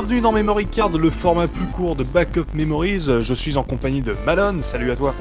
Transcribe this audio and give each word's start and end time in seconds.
Bienvenue 0.00 0.20
dans 0.20 0.30
Memory 0.30 0.66
Card, 0.66 0.90
le 0.90 1.10
format 1.10 1.48
plus 1.48 1.66
court 1.66 1.96
de 1.96 2.04
Backup 2.04 2.46
Memories. 2.54 3.06
Je 3.18 3.34
suis 3.34 3.56
en 3.56 3.64
compagnie 3.64 4.00
de 4.00 4.14
Malone, 4.24 4.62
salut 4.62 4.92
à 4.92 4.96
toi. 4.96 5.12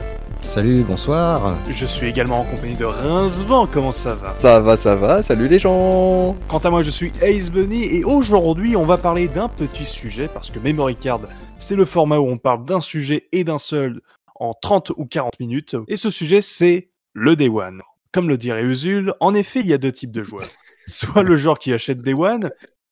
Salut, 0.43 0.83
bonsoir. 0.83 1.57
Je 1.67 1.85
suis 1.87 2.05
également 2.05 2.41
en 2.41 2.43
compagnie 2.43 2.75
de 2.75 2.85
Rincevent, 2.85 3.65
comment 3.65 3.91
ça 3.91 4.13
va? 4.13 4.35
Ça 4.37 4.59
va, 4.59 4.77
ça 4.77 4.95
va, 4.95 5.23
salut 5.23 5.47
les 5.47 5.57
gens 5.57 6.37
Quant 6.47 6.59
à 6.59 6.69
moi, 6.69 6.83
je 6.83 6.91
suis 6.91 7.11
Ace 7.23 7.49
Bunny 7.49 7.85
et 7.85 8.03
aujourd'hui, 8.03 8.75
on 8.75 8.85
va 8.85 8.99
parler 8.99 9.27
d'un 9.27 9.47
petit 9.47 9.83
sujet 9.83 10.27
parce 10.31 10.51
que 10.51 10.59
Memory 10.59 10.95
Card, 10.95 11.21
c'est 11.57 11.75
le 11.75 11.85
format 11.85 12.19
où 12.19 12.27
on 12.27 12.37
parle 12.37 12.63
d'un 12.63 12.79
sujet 12.79 13.29
et 13.31 13.43
d'un 13.43 13.57
seul 13.57 14.01
en 14.35 14.53
30 14.53 14.91
ou 14.95 15.05
40 15.05 15.39
minutes. 15.39 15.75
Et 15.87 15.95
ce 15.95 16.11
sujet, 16.11 16.43
c'est 16.43 16.89
le 17.13 17.35
Day 17.35 17.49
One. 17.49 17.81
Comme 18.11 18.29
le 18.29 18.37
dirait 18.37 18.61
Usul, 18.61 19.15
en 19.21 19.33
effet, 19.33 19.61
il 19.61 19.67
y 19.69 19.73
a 19.73 19.79
deux 19.79 19.91
types 19.91 20.11
de 20.11 20.21
joueurs. 20.21 20.45
Soit 20.85 21.23
le 21.23 21.35
joueur 21.35 21.57
qui 21.57 21.73
achète 21.73 22.03
Day 22.03 22.13
One 22.13 22.51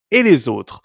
et 0.09 0.23
les 0.23 0.47
autres. 0.47 0.81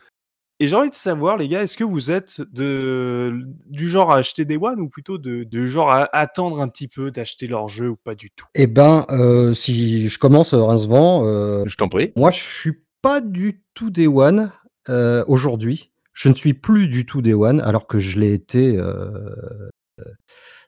Et 0.62 0.66
j'ai 0.66 0.76
envie 0.76 0.90
de 0.90 0.94
savoir, 0.94 1.38
les 1.38 1.48
gars, 1.48 1.62
est-ce 1.62 1.74
que 1.76 1.84
vous 1.84 2.10
êtes 2.10 2.42
de, 2.52 3.40
du 3.66 3.88
genre 3.88 4.12
à 4.12 4.16
acheter 4.18 4.44
des 4.44 4.58
One 4.58 4.78
ou 4.80 4.90
plutôt 4.90 5.16
de, 5.16 5.44
de 5.44 5.66
genre 5.66 5.90
à 5.90 6.14
attendre 6.14 6.60
un 6.60 6.68
petit 6.68 6.86
peu 6.86 7.10
d'acheter 7.10 7.46
leur 7.46 7.68
jeu 7.68 7.88
ou 7.88 7.96
pas 7.96 8.14
du 8.14 8.30
tout? 8.30 8.44
Eh 8.54 8.66
ben, 8.66 9.06
euh, 9.10 9.54
si 9.54 10.08
je 10.10 10.18
commence, 10.18 10.52
Rincevent, 10.52 11.24
euh, 11.24 11.64
Je 11.66 11.76
t'en 11.76 11.88
prie. 11.88 12.12
moi 12.14 12.30
je 12.30 12.40
suis 12.42 12.74
pas 13.00 13.22
du 13.22 13.62
tout 13.72 13.88
Day 13.90 14.06
One 14.06 14.52
euh, 14.90 15.24
aujourd'hui. 15.28 15.92
Je 16.12 16.28
ne 16.28 16.34
suis 16.34 16.52
plus 16.52 16.88
du 16.88 17.06
tout 17.06 17.22
Day 17.22 17.32
One 17.32 17.60
alors 17.62 17.86
que 17.86 17.98
je 17.98 18.20
l'ai 18.20 18.34
été. 18.34 18.76
euh, 18.76 19.70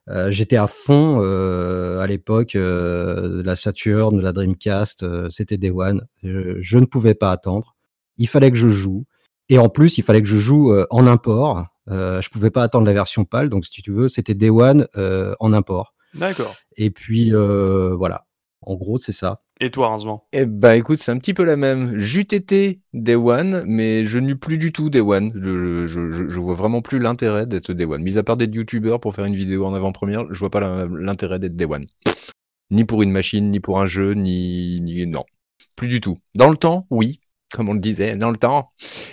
euh, 0.09 0.31
J'étais 0.31 0.57
à 0.57 0.67
fond 0.69 1.19
euh, 1.23 2.01
à 2.01 2.07
l'époque 2.07 2.57
euh, 2.57 3.39
de 3.39 3.43
la 3.43 3.57
Saturn, 3.57 4.17
de 4.17 4.23
la 4.23 4.33
Dreamcast. 4.33 5.03
euh, 5.03 5.29
C'était 5.29 5.59
Day 5.59 5.71
One. 5.71 6.07
Je, 6.23 6.57
je 6.63 6.79
ne 6.79 6.87
pouvais 6.87 7.15
pas 7.15 7.31
attendre. 7.31 7.77
Il 8.17 8.27
fallait 8.29 8.51
que 8.51 8.57
je 8.57 8.69
joue. 8.71 9.05
Et 9.49 9.59
en 9.59 9.69
plus, 9.69 9.99
il 9.99 10.05
fallait 10.05 10.23
que 10.23 10.29
je 10.29 10.37
joue 10.37 10.73
euh, 10.73 10.87
en 10.91 11.07
import. 11.07 11.67
Euh, 11.89 12.21
je 12.21 12.31
pouvais 12.31 12.51
pas 12.51 12.63
attendre 12.63 12.87
la 12.87 12.93
version 12.93 13.25
PAL. 13.25 13.49
Donc, 13.49 13.65
si 13.65 13.83
tu 13.83 13.91
veux, 13.91 14.09
c'était 14.09 14.35
Day 14.35 14.51
One 14.51 14.87
euh, 14.97 15.35
en 15.41 15.53
import. 15.53 15.95
D'accord. 16.15 16.55
Et 16.77 16.91
puis, 16.91 17.35
euh, 17.35 17.95
voilà. 17.97 18.27
En 18.61 18.77
gros, 18.77 18.99
c'est 18.99 19.13
ça. 19.13 19.43
Et 19.61 19.71
toi, 19.71 19.89
Rincevent 19.89 20.25
Eh 20.33 20.45
ben 20.45 20.73
écoute, 20.73 21.01
c'est 21.01 21.13
un 21.13 21.19
petit 21.19 21.35
peu 21.35 21.45
la 21.45 21.57
même. 21.57 21.99
J'eût 21.99 22.21
été 22.23 22.81
Day 22.95 23.15
One, 23.15 23.65
mais 23.67 24.05
je 24.05 24.19
n'eus 24.19 24.37
plus 24.37 24.59
du 24.59 24.73
tout 24.73 24.91
Day 24.91 25.01
One. 25.01 25.33
Je, 25.35 25.87
je, 25.87 26.11
je, 26.11 26.29
je 26.29 26.41
vois 26.41 26.55
vraiment 26.55 26.83
plus 26.83 26.99
l'intérêt 26.99 27.47
d'être 27.47 27.73
Day 27.73 27.85
One. 27.85 28.03
Mis 28.03 28.19
à 28.19 28.23
part 28.23 28.37
d'être 28.37 28.55
youtubeur 28.55 29.01
pour 29.01 29.15
faire 29.15 29.25
une 29.25 29.37
vidéo 29.37 29.65
en 29.65 29.75
avant-première, 29.75 30.25
je 30.33 30.39
vois 30.39 30.51
pas 30.51 30.61
l'intérêt 30.89 31.39
d'être 31.39 31.55
Day 31.55 31.67
One. 31.67 31.87
Ni 32.73 32.85
pour 32.85 33.03
une 33.03 33.13
machine, 33.13 33.51
ni 33.51 33.61
pour 33.61 33.81
un 33.81 33.87
jeu, 33.87 34.15
ni, 34.15 34.81
ni... 34.81 35.07
Non. 35.07 35.25
Plus 35.77 35.89
du 35.89 36.01
tout. 36.01 36.19
Dans 36.35 36.51
le 36.51 36.57
temps, 36.57 36.87
oui. 36.91 37.21
Comme 37.55 37.69
on 37.69 37.75
le 37.75 37.81
disait, 37.81 38.17
dans 38.17 38.31
le 38.31 38.37
temps. 38.37 38.71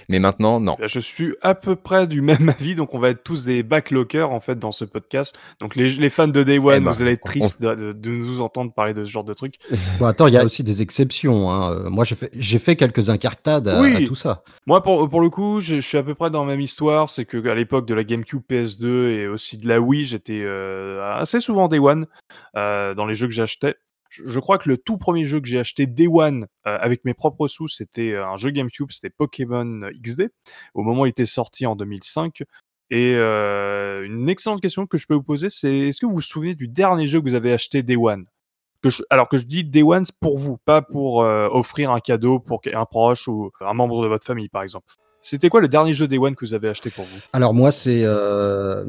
Mais 0.08 0.20
maintenant, 0.20 0.59
non. 0.59 0.76
Bah, 0.80 0.88
Je 0.88 1.00
suis 1.00 1.36
à 1.42 1.56
peu 1.56 1.76
près 1.76 2.08
du 2.08 2.22
même 2.22 2.50
avis, 2.59 2.76
donc 2.76 2.94
on 2.94 3.00
va 3.00 3.09
être 3.09 3.23
tous 3.23 3.46
des 3.46 3.64
backlockers 3.64 4.31
en 4.31 4.40
fait 4.40 4.58
dans 4.58 4.72
ce 4.72 4.86
podcast. 4.86 5.38
Donc 5.59 5.75
les, 5.75 5.90
les 5.90 6.09
fans 6.09 6.28
de 6.28 6.44
Day 6.44 6.58
One, 6.59 6.75
Eh 6.78 6.80
ben, 6.80 6.91
vous 6.91 7.02
allez 7.02 7.12
être 7.13 7.24
tristes 7.25 7.62
de, 7.62 7.75
de- 7.75 7.94
de 7.94 8.09
nous 8.09 8.41
entendre 8.41 8.72
parler 8.74 8.94
de 8.94 9.03
ce 9.06 9.09
genre 9.12 9.24
de 9.24 9.34
truc. 9.34 9.56
Bon, 10.00 10.06
attends, 10.06 10.28
il 10.28 10.34
y 10.34 10.38
a 10.38 10.46
aussi 10.46 10.63
des 10.63 10.81
exceptions. 10.81 11.52
hein. 11.52 11.90
Moi, 11.90 12.06
j'ai 12.06 12.16
fait, 12.16 12.30
j'ai 12.34 12.59
fait 12.59 12.75
quelques 12.75 13.09
incartades 13.09 13.68
à, 13.68 13.81
Oui. 13.81 13.96
à 14.06 14.08
tout 14.08 14.16
ça. 14.16 14.44
Moi, 14.66 14.81
pour, 14.84 15.09
pour 15.09 15.19
le 15.22 15.30
coup, 15.30 15.59
je, 15.59 15.75
je 15.75 15.81
suis 15.81 15.97
à 15.97 16.03
peu 16.03 16.16
près 16.16 16.30
dans 16.30 16.46
la 16.46 16.52
même 16.52 16.62
histoire. 16.62 17.09
C'est 17.09 17.25
que 17.25 17.46
à 17.50 17.56
l'époque 17.56 17.86
de 17.88 17.94
la 17.94 18.03
GameCube, 18.03 18.42
PS2 18.50 19.09
et 19.09 19.28
aussi 19.28 19.58
de 19.58 19.68
la 19.68 19.80
Wii, 19.81 20.06
j'étais 20.06 20.42
euh, 20.44 21.02
assez 21.19 21.42
souvent 21.42 21.68
Day 21.68 21.80
One 21.80 22.06
euh, 22.56 22.94
dans 22.94 23.06
les 23.06 23.16
jeux 23.16 23.28
que 23.28 23.34
j'achetais. 23.34 23.75
Je, 24.09 24.28
je 24.28 24.40
crois 24.40 24.58
que 24.58 24.68
le 24.70 24.78
tout 24.78 24.97
premier 24.97 25.25
jeu 25.25 25.40
que 25.40 25.47
j'ai 25.47 25.59
acheté 25.59 25.86
Day 25.86 26.08
One 26.08 26.47
euh, 26.68 26.78
avec 26.81 27.06
mes 27.06 27.14
propres 27.14 27.47
sous, 27.47 27.68
c'était 27.68 28.16
un 28.18 28.36
jeu 28.38 28.50
GameCube, 28.50 28.92
c'était 28.92 29.09
Pokémon 29.09 29.81
XD. 30.03 30.30
Au 30.74 30.81
moment 30.84 31.02
où 31.02 31.06
il 31.06 31.09
était 31.09 31.25
sorti 31.25 31.66
en 31.66 31.75
2005. 31.75 32.44
Et 32.92 33.14
euh, 33.16 34.03
une 34.06 34.28
excellente 34.30 34.62
question 34.62 34.88
que 34.88 34.98
je 34.98 35.06
peux 35.06 35.14
vous 35.14 35.22
poser, 35.24 35.50
c'est 35.50 35.72
est-ce 35.90 36.00
que 36.02 36.08
vous 36.08 36.14
vous 36.14 36.22
souvenez 36.22 36.56
du 36.56 36.68
dernier 36.68 37.06
jeu 37.06 37.22
que 37.22 37.30
vous 37.30 37.36
avez 37.36 37.53
acheté 37.53 37.84
Day 37.84 37.96
One? 37.96 38.24
Que 38.81 38.90
je- 38.90 39.03
alors 39.12 39.30
que 39.30 39.38
je 39.38 39.44
dis 39.44 39.64
Day 39.64 39.84
One 39.84 40.06
pour 40.19 40.38
vous, 40.40 40.58
pas 40.58 40.81
pour 40.81 41.22
euh, 41.22 41.48
offrir 41.52 41.92
un 41.92 42.00
cadeau 42.00 42.40
pour 42.40 42.62
un 42.74 42.86
proche 42.86 43.28
ou 43.28 43.52
un 43.62 43.74
membre 43.74 44.02
de 44.02 44.08
votre 44.08 44.25
famille, 44.25 44.50
par 44.50 44.64
exemple. 44.64 44.88
C'était 45.22 45.50
quoi 45.50 45.59
le 45.62 45.68
dernier 45.68 45.94
jeu 45.94 46.08
Day 46.08 46.18
One 46.18 46.34
que 46.36 46.46
vous 46.46 46.53
avez 46.53 46.69
acheté 46.69 46.90
pour 46.90 47.03
vous? 47.06 47.19
Alors, 47.34 47.53
moi, 47.53 47.72
c'est 47.72 48.02
euh, 48.06 48.86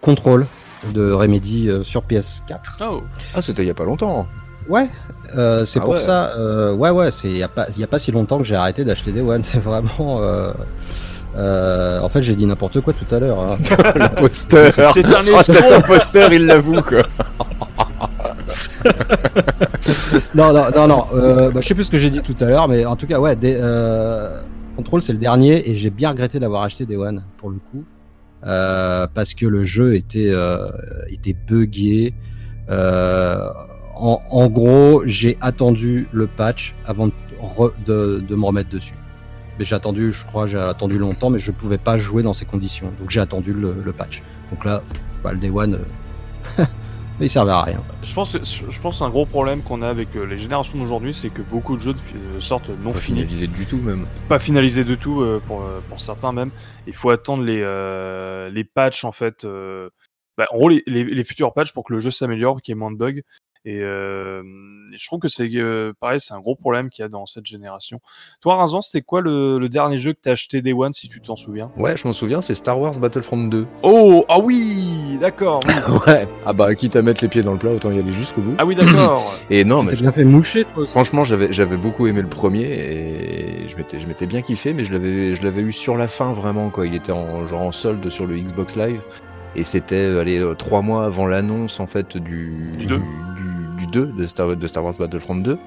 Control 0.00 0.46
de 0.94 1.10
Remedy 1.10 1.68
euh, 1.68 1.82
sur 1.82 2.02
PS4. 2.02 2.76
Oh, 2.80 3.02
Ah, 3.34 3.42
c'était 3.42 3.62
il 3.64 3.66
y 3.66 3.70
a 3.70 3.74
pas 3.74 3.84
longtemps. 3.84 4.26
Ouais, 4.68 4.88
euh, 5.36 5.64
c'est 5.64 5.78
Ah 5.80 5.82
pour 5.82 5.94
ouais. 5.94 6.00
ça. 6.00 6.32
euh, 6.36 6.72
ouais, 6.74 6.90
ouais, 6.90 7.10
c'est 7.10 7.28
il 7.28 7.36
y 7.36 7.42
a 7.42 7.48
pas 7.48 7.66
il 7.74 7.80
y 7.80 7.84
a 7.84 7.86
pas 7.86 7.98
si 7.98 8.12
longtemps 8.12 8.38
que 8.38 8.44
j'ai 8.44 8.56
arrêté 8.56 8.84
d'acheter 8.84 9.12
des 9.12 9.20
One. 9.20 9.42
C'est 9.44 9.58
vraiment. 9.60 10.20
euh, 10.22 10.52
euh, 11.36 12.00
en 12.00 12.08
fait, 12.10 12.22
j'ai 12.22 12.34
dit 12.34 12.44
n'importe 12.44 12.80
quoi 12.82 12.92
tout 12.92 13.12
à 13.14 13.18
l'heure. 13.18 13.38
hein. 13.40 13.56
L'imposteur 13.96 14.70
C'est 14.72 15.04
un 15.06 15.22
Oh, 15.34 15.42
cet 15.42 15.72
imposteur, 15.72 16.32
il 16.32 16.46
l'avoue, 16.46 16.82
quoi. 16.82 17.02
non, 20.34 20.52
non, 20.52 20.66
non, 20.74 20.86
non. 20.88 21.04
Euh, 21.14 21.50
bah, 21.50 21.60
je 21.62 21.68
sais 21.68 21.74
plus 21.74 21.84
ce 21.84 21.90
que 21.90 21.98
j'ai 21.98 22.10
dit 22.10 22.20
tout 22.20 22.36
à 22.40 22.44
l'heure, 22.44 22.68
mais 22.68 22.84
en 22.84 22.96
tout 22.96 23.06
cas, 23.06 23.18
ouais. 23.18 23.36
Des, 23.36 23.56
euh, 23.60 24.40
Control, 24.76 25.02
c'est 25.02 25.12
le 25.12 25.18
dernier, 25.18 25.68
et 25.70 25.74
j'ai 25.74 25.90
bien 25.90 26.10
regretté 26.10 26.38
d'avoir 26.40 26.62
acheté 26.62 26.86
des 26.86 26.96
One 26.96 27.22
pour 27.36 27.50
le 27.50 27.56
coup, 27.70 27.84
euh, 28.46 29.06
parce 29.14 29.34
que 29.34 29.44
le 29.46 29.64
jeu 29.64 29.94
était 29.94 30.30
euh, 30.30 30.68
était 31.10 31.34
buggé. 31.46 32.14
Euh, 32.70 33.48
en, 34.02 34.22
en 34.30 34.46
gros, 34.48 35.02
j'ai 35.06 35.38
attendu 35.40 36.08
le 36.12 36.26
patch 36.26 36.74
avant 36.84 37.06
de, 37.06 37.12
re- 37.40 37.72
de, 37.86 38.18
de 38.26 38.34
me 38.36 38.44
remettre 38.44 38.68
dessus. 38.70 38.94
Mais 39.58 39.64
j'ai 39.64 39.74
attendu, 39.74 40.12
je 40.12 40.24
crois, 40.26 40.46
j'ai 40.46 40.58
attendu 40.58 40.98
longtemps, 40.98 41.30
mais 41.30 41.38
je 41.38 41.52
pouvais 41.52 41.78
pas 41.78 41.98
jouer 41.98 42.22
dans 42.22 42.32
ces 42.32 42.44
conditions. 42.46 42.90
Donc 42.98 43.10
j'ai 43.10 43.20
attendu 43.20 43.52
le, 43.52 43.74
le 43.84 43.92
patch. 43.92 44.22
Donc 44.50 44.64
là, 44.64 44.82
bah, 45.22 45.32
le 45.32 45.38
Day 45.38 45.50
One, 45.50 45.78
euh, 46.58 46.64
il 47.20 47.28
servait 47.30 47.52
à 47.52 47.62
rien. 47.62 47.80
Je 48.02 48.12
pense, 48.14 48.32
que, 48.32 48.44
je 48.44 48.80
pense 48.80 49.02
un 49.02 49.10
gros 49.10 49.26
problème 49.26 49.62
qu'on 49.62 49.82
a 49.82 49.88
avec 49.88 50.16
euh, 50.16 50.24
les 50.24 50.38
générations 50.38 50.78
d'aujourd'hui, 50.78 51.14
c'est 51.14 51.30
que 51.30 51.42
beaucoup 51.42 51.76
de 51.76 51.82
jeux 51.82 51.94
euh, 52.16 52.40
sortent 52.40 52.70
non 52.82 52.92
Pas 52.92 52.98
finis, 53.00 53.20
finalisé 53.20 53.46
du 53.46 53.66
tout, 53.66 53.76
même. 53.78 54.06
pas 54.28 54.38
finalisés 54.40 54.84
du 54.84 54.96
tout 54.98 55.20
euh, 55.20 55.40
pour, 55.46 55.62
pour 55.88 56.00
certains 56.00 56.32
même. 56.32 56.50
Il 56.88 56.94
faut 56.94 57.10
attendre 57.10 57.44
les, 57.44 57.60
euh, 57.62 58.50
les 58.50 58.64
patchs 58.64 59.04
en 59.04 59.12
fait, 59.12 59.44
euh, 59.44 59.90
bah, 60.36 60.46
en 60.50 60.56
gros 60.56 60.68
les, 60.70 60.82
les, 60.86 61.04
les 61.04 61.24
futurs 61.24 61.52
patchs 61.52 61.72
pour 61.72 61.84
que 61.84 61.92
le 61.92 62.00
jeu 62.00 62.10
s'améliore, 62.10 62.60
qu'il 62.62 62.72
y 62.72 62.76
ait 62.76 62.78
moins 62.80 62.90
de 62.90 62.96
bugs. 62.96 63.20
Et 63.64 63.78
je 63.80 65.06
trouve 65.06 65.20
que 65.20 65.28
c'est 65.28 65.48
pareil, 66.00 66.20
c'est 66.20 66.34
un 66.34 66.40
gros 66.40 66.56
problème 66.56 66.90
qu'il 66.90 67.02
y 67.02 67.06
a 67.06 67.08
dans 67.08 67.26
cette 67.26 67.46
génération. 67.46 68.00
Toi, 68.40 68.56
Razan, 68.56 68.82
c'était 68.82 69.02
quoi 69.02 69.20
le, 69.20 69.58
le, 69.58 69.68
dernier 69.68 69.98
jeu 69.98 70.12
que 70.12 70.18
t'as 70.20 70.32
acheté 70.32 70.62
Day 70.62 70.72
One, 70.72 70.92
si 70.92 71.08
tu 71.08 71.20
t'en 71.20 71.36
souviens? 71.36 71.70
Ouais, 71.76 71.96
je 71.96 72.06
m'en 72.06 72.12
souviens, 72.12 72.42
c'est 72.42 72.54
Star 72.54 72.78
Wars 72.78 72.98
Battlefront 72.98 73.44
2. 73.44 73.66
Oh, 73.82 74.24
ah 74.28 74.38
oui, 74.40 75.18
d'accord. 75.20 75.60
Ouais, 76.06 76.26
ah 76.46 76.52
bah, 76.52 76.74
quitte 76.74 76.96
à 76.96 77.02
mettre 77.02 77.22
les 77.22 77.28
pieds 77.28 77.42
dans 77.42 77.52
le 77.52 77.58
plat, 77.58 77.70
autant 77.70 77.90
y 77.90 77.98
aller 77.98 78.12
jusqu'au 78.12 78.40
bout. 78.40 78.54
Ah 78.58 78.64
oui, 78.64 78.74
d'accord. 78.74 79.34
et 79.50 79.64
non, 79.64 79.82
mais. 79.82 79.90
T'as 79.90 80.00
bien 80.00 80.12
fait 80.12 80.24
moucher, 80.24 80.64
toi. 80.64 80.86
Franchement, 80.86 81.22
j'avais, 81.24 81.52
j'avais 81.52 81.76
beaucoup 81.76 82.06
aimé 82.06 82.22
le 82.22 82.28
premier 82.28 82.62
et 82.62 83.68
je 83.68 83.76
m'étais, 83.76 84.00
je 84.00 84.06
m'étais 84.06 84.26
bien 84.26 84.42
kiffé, 84.42 84.74
mais 84.74 84.84
je 84.84 84.92
l'avais, 84.92 85.36
je 85.36 85.42
l'avais 85.42 85.62
eu 85.62 85.72
sur 85.72 85.96
la 85.96 86.08
fin 86.08 86.32
vraiment, 86.32 86.70
quoi. 86.70 86.86
Il 86.86 86.94
était 86.94 87.12
en, 87.12 87.46
genre 87.46 87.62
en 87.62 87.72
solde 87.72 88.08
sur 88.10 88.26
le 88.26 88.36
Xbox 88.36 88.76
Live 88.76 89.00
et 89.54 89.64
c'était, 89.64 89.96
euh, 89.96 90.20
allez, 90.20 90.38
euh, 90.38 90.54
trois 90.54 90.82
mois 90.82 91.04
avant 91.04 91.26
l'annonce, 91.26 91.78
en 91.80 91.86
fait, 91.86 92.16
du. 92.16 92.72
Du 92.78 92.88
2 93.92 94.06
de 94.06 94.26
Star, 94.26 94.56
de 94.56 94.66
Star 94.66 94.84
Wars 94.84 94.94
Battlefront 94.98 95.36
2. 95.36 95.58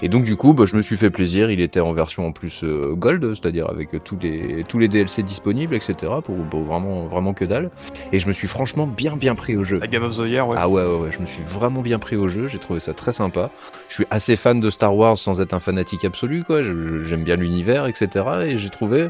Et 0.00 0.08
donc 0.08 0.24
du 0.24 0.36
coup, 0.36 0.52
bah, 0.52 0.64
je 0.66 0.76
me 0.76 0.82
suis 0.82 0.96
fait 0.96 1.10
plaisir. 1.10 1.50
Il 1.50 1.60
était 1.60 1.80
en 1.80 1.92
version 1.92 2.26
en 2.26 2.32
plus 2.32 2.64
euh, 2.64 2.94
gold, 2.94 3.34
c'est-à-dire 3.34 3.68
avec 3.68 3.90
tous 4.04 4.18
les 4.22 4.64
tous 4.68 4.78
les 4.78 4.88
DLC 4.88 5.22
disponibles, 5.22 5.74
etc. 5.74 6.12
Pour, 6.24 6.36
pour 6.36 6.62
vraiment 6.62 7.06
vraiment 7.06 7.34
que 7.34 7.44
dalle. 7.44 7.70
Et 8.12 8.18
je 8.18 8.28
me 8.28 8.32
suis 8.32 8.48
franchement 8.48 8.86
bien 8.86 9.16
bien 9.16 9.34
pris 9.34 9.56
au 9.56 9.64
jeu. 9.64 9.78
La 9.78 9.86
Game 9.88 10.04
of 10.04 10.16
the 10.16 10.26
Year, 10.26 10.48
ouais. 10.48 10.56
Ah 10.58 10.68
ouais, 10.68 10.84
ouais, 10.84 10.98
ouais, 10.98 11.12
je 11.12 11.18
me 11.18 11.26
suis 11.26 11.42
vraiment 11.42 11.82
bien 11.82 11.98
pris 11.98 12.16
au 12.16 12.28
jeu, 12.28 12.46
j'ai 12.46 12.58
trouvé 12.58 12.80
ça 12.80 12.94
très 12.94 13.12
sympa. 13.12 13.50
Je 13.88 13.94
suis 13.94 14.06
assez 14.10 14.36
fan 14.36 14.60
de 14.60 14.70
Star 14.70 14.96
Wars 14.96 15.18
sans 15.18 15.40
être 15.40 15.52
un 15.52 15.60
fanatique 15.60 16.04
absolu, 16.04 16.44
quoi. 16.44 16.62
J'aime 16.62 17.24
bien 17.24 17.36
l'univers, 17.36 17.86
etc. 17.86 18.24
Et 18.46 18.58
j'ai 18.58 18.70
trouvé, 18.70 19.08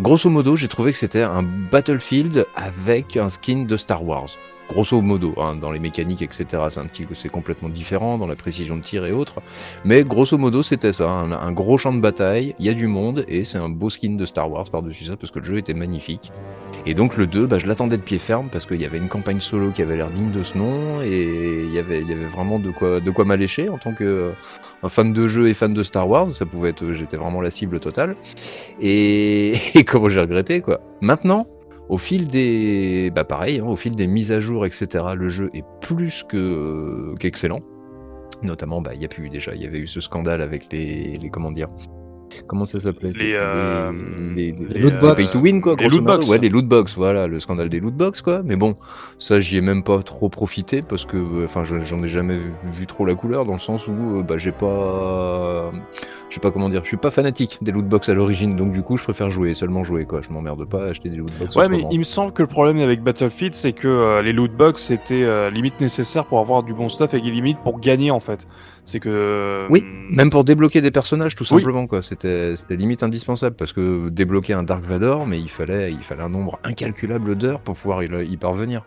grosso 0.00 0.28
modo, 0.28 0.56
j'ai 0.56 0.68
trouvé 0.68 0.92
que 0.92 0.98
c'était 0.98 1.22
un 1.22 1.42
Battlefield 1.42 2.46
avec 2.56 3.16
un 3.16 3.30
skin 3.30 3.64
de 3.64 3.76
Star 3.76 4.04
Wars. 4.04 4.28
Grosso 4.68 5.00
modo, 5.00 5.32
hein, 5.38 5.56
dans 5.56 5.72
les 5.72 5.78
mécaniques, 5.78 6.20
etc. 6.20 6.64
C'est 6.70 6.80
un 6.80 6.86
petit, 6.86 7.06
c'est 7.14 7.30
complètement 7.30 7.70
différent 7.70 8.18
dans 8.18 8.26
la 8.26 8.36
précision 8.36 8.76
de 8.76 8.82
tir 8.82 9.06
et 9.06 9.12
autres. 9.12 9.40
Mais 9.84 10.04
grosso 10.04 10.36
modo, 10.36 10.62
c'était 10.62 10.92
ça, 10.92 11.08
un, 11.08 11.52
gros 11.52 11.78
champ 11.78 11.94
de 11.94 12.00
bataille. 12.00 12.54
Il 12.58 12.66
y 12.66 12.68
a 12.68 12.74
du 12.74 12.86
monde 12.86 13.24
et 13.28 13.44
c'est 13.44 13.56
un 13.56 13.70
beau 13.70 13.88
skin 13.88 14.16
de 14.16 14.26
Star 14.26 14.50
Wars 14.50 14.64
par-dessus 14.70 15.04
ça 15.04 15.16
parce 15.16 15.30
que 15.30 15.38
le 15.38 15.46
jeu 15.46 15.56
était 15.56 15.72
magnifique. 15.72 16.32
Et 16.84 16.92
donc 16.94 17.16
le 17.16 17.26
2, 17.26 17.46
bah, 17.46 17.58
je 17.58 17.66
l'attendais 17.66 17.96
de 17.96 18.02
pied 18.02 18.18
ferme 18.18 18.48
parce 18.50 18.66
qu'il 18.66 18.80
y 18.80 18.84
avait 18.84 18.98
une 18.98 19.08
campagne 19.08 19.40
solo 19.40 19.70
qui 19.70 19.80
avait 19.80 19.96
l'air 19.96 20.10
digne 20.10 20.30
de 20.30 20.42
ce 20.42 20.56
nom 20.56 21.00
et 21.02 21.64
il 21.64 21.72
y 21.72 21.78
avait, 21.78 22.00
il 22.00 22.08
y 22.08 22.12
avait 22.12 22.26
vraiment 22.26 22.58
de 22.58 22.70
quoi, 22.70 23.00
de 23.00 23.10
quoi 23.10 23.24
m'allécher 23.24 23.70
en 23.70 23.78
tant 23.78 23.94
que 23.94 24.04
euh, 24.84 24.88
fan 24.88 25.14
de 25.14 25.28
jeu 25.28 25.48
et 25.48 25.54
fan 25.54 25.72
de 25.72 25.82
Star 25.82 26.08
Wars. 26.08 26.28
Ça 26.28 26.44
pouvait 26.44 26.70
être, 26.70 26.92
j'étais 26.92 27.16
vraiment 27.16 27.40
la 27.40 27.50
cible 27.50 27.80
totale. 27.80 28.16
Et, 28.80 29.54
et 29.74 29.84
comment 29.84 30.10
j'ai 30.10 30.20
regretté 30.20 30.60
quoi. 30.60 30.80
Maintenant, 31.00 31.46
au 31.88 31.98
fil 31.98 32.28
des, 32.28 33.10
bah 33.14 33.24
pareil, 33.24 33.60
hein, 33.60 33.66
au 33.66 33.76
fil 33.76 33.94
des 33.96 34.06
mises 34.06 34.32
à 34.32 34.40
jour, 34.40 34.66
etc. 34.66 35.04
Le 35.16 35.28
jeu 35.28 35.50
est 35.54 35.64
plus 35.80 36.24
que 36.28 37.14
qu'excellent. 37.18 37.60
Notamment, 38.42 38.80
bah, 38.80 38.92
il 38.94 39.00
y 39.02 39.04
a 39.04 39.08
plus 39.08 39.28
déjà, 39.30 39.52
il 39.54 39.62
y 39.62 39.66
avait 39.66 39.80
eu 39.80 39.86
ce 39.88 40.00
scandale 40.00 40.42
avec 40.42 40.72
les, 40.72 41.14
les 41.20 41.28
comment 41.28 41.50
dire, 41.50 41.68
comment 42.46 42.66
ça 42.66 42.78
s'appelait? 42.78 43.12
Les, 43.16 43.32
euh, 43.34 43.90
les, 44.36 44.52
les 44.52 44.78
lootbox. 44.78 45.16
pay 45.16 45.26
to 45.32 45.38
win 45.40 45.60
quoi. 45.60 45.74
Les 45.76 45.88
lootbox. 45.88 46.28
Ouais, 46.28 46.38
les 46.38 46.48
lootbox, 46.48 46.94
voilà, 46.96 47.26
le 47.26 47.40
scandale 47.40 47.68
des 47.68 47.80
lootbox 47.80 48.22
quoi. 48.22 48.42
Mais 48.44 48.54
bon, 48.54 48.76
ça 49.18 49.40
j'y 49.40 49.56
ai 49.56 49.60
même 49.60 49.82
pas 49.82 50.02
trop 50.04 50.28
profité 50.28 50.82
parce 50.82 51.04
que, 51.04 51.16
euh, 51.16 51.46
enfin, 51.46 51.64
je- 51.64 51.80
j'en 51.80 52.00
ai 52.04 52.08
jamais 52.08 52.38
vu, 52.38 52.52
vu 52.64 52.86
trop 52.86 53.04
la 53.06 53.14
couleur 53.16 53.44
dans 53.44 53.54
le 53.54 53.58
sens 53.58 53.88
où, 53.88 54.18
euh, 54.18 54.22
bah, 54.22 54.38
j'ai 54.38 54.52
pas, 54.52 55.72
je 56.28 56.34
sais 56.34 56.40
pas 56.40 56.50
comment 56.50 56.68
dire, 56.68 56.82
je 56.84 56.88
suis 56.88 56.96
pas 56.96 57.10
fanatique 57.10 57.58
des 57.62 57.72
lootbox 57.72 58.08
à 58.08 58.14
l'origine, 58.14 58.54
donc 58.54 58.72
du 58.72 58.82
coup, 58.82 58.96
je 58.96 59.04
préfère 59.04 59.30
jouer, 59.30 59.54
seulement 59.54 59.84
jouer 59.84 60.04
quoi. 60.04 60.20
Je 60.22 60.30
m'emmerde 60.30 60.64
pas 60.68 60.84
à 60.84 60.88
acheter 60.88 61.08
des 61.08 61.16
lootbox. 61.16 61.56
Ouais, 61.56 61.68
mais 61.68 61.84
il 61.90 61.98
me 61.98 62.04
semble 62.04 62.32
que 62.32 62.42
le 62.42 62.48
problème 62.48 62.78
avec 62.80 63.02
Battlefield, 63.02 63.54
c'est 63.54 63.72
que 63.72 63.88
euh, 63.88 64.22
les 64.22 64.32
loot 64.32 64.52
box 64.52 64.90
étaient 64.90 65.24
euh, 65.24 65.50
limite 65.50 65.80
nécessaires 65.80 66.26
pour 66.26 66.38
avoir 66.40 66.62
du 66.62 66.74
bon 66.74 66.88
stuff 66.88 67.14
et 67.14 67.20
limite 67.20 67.58
pour 67.60 67.80
gagner 67.80 68.10
en 68.10 68.20
fait. 68.20 68.46
C'est 68.84 69.00
que. 69.00 69.08
euh, 69.10 69.66
Oui, 69.70 69.84
Même 70.10 70.30
pour 70.30 70.44
débloquer 70.44 70.80
des 70.80 70.90
personnages, 70.90 71.34
tout 71.34 71.44
Oui. 71.50 71.60
simplement, 71.60 71.86
quoi. 71.86 72.02
C'était, 72.02 72.56
c'était 72.56 72.76
limite 72.76 73.02
indispensable 73.02 73.56
parce 73.56 73.72
que 73.72 74.08
débloquer 74.08 74.52
un 74.54 74.62
Dark 74.62 74.82
Vador, 74.84 75.26
mais 75.26 75.38
il 75.40 75.48
fallait, 75.50 75.92
il 75.92 76.02
fallait 76.02 76.22
un 76.22 76.28
nombre 76.30 76.58
incalculable 76.64 77.36
d'heures 77.36 77.60
pour 77.60 77.74
pouvoir 77.74 78.02
y, 78.02 78.06
y 78.06 78.36
parvenir. 78.36 78.84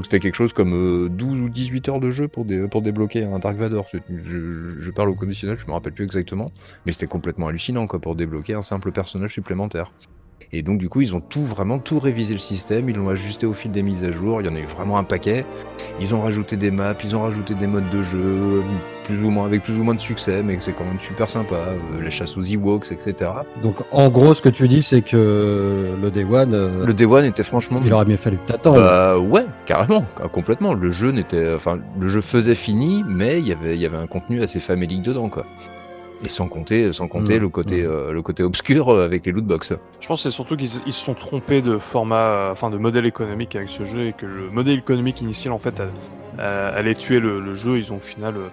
Crois 0.00 0.08
que 0.08 0.16
c'était 0.16 0.20
quelque 0.28 0.34
chose 0.34 0.52
comme 0.54 0.72
euh, 0.74 1.08
12 1.10 1.40
ou 1.40 1.48
18 1.50 1.88
heures 1.88 2.00
de 2.00 2.10
jeu 2.10 2.26
pour, 2.28 2.44
dé- 2.46 2.66
pour 2.68 2.80
débloquer 2.82 3.24
un 3.24 3.38
Dark 3.38 3.56
Vador. 3.56 3.86
Je- 4.08 4.76
je 4.80 4.90
parle 4.90 5.10
au 5.10 5.14
conditionnel, 5.14 5.58
je 5.58 5.66
me 5.66 5.72
rappelle 5.72 5.92
plus 5.94 6.04
exactement, 6.04 6.52
mais 6.86 6.92
c'était 6.92 7.06
complètement 7.06 7.48
hallucinant, 7.48 7.86
quoi, 7.86 8.00
pour 8.00 8.16
débloquer 8.16 8.54
un 8.54 8.62
simple 8.62 8.92
personnage 8.92 9.34
supplémentaire. 9.34 9.92
Et 10.52 10.62
donc, 10.62 10.78
du 10.78 10.88
coup, 10.88 11.00
ils 11.00 11.14
ont 11.14 11.20
tout, 11.20 11.44
vraiment 11.44 11.78
tout 11.78 12.00
révisé 12.00 12.34
le 12.34 12.40
système, 12.40 12.88
ils 12.88 12.96
l'ont 12.96 13.08
ajusté 13.08 13.46
au 13.46 13.52
fil 13.52 13.70
des 13.70 13.82
mises 13.82 14.04
à 14.04 14.10
jour, 14.10 14.40
il 14.40 14.48
y 14.48 14.50
en 14.50 14.56
a 14.56 14.58
eu 14.58 14.64
vraiment 14.64 14.98
un 14.98 15.04
paquet. 15.04 15.44
Ils 16.00 16.14
ont 16.14 16.22
rajouté 16.22 16.56
des 16.56 16.70
maps, 16.70 16.94
ils 17.04 17.14
ont 17.14 17.22
rajouté 17.22 17.54
des 17.54 17.66
modes 17.66 17.88
de 17.90 18.02
jeu, 18.02 18.62
plus 19.04 19.22
ou 19.22 19.30
moins, 19.30 19.46
avec 19.46 19.62
plus 19.62 19.78
ou 19.78 19.84
moins 19.84 19.94
de 19.94 20.00
succès, 20.00 20.42
mais 20.42 20.56
c'est 20.60 20.72
quand 20.72 20.84
même 20.84 20.98
super 20.98 21.30
sympa. 21.30 21.54
euh, 21.54 22.02
les 22.02 22.10
chasses 22.10 22.36
aux 22.36 22.42
Ewoks, 22.42 22.90
etc. 22.90 23.30
Donc 23.62 23.76
en 23.92 24.08
gros, 24.08 24.34
ce 24.34 24.42
que 24.42 24.48
tu 24.48 24.66
dis, 24.66 24.82
c'est 24.82 25.02
que 25.02 25.94
le 26.00 26.10
Day 26.10 26.24
One, 26.24 26.54
euh, 26.54 26.84
Le 26.86 26.94
Day 26.94 27.04
One 27.06 27.24
était 27.24 27.42
franchement. 27.42 27.80
il 27.84 27.92
aurait 27.92 28.04
mieux 28.04 28.16
fallu 28.16 28.36
que 28.38 28.46
t'attendes. 28.46 28.76
Bah 28.78 29.18
ouais, 29.18 29.44
carrément, 29.66 30.04
ah, 30.22 30.28
complètement. 30.28 30.74
Le 30.74 30.90
jeu 30.90 31.10
n'était, 31.10 31.54
enfin, 31.54 31.78
le 31.98 32.08
jeu 32.08 32.20
faisait 32.20 32.54
fini, 32.54 33.04
mais 33.06 33.38
il 33.38 33.46
y 33.46 33.52
avait, 33.52 33.74
il 33.74 33.80
y 33.80 33.86
avait 33.86 33.96
un 33.96 34.06
contenu 34.06 34.42
assez 34.42 34.60
famélique 34.60 35.02
dedans, 35.02 35.28
quoi. 35.28 35.44
Et 36.22 36.28
sans 36.28 36.48
compter, 36.48 36.92
sans 36.92 37.08
compter 37.08 37.38
le 37.38 37.48
côté, 37.48 37.82
mm. 37.82 37.86
euh, 37.86 38.12
le 38.12 38.22
côté 38.22 38.42
obscur 38.42 38.90
euh, 38.90 39.04
avec 39.04 39.24
les 39.24 39.32
lootbox. 39.32 39.74
Je 40.00 40.06
pense 40.06 40.22
que 40.22 40.30
c'est 40.30 40.34
surtout 40.34 40.56
qu'ils 40.56 40.70
ils 40.86 40.92
se 40.92 41.04
sont 41.04 41.14
trompés 41.14 41.62
de 41.62 41.78
format, 41.78 42.50
enfin 42.52 42.70
de 42.70 42.76
modèle 42.76 43.06
économique 43.06 43.56
avec 43.56 43.68
ce 43.68 43.84
jeu 43.84 44.06
et 44.08 44.12
que 44.12 44.26
le 44.26 44.50
modèle 44.50 44.78
économique 44.78 45.20
initial 45.20 45.52
en 45.52 45.58
fait 45.58 45.82
allait 46.38 46.94
tuer 46.94 47.20
le, 47.20 47.40
le 47.40 47.54
jeu. 47.54 47.78
Ils 47.78 47.92
ont 47.92 47.96
au 47.96 48.00
final 48.00 48.36
euh, 48.36 48.48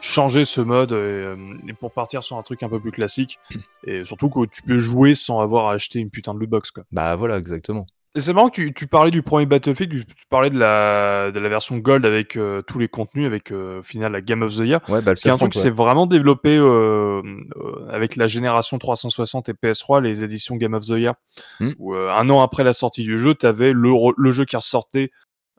changé 0.00 0.44
ce 0.44 0.60
mode 0.60 0.92
et, 0.92 0.94
euh, 0.94 1.36
et 1.66 1.72
pour 1.72 1.92
partir 1.92 2.22
sur 2.22 2.36
un 2.36 2.42
truc 2.42 2.62
un 2.62 2.68
peu 2.68 2.78
plus 2.78 2.90
classique 2.90 3.38
et 3.86 4.04
surtout 4.04 4.28
que 4.28 4.44
tu 4.46 4.62
peux 4.62 4.78
jouer 4.78 5.14
sans 5.14 5.40
avoir 5.40 5.68
à 5.68 5.72
acheter 5.72 5.98
une 5.98 6.10
putain 6.10 6.34
de 6.34 6.40
loot 6.40 6.50
box 6.50 6.70
quoi. 6.70 6.84
Bah 6.92 7.16
voilà, 7.16 7.38
exactement. 7.38 7.86
C'est 8.16 8.32
marrant 8.32 8.48
que 8.48 8.54
tu, 8.54 8.72
tu 8.72 8.86
parlais 8.86 9.10
du 9.10 9.22
premier 9.22 9.44
Battlefield, 9.44 9.90
tu, 9.90 10.04
tu 10.06 10.24
parlais 10.30 10.48
de 10.50 10.56
la, 10.58 11.32
de 11.32 11.40
la 11.40 11.48
version 11.48 11.76
Gold 11.78 12.06
avec 12.06 12.36
euh, 12.36 12.62
tous 12.62 12.78
les 12.78 12.86
contenus, 12.86 13.26
avec 13.26 13.50
euh, 13.50 13.80
au 13.80 13.82
final 13.82 14.12
la 14.12 14.20
Game 14.20 14.42
of 14.42 14.54
the 14.54 14.60
Year. 14.60 14.80
Ouais, 14.88 15.02
bah, 15.02 15.16
Ce 15.16 15.22
qui 15.22 15.28
est 15.28 15.32
un 15.32 15.36
truc 15.36 15.52
qui 15.52 15.58
s'est 15.58 15.70
vraiment 15.70 16.06
développé 16.06 16.56
euh, 16.56 17.20
euh, 17.56 17.88
avec 17.90 18.14
la 18.14 18.28
génération 18.28 18.78
360 18.78 19.48
et 19.48 19.52
PS3, 19.52 20.00
les 20.00 20.22
éditions 20.22 20.54
Game 20.54 20.74
of 20.74 20.84
the 20.84 20.90
Year, 20.90 21.14
Hmm. 21.58 21.70
où 21.80 21.94
un 21.94 22.30
an 22.30 22.40
après 22.40 22.62
la 22.62 22.72
sortie 22.72 23.02
du 23.02 23.18
jeu, 23.18 23.34
tu 23.34 23.46
avais 23.46 23.72
le, 23.72 23.90
le 24.16 24.32
jeu 24.32 24.44
qui 24.44 24.56
ressortait 24.56 25.10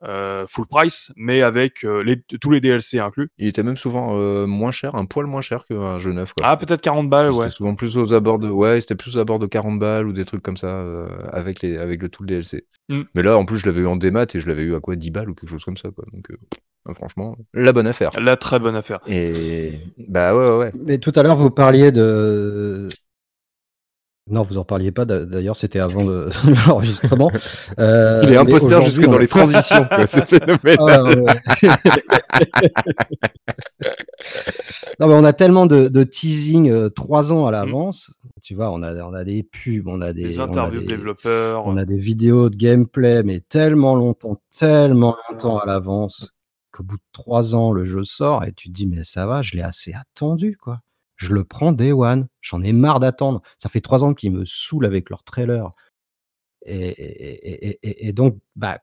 euh, 0.03 0.45
full 0.47 0.65
price, 0.68 1.12
mais 1.15 1.42
avec 1.42 1.83
euh, 1.83 2.03
les, 2.03 2.21
tous 2.21 2.51
les 2.51 2.62
DLC 2.62 3.00
inclus. 3.00 3.30
Il 3.38 3.47
était 3.47 3.63
même 3.63 3.77
souvent 3.77 4.18
euh, 4.18 4.45
moins 4.45 4.71
cher, 4.71 4.95
un 4.95 5.06
poil 5.06 5.25
moins 5.25 5.42
cher 5.42 5.65
qu'un 5.65 5.97
jeu 5.97 6.12
neuf. 6.12 6.33
Quoi. 6.33 6.47
Ah, 6.47 6.57
peut-être 6.57 6.81
40 6.81 7.09
balles, 7.09 7.31
C'était 7.31 7.45
ouais. 7.45 7.50
souvent 7.50 7.75
plus 7.75 7.97
aux 7.97 8.13
abords 8.13 8.39
de, 8.39 8.50
ouais, 8.50 8.81
c'était 8.81 8.95
plus 8.95 9.18
aux 9.18 9.19
abords 9.19 9.39
de 9.39 9.47
40 9.47 9.80
balles 9.80 10.07
ou 10.07 10.13
des 10.13 10.25
trucs 10.25 10.42
comme 10.42 10.57
ça 10.57 10.68
euh, 10.68 11.07
avec 11.31 11.62
les, 11.62 11.77
avec 11.77 12.01
le 12.01 12.09
tout 12.09 12.24
le 12.24 12.27
DLC. 12.27 12.65
Mm. 12.89 13.01
Mais 13.13 13.24
là, 13.24 13.38
en 13.38 13.45
plus, 13.45 13.57
je 13.57 13.65
l'avais 13.65 13.81
eu 13.81 13.88
en 13.88 13.95
démat 13.95 14.25
et 14.33 14.39
je 14.39 14.47
l'avais 14.47 14.63
eu 14.63 14.75
à 14.75 14.80
quoi 14.80 14.95
10 14.95 15.12
balles 15.12 15.30
ou 15.30 15.33
quelque 15.33 15.50
chose 15.50 15.63
comme 15.63 15.77
ça, 15.77 15.89
quoi. 15.89 16.06
Donc, 16.13 16.30
euh, 16.31 16.94
franchement, 16.94 17.38
la 17.53 17.74
bonne 17.74 17.88
affaire. 17.88 18.12
La 18.19 18.38
très 18.38 18.59
bonne 18.59 18.75
affaire. 18.75 19.00
Et 19.07 19.80
bah 19.97 20.36
ouais, 20.36 20.47
ouais, 20.47 20.57
ouais. 20.57 20.71
Mais 20.75 20.97
tout 21.00 21.12
à 21.15 21.24
l'heure, 21.24 21.36
vous 21.36 21.50
parliez 21.50 21.92
de. 21.92 22.89
Non, 24.27 24.42
vous 24.42 24.57
en 24.57 24.66
parliez 24.66 24.92
pas. 24.92 25.06
d'a- 25.06 25.24
D'ailleurs, 25.24 25.56
c'était 25.56 25.77
avant 25.80 26.04
le- 26.04 26.30
l'enregistrement. 26.68 27.31
Euh, 27.77 28.22
Il 28.24 28.31
est 28.33 28.38
imposteur 28.38 28.81
jusque 28.83 29.04
on 29.07 29.12
dans 29.12 29.18
a- 29.18 29.22
les 29.22 29.27
transitions, 29.27 29.86
quoi. 29.86 30.07
C'est 30.07 30.25
phénoménal. 30.25 30.77
Ah, 30.80 31.04
ouais, 31.04 31.22
ouais. 31.22 31.42
non, 35.00 35.07
mais 35.07 35.13
on 35.13 35.24
a 35.24 35.33
tellement 35.33 35.68
de, 35.68 35.89
de 35.89 36.04
teasing 36.04 36.72
euh, 36.72 36.89
trois 36.89 37.31
ans 37.31 37.45
à 37.45 37.51
l'avance. 37.51 38.12
Tu 38.42 38.56
vois, 38.56 38.72
on 38.72 38.81
a, 38.81 38.95
on 39.04 39.13
a 39.13 39.24
des 39.24 39.44
pubs, 39.44 39.88
on 39.88 40.01
a 40.01 40.12
des, 40.12 40.24
Des 40.24 40.39
on 40.39 40.44
a 40.44 40.45
interviews 40.48 40.80
des- 40.80 40.86
de 40.86 40.89
développeurs. 40.89 41.68
on 41.68 41.78
a 41.78 41.86
des 41.86 41.98
vidéos 41.98 42.50
de 42.50 42.56
gameplay, 42.56 43.21
mais 43.24 43.42
tellement 43.42 43.94
longtemps, 43.95 44.42
tellement 44.57 45.16
longtemps 45.30 45.60
à 45.60 45.66
l'avance 45.68 46.31
qu'au 46.71 46.81
bout 46.83 46.98
de 46.98 47.01
trois 47.13 47.54
ans, 47.56 47.71
le 47.71 47.83
jeu 47.86 48.04
sort 48.04 48.44
et 48.44 48.51
tu 48.54 48.69
te 48.69 48.74
dis, 48.74 48.88
mais 48.88 49.04
ça 49.04 49.25
va, 49.28 49.42
je 49.44 49.56
l'ai 49.56 49.62
assez 49.62 49.94
attendu, 49.94 50.57
quoi. 50.60 50.80
Je 51.15 51.33
le 51.33 51.44
prends 51.44 51.71
Day 51.71 51.91
One. 51.91 52.27
J'en 52.41 52.62
ai 52.62 52.73
marre 52.73 53.00
d'attendre. 53.00 53.41
Ça 53.57 53.69
fait 53.69 53.81
trois 53.81 54.03
ans 54.03 54.13
qu'ils 54.13 54.31
me 54.31 54.44
saoulent 54.45 54.85
avec 54.85 55.09
leur 55.09 55.23
trailer. 55.23 55.71
Et, 56.65 56.75
et- 56.89 57.69
et- 57.69 57.79
et- 57.83 58.07
et 58.07 58.13
donc, 58.13 58.38
bah, 58.56 58.79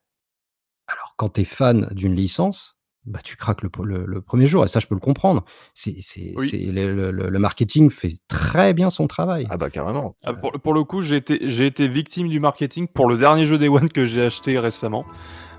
alors 0.86 1.14
quand 1.16 1.30
tu 1.34 1.40
es 1.40 1.44
fan 1.44 1.88
d'une 1.92 2.14
licence, 2.14 2.78
bah, 3.04 3.18
tu 3.24 3.36
craques 3.36 3.62
le, 3.62 3.70
le- 3.84 4.04
le 4.06 4.20
premier 4.20 4.46
jour. 4.46 4.64
Et 4.64 4.68
ça, 4.68 4.78
je 4.78 4.86
peux 4.86 4.94
le 4.94 5.00
comprendre. 5.00 5.44
C'est, 5.74 5.96
c'est- 6.00 6.32
Oui. 6.36 6.48
c'est- 6.48 6.58
le, 6.70 6.94
le- 6.94 7.10
le- 7.10 7.28
le 7.28 7.38
marketing 7.40 7.90
fait 7.90 8.14
très 8.28 8.72
bien 8.74 8.90
son 8.90 9.08
travail. 9.08 9.46
Ah 9.50 9.56
bah 9.56 9.70
carrément. 9.70 10.16
Ah, 10.22 10.32
pour, 10.32 10.52
pour 10.52 10.72
le 10.74 10.84
coup, 10.84 11.00
j'ai 11.02 11.16
été, 11.16 11.40
j'ai 11.48 11.66
été 11.66 11.88
victime 11.88 12.28
du 12.28 12.38
marketing 12.38 12.86
pour 12.86 13.08
le 13.08 13.18
dernier 13.18 13.46
jeu 13.46 13.58
Day 13.58 13.68
One 13.68 13.88
que 13.90 14.06
j'ai 14.06 14.22
acheté 14.22 14.58
récemment. 14.60 15.04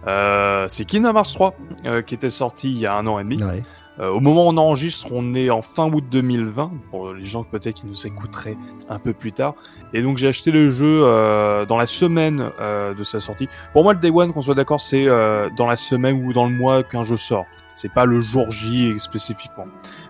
Euh, 0.08 0.68
c'est 0.70 0.86
Kingdom 0.86 1.16
Hearts 1.16 1.34
3 1.34 1.56
euh, 1.86 2.02
qui 2.02 2.16
était 2.16 2.30
sorti 2.30 2.72
il 2.72 2.78
y 2.78 2.86
a 2.86 2.96
un 2.96 3.06
an 3.08 3.20
et 3.20 3.24
demi. 3.24 3.42
Ouais. 3.44 3.64
Euh, 4.00 4.10
au 4.10 4.20
moment 4.20 4.48
où 4.48 4.50
on 4.50 4.58
enregistre, 4.58 5.08
on 5.12 5.34
est 5.36 5.50
en 5.50 5.62
fin 5.62 5.92
août 5.92 6.04
2020, 6.10 6.72
pour 6.90 7.14
les 7.14 7.26
gens 7.26 7.44
peut-être 7.44 7.76
qui 7.76 7.86
nous 7.86 8.08
écouteraient 8.08 8.58
un 8.90 9.00
peu 9.00 9.14
plus 9.14 9.32
tard. 9.32 9.54
Et 9.94 10.02
donc 10.02 10.18
j'ai 10.18 10.28
acheté 10.28 10.52
le 10.52 10.70
jeu 10.70 11.02
euh, 11.04 11.66
dans 11.66 11.78
la 11.78 11.86
semaine 11.86 12.52
euh, 12.60 12.94
de 12.94 13.04
sa 13.04 13.20
sortie. 13.20 13.48
Pour 13.72 13.84
moi, 13.84 13.94
le 13.94 14.00
Day 14.00 14.10
One, 14.10 14.34
qu'on 14.34 14.42
soit 14.42 14.56
d'accord, 14.56 14.82
c'est 14.82 15.08
euh, 15.08 15.50
dans 15.58 15.68
la 15.68 15.76
semaine 15.76 16.26
ou 16.26 16.34
dans 16.34 16.48
le 16.48 16.54
mois 16.54 16.84
qu'un 16.84 17.04
jeu 17.04 17.18
sort. 17.18 17.46
C'est 17.76 17.92
pas 17.92 18.06
le 18.06 18.20
jour 18.20 18.52
J 18.52 18.94
spécifiquement. 19.00 19.66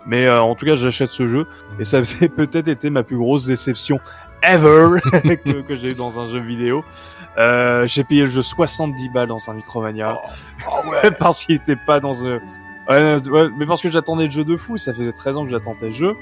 Mais 0.06 0.26
euh, 0.26 0.40
en 0.40 0.54
tout 0.54 0.66
cas, 0.66 0.74
j'achète 0.74 1.10
ce 1.10 1.26
jeu 1.26 1.46
et 1.78 1.84
ça 1.84 1.98
a 1.98 2.02
peut-être 2.36 2.68
été 2.68 2.90
ma 2.90 3.02
plus 3.02 3.16
grosse 3.16 3.46
déception 3.46 3.98
ever 4.42 5.00
que, 5.44 5.62
que 5.62 5.74
j'ai 5.74 5.90
eu 5.90 5.94
dans 5.94 6.18
un 6.18 6.28
jeu 6.28 6.40
vidéo. 6.40 6.84
Euh, 7.38 7.86
j'ai 7.86 8.04
payé 8.04 8.22
le 8.22 8.28
jeu 8.28 8.42
70 8.42 9.08
balles 9.08 9.28
dans 9.28 9.50
un 9.50 9.54
Micromania 9.54 10.20
parce 11.18 11.44
qu'il 11.44 11.56
était 11.56 11.76
pas 11.76 11.98
dans 12.00 12.24
un 12.26 12.38
Ouais, 12.88 13.16
ouais, 13.30 13.48
mais 13.58 13.66
parce 13.66 13.80
que 13.80 13.88
j'attendais 13.90 14.24
le 14.24 14.30
jeu 14.30 14.44
de 14.44 14.56
fou, 14.56 14.76
ça 14.76 14.92
faisait 14.92 15.12
13 15.12 15.36
ans 15.38 15.44
que 15.44 15.50
j'attendais 15.50 15.86
le 15.86 15.90
jeu. 15.92 16.16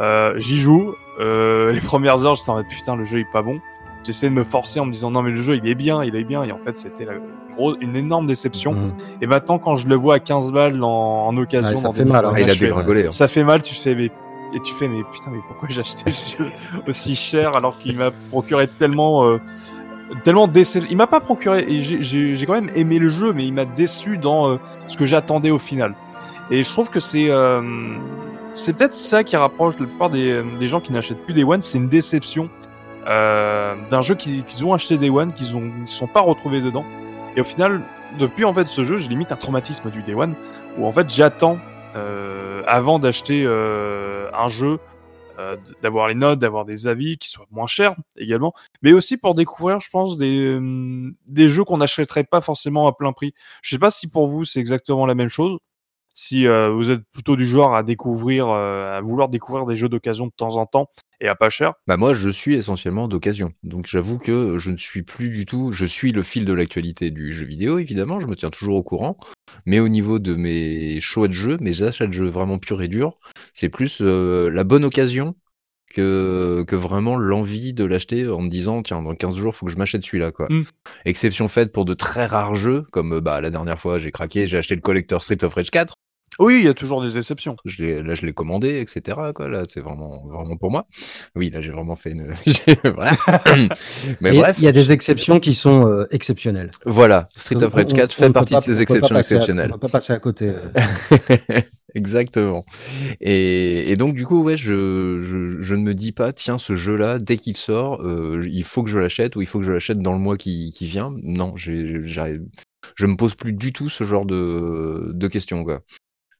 Euh, 0.00 0.34
J'y 0.38 0.60
joue. 0.60 0.94
Euh, 1.20 1.72
les 1.72 1.80
premières 1.80 2.24
heures, 2.24 2.34
j'étais 2.34 2.50
en 2.50 2.54
mode 2.56 2.66
putain, 2.68 2.96
le 2.96 3.04
jeu 3.04 3.18
est 3.20 3.30
pas 3.32 3.42
bon. 3.42 3.60
J'essayais 4.04 4.30
de 4.30 4.34
me 4.34 4.42
forcer 4.44 4.80
en 4.80 4.86
me 4.86 4.92
disant 4.92 5.10
non, 5.10 5.22
mais 5.22 5.30
le 5.30 5.36
jeu 5.36 5.56
il 5.62 5.68
est 5.68 5.74
bien, 5.76 6.02
il 6.02 6.16
est 6.16 6.24
bien. 6.24 6.42
Et 6.42 6.50
en 6.52 6.58
fait, 6.58 6.76
c'était 6.76 7.06
une, 7.80 7.94
énorme 7.96 8.26
déception. 8.26 8.72
Mhm. 8.72 8.92
Et 9.20 9.26
maintenant, 9.26 9.58
quand 9.58 9.76
je 9.76 9.86
le 9.86 9.94
vois 9.94 10.16
à 10.16 10.18
15 10.18 10.50
balles 10.52 10.82
en, 10.82 10.88
en 11.28 11.36
occasion, 11.36 11.70
Ouais, 11.70 11.76
ça 11.76 11.92
fait 11.92 12.04
mal, 12.04 12.24
hein. 12.24 12.32
Il 12.36 12.44
a 12.50 12.54
fais- 12.54 12.58
dégringolé. 12.66 13.06
hein. 13.06 13.12
ça 13.12 13.28
fait 13.28 13.44
mal, 13.44 13.62
tu 13.62 13.74
fais, 13.74 13.94
mais. 13.94 14.10
Et 14.54 14.60
tu 14.60 14.74
fais, 14.74 14.86
mais 14.88 15.02
putain, 15.10 15.30
mais 15.30 15.38
pourquoi 15.46 15.68
j'ai 15.70 15.80
acheté 15.80 16.02
le 16.06 16.12
jeu 16.46 16.50
aussi 16.88 17.14
cher 17.16 17.56
alors 17.56 17.78
qu'il 17.78 17.96
m'a 17.96 18.10
procuré 18.30 18.66
tellement. 18.68 19.24
euh, 19.24 19.38
tellement 20.24 20.46
décevant. 20.46 20.86
Il 20.90 20.96
m'a 20.98 21.06
pas 21.06 21.20
procuré. 21.20 21.64
J'ai- 21.80 22.44
quand 22.44 22.52
même 22.54 22.68
aimé 22.74 22.98
le 22.98 23.08
jeu, 23.08 23.32
mais 23.32 23.46
il 23.46 23.54
m'a 23.54 23.64
déçu 23.64 24.18
dans 24.18 24.50
euh, 24.50 24.56
ce 24.88 24.96
que 24.96 25.06
j'attendais 25.06 25.50
au 25.50 25.58
final. 25.58 25.94
Et 26.52 26.62
je 26.62 26.68
trouve 26.68 26.90
que 26.90 27.00
c'est. 27.00 27.30
euh, 27.30 27.62
c'est 28.52 28.76
peut-être 28.76 28.92
ça 28.92 29.24
qui 29.24 29.34
rapproche 29.36 29.78
la 29.78 29.86
plupart 29.86 30.10
des, 30.10 30.42
des 30.60 30.68
gens 30.68 30.82
qui 30.82 30.92
n'achètent 30.92 31.24
plus 31.24 31.32
des 31.32 31.44
One, 31.44 31.62
c'est 31.62 31.78
une 31.78 31.88
déception 31.88 32.50
euh, 33.06 33.74
d'un 33.90 34.02
jeu 34.02 34.14
qu'ils 34.14 34.64
ont 34.66 34.74
acheté 34.74 34.98
des 34.98 35.08
One, 35.08 35.32
qu'ils 35.32 35.56
ont 35.56 35.72
ils 35.80 35.88
sont 35.88 36.06
pas 36.06 36.20
retrouvés 36.20 36.60
dedans. 36.60 36.84
Et 37.36 37.40
au 37.40 37.44
final, 37.44 37.80
depuis 38.20 38.44
en 38.44 38.52
fait 38.52 38.68
ce 38.68 38.84
jeu, 38.84 38.98
j'ai 38.98 39.08
limite 39.08 39.32
un 39.32 39.36
traumatisme 39.36 39.90
du 39.90 40.02
Day 40.02 40.12
One, 40.12 40.34
où 40.76 40.86
en 40.86 40.92
fait 40.92 41.08
j'attends 41.08 41.56
euh, 41.96 42.62
avant 42.66 42.98
d'acheter 42.98 43.46
un 43.46 44.48
jeu, 44.48 44.78
d'avoir 45.80 46.08
les 46.08 46.14
notes, 46.14 46.38
d'avoir 46.38 46.66
des 46.66 46.86
avis 46.86 47.16
qui 47.16 47.30
soient 47.30 47.46
moins 47.50 47.66
chers 47.66 47.96
également, 48.18 48.52
mais 48.82 48.92
aussi 48.92 49.16
pour 49.16 49.34
découvrir, 49.34 49.80
je 49.80 49.88
pense, 49.88 50.18
des, 50.18 50.60
des 51.26 51.48
jeux 51.48 51.64
qu'on 51.64 51.78
n'achèterait 51.78 52.24
pas 52.24 52.42
forcément 52.42 52.86
à 52.86 52.92
plein 52.92 53.14
prix. 53.14 53.32
Je 53.62 53.70
sais 53.70 53.78
pas 53.78 53.90
si 53.90 54.06
pour 54.06 54.28
vous 54.28 54.44
c'est 54.44 54.60
exactement 54.60 55.06
la 55.06 55.14
même 55.14 55.30
chose. 55.30 55.56
Si 56.14 56.46
euh, 56.46 56.70
vous 56.70 56.90
êtes 56.90 57.02
plutôt 57.12 57.36
du 57.36 57.46
genre 57.46 57.74
à 57.74 57.82
découvrir, 57.82 58.48
euh, 58.48 58.98
à 58.98 59.00
vouloir 59.00 59.28
découvrir 59.28 59.66
des 59.66 59.76
jeux 59.76 59.88
d'occasion 59.88 60.26
de 60.26 60.32
temps 60.36 60.56
en 60.56 60.66
temps 60.66 60.88
et 61.20 61.28
à 61.28 61.34
pas 61.34 61.50
cher? 61.50 61.74
Bah 61.86 61.96
moi, 61.96 62.12
je 62.12 62.28
suis 62.28 62.54
essentiellement 62.54 63.08
d'occasion. 63.08 63.52
Donc 63.62 63.86
j'avoue 63.86 64.18
que 64.18 64.58
je 64.58 64.70
ne 64.70 64.76
suis 64.76 65.02
plus 65.02 65.30
du 65.30 65.46
tout. 65.46 65.72
Je 65.72 65.86
suis 65.86 66.12
le 66.12 66.22
fil 66.22 66.44
de 66.44 66.52
l'actualité 66.52 67.10
du 67.10 67.32
jeu 67.32 67.46
vidéo, 67.46 67.78
évidemment. 67.78 68.20
Je 68.20 68.26
me 68.26 68.36
tiens 68.36 68.50
toujours 68.50 68.76
au 68.76 68.82
courant. 68.82 69.16
Mais 69.66 69.80
au 69.80 69.88
niveau 69.88 70.18
de 70.18 70.34
mes 70.34 71.00
choix 71.00 71.28
de 71.28 71.32
jeux, 71.32 71.56
mes 71.60 71.82
achats 71.82 72.06
de 72.06 72.12
jeux 72.12 72.28
vraiment 72.28 72.58
purs 72.58 72.82
et 72.82 72.88
durs, 72.88 73.18
c'est 73.54 73.68
plus 73.68 74.00
euh, 74.00 74.50
la 74.50 74.64
bonne 74.64 74.84
occasion 74.84 75.34
que, 75.94 76.64
que 76.66 76.76
vraiment 76.76 77.16
l'envie 77.16 77.72
de 77.74 77.84
l'acheter 77.84 78.26
en 78.28 78.40
me 78.40 78.48
disant 78.48 78.82
tiens 78.82 79.02
dans 79.02 79.14
15 79.14 79.34
jours 79.34 79.54
faut 79.54 79.66
que 79.66 79.72
je 79.72 79.76
m'achète 79.76 80.04
celui-là 80.04 80.32
quoi. 80.32 80.46
Mm. 80.48 80.64
Exception 81.04 81.48
faite 81.48 81.70
pour 81.70 81.84
de 81.84 81.92
très 81.92 82.24
rares 82.24 82.54
jeux 82.54 82.86
comme 82.92 83.20
bah 83.20 83.42
la 83.42 83.50
dernière 83.50 83.78
fois 83.78 83.98
j'ai 83.98 84.10
craqué 84.10 84.46
j'ai 84.46 84.56
acheté 84.56 84.74
le 84.74 84.80
collector 84.80 85.22
Street 85.22 85.44
of 85.44 85.52
Rage 85.52 85.70
4 85.70 85.94
Oui, 86.38 86.58
il 86.60 86.64
y 86.64 86.68
a 86.68 86.74
toujours 86.74 87.02
des 87.02 87.18
exceptions. 87.18 87.56
je 87.64 87.82
l'ai- 87.82 88.02
là 88.02 88.14
je 88.14 88.24
l'ai 88.26 88.32
commandé 88.32 88.80
etc 88.80 89.18
quoi 89.34 89.48
là 89.48 89.62
c'est 89.68 89.80
vraiment 89.80 90.24
vraiment 90.26 90.56
pour 90.56 90.70
moi 90.70 90.86
oui 91.36 91.50
là 91.50 91.60
j'ai 91.60 91.72
vraiment 91.72 91.96
fait 91.96 92.10
une 92.12 92.34
j'ai- 92.46 92.76
voilà 92.94 93.12
mais 94.20 94.34
Et 94.34 94.38
bref 94.38 94.56
il 94.58 94.64
y 94.64 94.68
a 94.68 94.72
des 94.72 94.92
exceptions 94.92 95.40
qui 95.40 95.54
sont 95.54 95.86
euh, 95.86 96.06
exceptionnelles. 96.10 96.70
voilà 96.86 97.28
Street 97.36 97.62
of 97.62 97.74
Rage 97.74 97.86
on- 97.92 97.96
4 97.96 98.10
on 98.10 98.22
fait 98.22 98.28
ne 98.28 98.32
partie 98.32 98.54
pas- 98.54 98.60
de 98.60 98.64
ces 98.64 98.82
exceptions 98.82 99.16
à- 99.16 99.20
exceptionnelles 99.20 99.70
On 99.70 99.78
peut 99.78 99.88
pas 99.88 99.98
passer 99.98 100.12
à 100.12 100.18
côté. 100.18 100.48
euh. 100.50 101.58
Exactement. 101.94 102.64
Et, 103.20 103.90
et 103.90 103.96
donc 103.96 104.14
du 104.14 104.24
coup, 104.24 104.42
ouais, 104.42 104.56
je, 104.56 105.20
je, 105.22 105.60
je 105.60 105.74
ne 105.74 105.82
me 105.82 105.94
dis 105.94 106.12
pas, 106.12 106.32
tiens, 106.32 106.56
ce 106.56 106.74
jeu-là, 106.74 107.18
dès 107.18 107.36
qu'il 107.36 107.54
sort, 107.56 108.02
euh, 108.02 108.40
il 108.50 108.64
faut 108.64 108.82
que 108.82 108.88
je 108.88 108.98
l'achète 108.98 109.36
ou 109.36 109.42
il 109.42 109.46
faut 109.46 109.58
que 109.58 109.66
je 109.66 109.72
l'achète 109.72 109.98
dans 109.98 110.14
le 110.14 110.18
mois 110.18 110.38
qui, 110.38 110.72
qui 110.74 110.86
vient. 110.86 111.12
Non, 111.22 111.54
j'ai, 111.56 112.00
j'arrive- 112.06 112.46
je 112.96 113.04
me 113.06 113.16
pose 113.16 113.34
plus 113.34 113.52
du 113.52 113.72
tout 113.74 113.90
ce 113.90 114.04
genre 114.04 114.24
de, 114.24 115.10
de 115.12 115.28
questions, 115.28 115.64
quoi. 115.64 115.82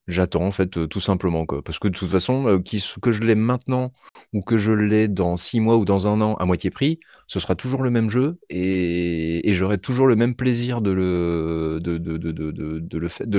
J'attends, 0.09 0.43
en 0.43 0.53
fait, 0.53 0.79
euh, 0.79 0.87
tout 0.87 1.01
simplement. 1.01 1.47
Parce 1.47 1.79
que 1.79 1.89
de 1.89 1.95
toute 1.95 2.09
façon, 2.09 2.47
euh, 2.49 2.59
que 3.01 3.13
je 3.13 3.23
l'ai 3.23 3.35
maintenant 3.37 3.93
ou 4.33 4.43
que 4.43 4.59
je 4.59 4.73
l'ai 4.73 5.07
dans 5.09 5.37
six 5.37 5.61
mois 5.61 5.77
ou 5.77 5.85
dans 5.85 6.09
un 6.09 6.21
an 6.21 6.35
à 6.37 6.45
moitié 6.45 6.71
prix, 6.71 6.99
ce 7.27 7.39
sera 7.39 7.55
toujours 7.55 7.83
le 7.83 7.91
même 7.91 8.09
jeu 8.11 8.39
et, 8.51 9.43
j'aurai 9.53 9.79
toujours 9.79 10.07
le 10.07 10.17
même 10.17 10.35
plaisir 10.35 10.81
de 10.81 10.91
le 10.91 11.79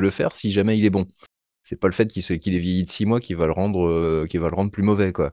faire 0.09 0.35
si 0.35 0.51
jamais 0.51 0.77
il 0.77 0.85
est 0.85 0.89
bon. 0.89 1.07
C'est 1.63 1.79
pas 1.79 1.87
le 1.87 1.93
fait 1.93 2.07
qu'il 2.07 2.23
qu'il 2.39 2.55
ait 2.55 2.59
vieilli 2.59 2.83
de 2.83 2.89
six 2.89 3.05
mois 3.05 3.19
qui 3.21 3.33
va 3.35 3.45
le 3.45 3.53
rendre, 3.53 3.87
euh, 3.87 4.27
qui 4.29 4.37
va 4.37 4.49
le 4.49 4.55
rendre 4.55 4.69
plus 4.71 4.83
mauvais, 4.83 5.13
quoi. 5.13 5.31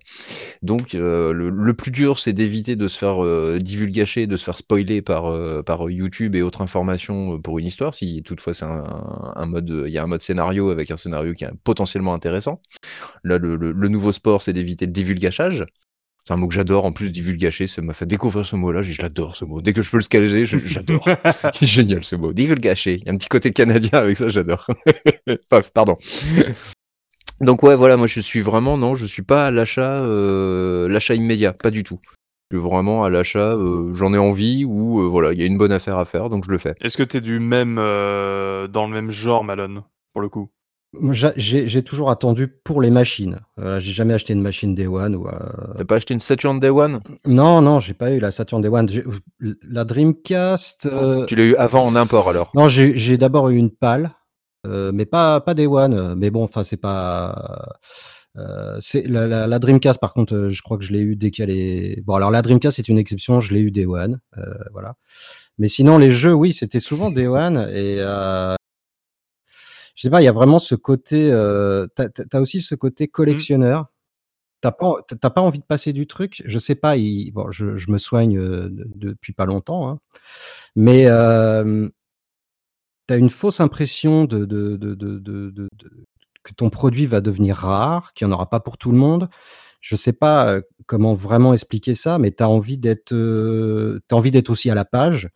Donc, 0.63 0.95
euh, 0.95 1.33
le, 1.33 1.75
plus 1.75 1.91
dur, 1.91 2.19
c'est 2.19 2.33
d'éviter 2.33 2.77
de 2.77 2.89
se 2.89 2.99
faire 2.99 3.25
euh, 3.25 3.59
divulgacher, 3.61 4.27
de 4.27 4.37
se 4.37 4.45
faire 4.45 4.57
spoiler 4.59 5.03
par, 5.03 5.27
euh, 5.33 5.63
YouTube 5.91 6.35
et 6.37 6.43
autres 6.43 6.63
informations 6.63 7.41
pour 7.41 7.59
une 7.59 7.67
histoire. 7.67 7.95
Si 7.95 8.23
toutefois 8.25 8.55
c'est 8.55 8.65
un, 8.67 9.47
mode, 9.47 9.85
il 9.87 9.93
y 9.93 9.99
a 9.99 10.03
un 10.03 10.07
mode 10.07 10.23
scénario 10.23 10.71
avec 10.71 10.91
un 10.91 10.97
scénario 10.97 11.33
qui 11.35 11.45
est 11.45 11.53
potentiellement 11.65 12.15
intéressant. 12.15 12.63
Là, 13.25 13.39
le, 13.39 13.57
le- 13.57 13.73
le 13.73 13.89
nouveau 13.89 14.13
sport, 14.13 14.43
c'est 14.43 14.53
d'éviter 14.53 14.87
le 14.87 14.93
divulgachage. 14.93 15.67
C'est 16.31 16.35
un 16.35 16.37
mot 16.37 16.47
que 16.47 16.55
j'adore. 16.55 16.85
En 16.85 16.93
plus, 16.93 17.11
divulgacher, 17.11 17.67
ça 17.67 17.83
m'a 17.83 17.93
fait 17.93 18.07
découvrir 18.07 18.47
ce 18.47 18.55
mot-là. 18.55 18.83
Je 18.83 19.03
l'adore 19.03 19.35
ce 19.35 19.45
mot. 19.45 19.61
Dès 19.61 19.73
que 19.73 19.83
je 19.83 19.91
peux 19.91 19.97
le 19.97 20.03
scaler, 20.05 20.45
j'adore. 20.45 21.05
C'est 21.55 21.67
génial 21.67 22.05
ce 22.05 22.15
mot. 22.15 22.33
Divulgacher. 22.33 22.99
Il 22.99 23.05
y 23.05 23.09
a 23.09 23.13
un 23.13 23.17
petit 23.17 23.29
côté 23.29 23.51
canadien 23.51 23.99
avec 23.99 24.17
ça, 24.17 24.29
j'adore. 24.29 24.65
Paf, 25.49 25.73
Pardon. 25.73 25.99
Donc 27.41 27.65
ouais, 27.65 27.75
voilà, 27.75 27.97
moi 27.97 28.07
je 28.07 28.21
suis 28.21 28.43
vraiment, 28.43 28.79
non, 28.79 28.95
je 28.95 29.07
suis 29.07 29.23
pas 29.23 29.47
à 29.47 29.51
l'achat, 29.51 30.05
euh, 30.05 30.89
l'achat 30.89 31.17
immédiat, 31.17 31.53
pas 31.53 31.73
du 31.73 31.83
tout. 31.83 31.99
Je 32.53 32.59
suis 32.59 32.65
vraiment 32.65 33.03
à 33.03 33.11
l'achat, 33.11 33.55
euh, 33.55 33.93
j'en 33.95 34.15
ai 34.15 34.19
envie 34.19 34.65
ou 34.65 35.01
euh, 35.01 35.09
voilà, 35.09 35.33
il 35.33 35.41
y 35.41 35.43
a 35.43 35.47
une 35.47 35.59
bonne 35.59 35.73
affaire 35.73 35.99
à 35.99 36.05
faire, 36.05 36.31
donc 36.31 36.45
je 36.45 36.53
le 36.53 36.59
fais. 36.59 36.77
Est-ce 36.81 36.97
que 36.97 37.03
t'es 37.03 37.21
du 37.21 37.41
même 37.41 37.75
dans 37.75 38.87
le 38.87 38.93
même 38.93 39.11
genre, 39.11 39.43
Malone, 39.43 39.83
pour 40.13 40.23
le 40.23 40.29
coup? 40.29 40.49
J'ai 41.37 41.83
toujours 41.85 42.11
attendu 42.11 42.49
pour 42.49 42.83
les 42.83 42.91
machines. 42.91 43.39
Euh, 43.61 43.79
j'ai 43.79 43.93
jamais 43.93 44.15
acheté 44.15 44.33
une 44.33 44.43
machine 44.43 44.75
Day 44.75 44.89
One. 44.89 45.15
Ou, 45.15 45.29
euh, 45.29 45.33
T'as 45.77 45.85
pas 45.85 45.97
acheté 45.97 46.15
une 46.15 46.21
Saturn 46.21 46.59
Day 46.59 46.69
One? 46.71 47.01
Non, 47.27 47.63
non, 47.63 47.79
j'ai 47.79 47.95
pas 47.95 48.11
eu 48.11 48.19
la 48.19 48.31
Saturn 48.33 48.61
Day 48.61 48.69
One. 48.69 48.89
J'ai- 48.89 49.05
La 49.63 49.85
Dreamcast. 49.85 50.87
euh, 50.87 51.27
Tu 51.27 51.37
l'as 51.37 51.45
eu 51.45 51.55
avant 51.57 51.85
en 51.87 51.95
import 51.95 52.29
alors 52.29 52.51
Non, 52.55 52.69
j'ai 52.69 53.17
d'abord 53.19 53.51
eu 53.51 53.57
une 53.57 53.71
PAL, 53.71 54.11
euh, 54.67 54.91
mais 54.93 55.07
pas 55.07 55.41
pas 55.41 55.55
Day 55.55 55.67
One. 55.67 55.95
euh, 55.95 56.15
Mais 56.17 56.31
bon, 56.31 56.43
enfin, 56.43 56.65
c'est 56.65 56.77
pas. 56.77 57.69
euh, 58.37 58.77
c'est 58.81 59.07
la, 59.07 59.29
la, 59.29 59.47
la 59.47 59.59
Dreamcast, 59.61 60.01
par 60.01 60.13
contre, 60.13 60.35
euh, 60.35 60.49
je 60.51 60.61
crois 60.63 60.77
que 60.77 60.85
je 60.85 60.93
l'ai 60.93 61.01
eu 61.01 61.15
dès 61.15 61.31
qu'elle 61.31 61.51
est. 61.51 62.03
Bon, 62.05 62.15
alors 62.15 62.33
la 62.33 62.43
Dreamcast, 62.43 62.77
c'est 62.77 62.89
une 62.89 62.99
exception. 62.99 63.39
Je 63.41 63.55
l'ai 63.55 63.61
eu 63.61 63.71
Day 63.71 63.87
One, 63.87 64.19
euh, 64.39 64.43
voilà. 64.73 64.95
Mais 65.59 65.69
sinon, 65.69 65.99
les 65.99 66.11
jeux, 66.11 66.35
oui, 66.35 66.53
c'était 66.53 66.81
souvent 66.81 67.11
Day 67.13 67.29
One 67.29 67.59
et. 67.73 67.99
Euh, 68.01 68.55
je 70.01 70.07
sais 70.07 70.11
pas, 70.11 70.23
il 70.23 70.25
y 70.25 70.29
a 70.29 70.33
vraiment 70.33 70.59
ce 70.59 70.75
côté. 70.75 71.31
Euh, 71.31 71.87
T'as 71.95 72.09
as 72.33 72.41
aussi 72.41 72.63
ce 72.63 72.75
côté 72.75 73.07
collectionneur. 73.07 73.89
T'as 74.63 74.73
pas, 74.73 74.95
pas 75.31 75.43
envie 75.43 75.59
de 75.59 75.65
passer 75.65 75.93
du 75.93 76.07
truc. 76.07 76.43
Je 76.47 76.59
sais 76.59 76.75
pas. 76.75 76.97
Il, 76.97 77.33
bon, 77.33 77.51
je, 77.51 77.77
je 77.77 77.91
me 77.91 77.99
soigne 77.99 78.39
euh, 78.39 78.71
de- 78.71 78.87
depuis 78.95 79.35
pas 79.35 79.45
longtemps, 79.45 79.91
hein, 79.91 79.99
mais 80.75 81.05
euh, 81.07 81.87
tu 83.09 83.13
as 83.15 83.19
une 83.19 83.29
fausse 83.29 83.61
impression 83.61 84.25
de, 84.25 84.47
de, 84.47 84.79
de, 84.79 84.95
de, 84.95 85.19
de- 85.19 85.51
de- 85.51 85.69
de- 85.77 85.91
que 86.45 86.55
ton 86.55 86.71
produit 86.71 87.05
va 87.05 87.21
devenir 87.21 87.57
rare, 87.57 88.15
qu'il 88.15 88.27
n'y 88.27 88.33
en 88.33 88.37
aura 88.37 88.49
pas 88.49 88.61
pour 88.61 88.79
tout 88.79 88.93
le 88.93 88.97
monde. 88.99 89.29
Je 89.83 89.97
sais 89.97 90.15
pas 90.15 90.49
euh, 90.49 90.63
comment 90.87 91.13
vraiment 91.13 91.53
expliquer 91.53 91.95
ça, 91.95 92.19
mais 92.19 92.31
tu 92.33 92.43
as 92.43 92.49
envie 92.49 92.79
d'être 92.79 93.13
euh, 93.13 94.01
t'as 94.09 94.17
envie 94.17 94.31
d'être 94.31 94.49
aussi 94.49 94.71
à 94.71 94.75
la 94.75 94.87
page. 94.87 95.29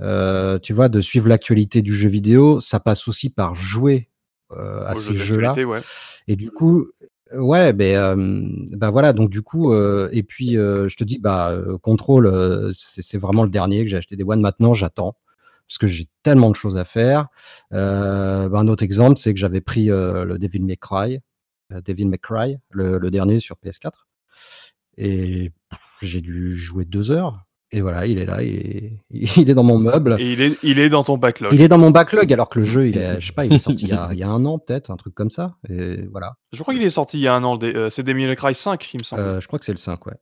Euh, 0.00 0.58
tu 0.58 0.72
vois, 0.72 0.88
de 0.88 1.00
suivre 1.00 1.28
l'actualité 1.28 1.82
du 1.82 1.94
jeu 1.94 2.08
vidéo, 2.08 2.60
ça 2.60 2.80
passe 2.80 3.06
aussi 3.08 3.30
par 3.30 3.54
jouer 3.54 4.10
euh, 4.52 4.84
à 4.86 4.94
ces 4.94 5.14
jeu 5.14 5.34
jeux-là. 5.34 5.52
ouais. 5.64 5.80
Et 6.26 6.36
du 6.36 6.50
coup, 6.50 6.86
ouais, 7.32 7.72
ben, 7.72 8.64
bah 8.72 8.90
voilà, 8.90 9.12
donc 9.12 9.30
du 9.30 9.42
coup, 9.42 9.72
euh, 9.72 10.08
et 10.12 10.22
puis 10.22 10.56
euh, 10.56 10.88
je 10.88 10.96
te 10.96 11.04
dis, 11.04 11.18
bah, 11.18 11.50
euh, 11.50 11.78
Control, 11.78 12.26
euh, 12.26 12.70
c'est 12.72 13.18
vraiment 13.18 13.44
le 13.44 13.50
dernier 13.50 13.84
que 13.84 13.90
j'ai 13.90 13.96
acheté 13.96 14.16
des 14.16 14.24
One. 14.24 14.40
Maintenant, 14.40 14.72
j'attends 14.72 15.16
parce 15.68 15.78
que 15.78 15.86
j'ai 15.86 16.06
tellement 16.22 16.50
de 16.50 16.56
choses 16.56 16.76
à 16.76 16.84
faire. 16.84 17.28
Euh, 17.72 18.48
bah, 18.48 18.58
un 18.58 18.68
autre 18.68 18.82
exemple, 18.82 19.18
c'est 19.18 19.32
que 19.32 19.40
j'avais 19.40 19.60
pris 19.60 19.90
euh, 19.90 20.24
le 20.24 20.38
Devil 20.38 20.60
May 20.60 20.76
Cry, 20.76 21.20
euh, 21.72 21.80
Devil 21.80 22.06
May 22.06 22.18
Cry, 22.18 22.58
le, 22.70 22.98
le 22.98 23.10
dernier 23.10 23.40
sur 23.40 23.56
PS4, 23.64 23.90
et 24.96 25.52
j'ai 26.02 26.20
dû 26.20 26.54
jouer 26.54 26.84
deux 26.84 27.10
heures. 27.10 27.44
Et 27.74 27.80
voilà, 27.80 28.06
il 28.06 28.18
est 28.18 28.24
là, 28.24 28.40
il 28.40 28.54
est, 28.54 28.92
il 29.36 29.50
est 29.50 29.54
dans 29.54 29.64
mon 29.64 29.78
meuble. 29.78 30.16
Et 30.20 30.32
il 30.32 30.40
est, 30.40 30.56
il 30.62 30.78
est 30.78 30.88
dans 30.88 31.02
ton 31.02 31.18
backlog. 31.18 31.52
Il 31.52 31.60
est 31.60 31.66
dans 31.66 31.76
mon 31.78 31.90
backlog 31.90 32.32
alors 32.32 32.48
que 32.48 32.60
le 32.60 32.64
jeu, 32.64 32.86
il 32.86 32.96
est, 32.96 33.20
je 33.20 33.26
sais 33.26 33.32
pas, 33.32 33.44
il 33.44 33.52
est 33.52 33.58
sorti 33.58 33.86
il 33.86 33.88
y 33.88 33.92
a, 33.92 34.08
il 34.12 34.18
y 34.18 34.22
a 34.22 34.28
un 34.28 34.44
an 34.44 34.60
peut-être, 34.60 34.92
un 34.92 34.96
truc 34.96 35.12
comme 35.12 35.30
ça. 35.30 35.56
Et 35.68 36.02
voilà. 36.12 36.34
Je 36.52 36.62
crois 36.62 36.72
qu'il 36.72 36.84
est 36.84 36.90
sorti 36.90 37.18
il 37.18 37.22
y 37.22 37.26
a 37.26 37.34
un 37.34 37.42
an. 37.42 37.58
euh, 37.60 37.90
c'est 37.90 38.04
Devil 38.04 38.28
May 38.28 38.36
Cry 38.36 38.54
5, 38.54 38.94
il 38.94 38.98
me 38.98 39.02
semble. 39.02 39.22
Euh, 39.22 39.40
je 39.40 39.48
crois 39.48 39.58
que 39.58 39.64
c'est 39.64 39.72
le 39.72 39.78
5, 39.78 40.06
ouais. 40.06 40.14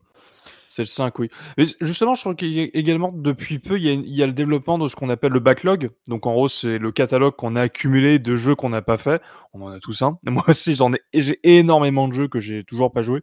C'est 0.72 0.80
le 0.80 0.88
5, 0.88 1.18
oui. 1.18 1.28
Mais 1.58 1.66
justement, 1.82 2.14
je 2.14 2.22
crois 2.22 2.34
qu'il 2.34 2.50
y 2.50 2.60
a 2.60 2.66
également, 2.72 3.12
depuis 3.12 3.58
peu, 3.58 3.76
il 3.76 3.84
y 3.84 3.90
a, 3.90 3.92
il 3.92 4.16
y 4.16 4.22
a 4.22 4.26
le 4.26 4.32
développement 4.32 4.78
de 4.78 4.88
ce 4.88 4.96
qu'on 4.96 5.10
appelle 5.10 5.32
le 5.32 5.38
backlog. 5.38 5.90
Donc, 6.08 6.26
en 6.26 6.32
gros, 6.32 6.48
c'est 6.48 6.78
le 6.78 6.90
catalogue 6.90 7.36
qu'on 7.36 7.56
a 7.56 7.60
accumulé 7.60 8.18
de 8.18 8.34
jeux 8.36 8.54
qu'on 8.54 8.70
n'a 8.70 8.80
pas 8.80 8.96
fait. 8.96 9.20
On 9.52 9.60
en 9.60 9.68
a 9.68 9.80
tous 9.80 10.00
un. 10.00 10.18
Moi 10.24 10.44
aussi, 10.48 10.74
j'en 10.74 10.94
ai, 10.94 10.98
j'ai 11.12 11.38
énormément 11.42 12.08
de 12.08 12.14
jeux 12.14 12.26
que 12.26 12.40
j'ai 12.40 12.64
toujours 12.64 12.90
pas 12.90 13.02
joué. 13.02 13.20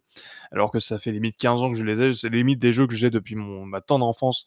Alors 0.51 0.69
que 0.69 0.79
ça 0.79 0.99
fait 0.99 1.11
limite 1.11 1.37
15 1.37 1.63
ans 1.63 1.71
que 1.71 1.75
je 1.75 1.83
les 1.83 1.99
ai. 1.99 2.13
C'est 2.13 2.29
limite 2.29 2.59
des 2.59 2.71
jeux 2.71 2.85
que 2.85 2.95
j'ai 2.95 3.09
depuis 3.09 3.33
mon, 3.33 3.65
ma 3.65 3.81
tendre 3.81 4.05
enfance 4.05 4.45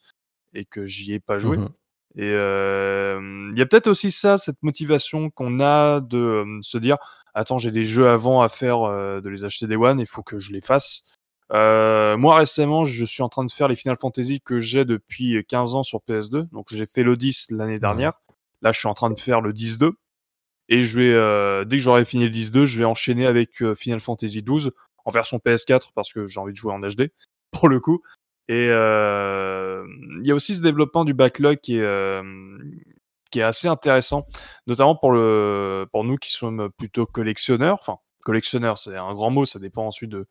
et 0.55 0.65
que 0.65 0.87
j'y 0.87 1.13
ai 1.13 1.19
pas 1.19 1.41
joué. 1.41 1.57
Mhm. 1.57 1.71
Et 2.15 2.31
euh, 2.31 3.51
il 3.53 3.59
y 3.59 3.63
a 3.63 3.67
peut-être 3.67 3.89
aussi 3.89 4.13
ça, 4.13 4.39
cette 4.39 4.63
motivation 4.63 5.29
qu'on 5.29 5.59
a 5.59 6.01
de 6.01 6.19
euh, 6.19 6.59
se 6.63 6.79
dire 6.79 6.99
Attends, 7.35 7.59
j'ai 7.59 7.73
des 7.73 7.85
jeux 7.85 8.09
avant 8.09 8.43
à 8.43 8.49
faire, 8.49 8.83
euh, 8.83 9.21
de 9.21 9.29
les 9.29 9.45
acheter 9.45 9.67
des 9.67 9.75
One, 9.75 9.99
il 9.99 10.07
faut 10.07 10.23
que 10.23 10.39
je 10.39 10.53
les 10.53 10.61
fasse. 10.61 11.03
Euh, 11.53 12.17
moi, 12.17 12.37
récemment, 12.37 12.85
je 12.85 13.05
suis 13.05 13.23
en 13.23 13.29
train 13.29 13.45
de 13.45 13.51
faire 13.51 13.69
les 13.69 13.77
Final 13.77 13.97
Fantasy 13.99 14.41
que 14.41 14.59
j'ai 14.59 14.85
depuis 14.85 15.45
15 15.47 15.75
ans 15.75 15.83
sur 15.83 16.01
PS2. 16.09 16.49
Donc, 16.51 16.67
j'ai 16.71 16.87
fait 16.87 17.03
le 17.03 17.17
10 17.17 17.51
l'année 17.51 17.79
dernière. 17.79 18.21
Là, 18.63 18.73
je 18.73 18.79
suis 18.79 18.89
en 18.89 18.95
train 18.95 19.11
de 19.11 19.19
faire 19.19 19.41
le 19.41 19.53
10-2. 19.53 19.93
Et 20.69 20.85
je 20.85 20.99
vais, 20.99 21.13
euh, 21.13 21.65
dès 21.65 21.77
que 21.77 21.83
j'aurai 21.83 22.05
fini 22.05 22.25
le 22.25 22.31
10-2, 22.31 22.65
je 22.65 22.79
vais 22.79 22.85
enchaîner 22.85 23.27
avec 23.27 23.61
euh, 23.63 23.75
Final 23.75 24.01
Fantasy 24.01 24.43
12 24.43 24.73
en 25.05 25.11
version 25.11 25.39
PS4 25.39 25.91
parce 25.95 26.13
que 26.13 26.27
j'ai 26.27 26.41
envie 26.41 26.53
de 26.53 26.57
jouer 26.57 26.73
en 26.73 26.81
HD, 26.81 27.11
pour 27.51 27.69
le 27.69 27.81
coup. 27.81 28.03
Et 28.49 28.67
il 28.67 30.27
y 30.27 30.31
a 30.31 30.35
aussi 30.35 30.55
ce 30.55 30.63
développement 30.63 31.05
du 31.05 31.15
backlog 31.15 31.59
qui 31.59 31.77
est, 31.79 32.23
qui 33.31 33.41
est 33.41 33.45
assez 33.45 33.69
intéressant, 33.69 34.27
notamment 34.67 34.95
pour, 34.95 35.13
le, 35.13 35.87
pour 35.91 36.05
nous 36.05 36.17
qui 36.17 36.33
sommes 36.33 36.71
plutôt 36.77 37.07
collectionneurs. 37.07 37.79
Enfin, 37.81 37.99
collectionneurs, 38.23 38.79
c'est 38.79 38.97
un 38.97 39.15
grand 39.15 39.31
mot, 39.31 39.47
ça 39.47 39.59
dépend 39.59 39.87
ensuite 39.87 40.11
de 40.11 40.27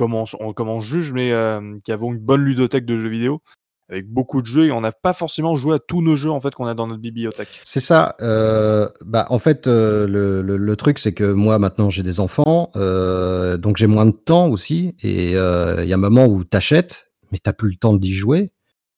comment 0.00 0.24
on, 0.40 0.54
comment 0.54 0.80
juge, 0.80 1.12
mais 1.12 1.30
euh, 1.30 1.76
qui 1.84 1.92
avons 1.92 2.14
une 2.14 2.20
bonne 2.20 2.42
ludothèque 2.42 2.86
de 2.86 2.96
jeux 2.96 3.10
vidéo 3.10 3.42
avec 3.90 4.08
beaucoup 4.08 4.40
de 4.40 4.46
jeux 4.46 4.66
et 4.66 4.72
on 4.72 4.80
n'a 4.80 4.92
pas 4.92 5.12
forcément 5.12 5.56
joué 5.56 5.74
à 5.74 5.78
tous 5.78 6.00
nos 6.00 6.16
jeux 6.16 6.30
en 6.30 6.40
fait 6.40 6.54
qu'on 6.54 6.66
a 6.66 6.72
dans 6.72 6.86
notre 6.86 7.02
bibliothèque. 7.02 7.48
C'est 7.64 7.80
ça. 7.80 8.16
euh, 8.22 8.88
bah, 9.04 9.26
en 9.28 9.38
fait, 9.38 9.66
euh, 9.66 10.06
le, 10.08 10.76
truc, 10.76 10.98
c'est 10.98 11.12
que 11.12 11.30
moi, 11.30 11.58
maintenant, 11.58 11.90
j'ai 11.90 12.02
des 12.02 12.18
enfants, 12.18 12.70
donc 12.74 13.76
j'ai 13.76 13.88
moins 13.88 14.06
de 14.06 14.12
temps 14.12 14.48
aussi. 14.48 14.94
Et 15.02 15.32
il 15.32 15.32
y 15.32 15.92
a 15.92 15.94
un 15.94 15.98
moment 15.98 16.26
où 16.26 16.44
t'achètes, 16.44 17.10
mais 17.30 17.38
t'as 17.42 17.52
plus 17.52 17.70
le 17.70 17.76
temps 17.76 17.94
d'y 17.94 18.14
jouer. 18.14 18.52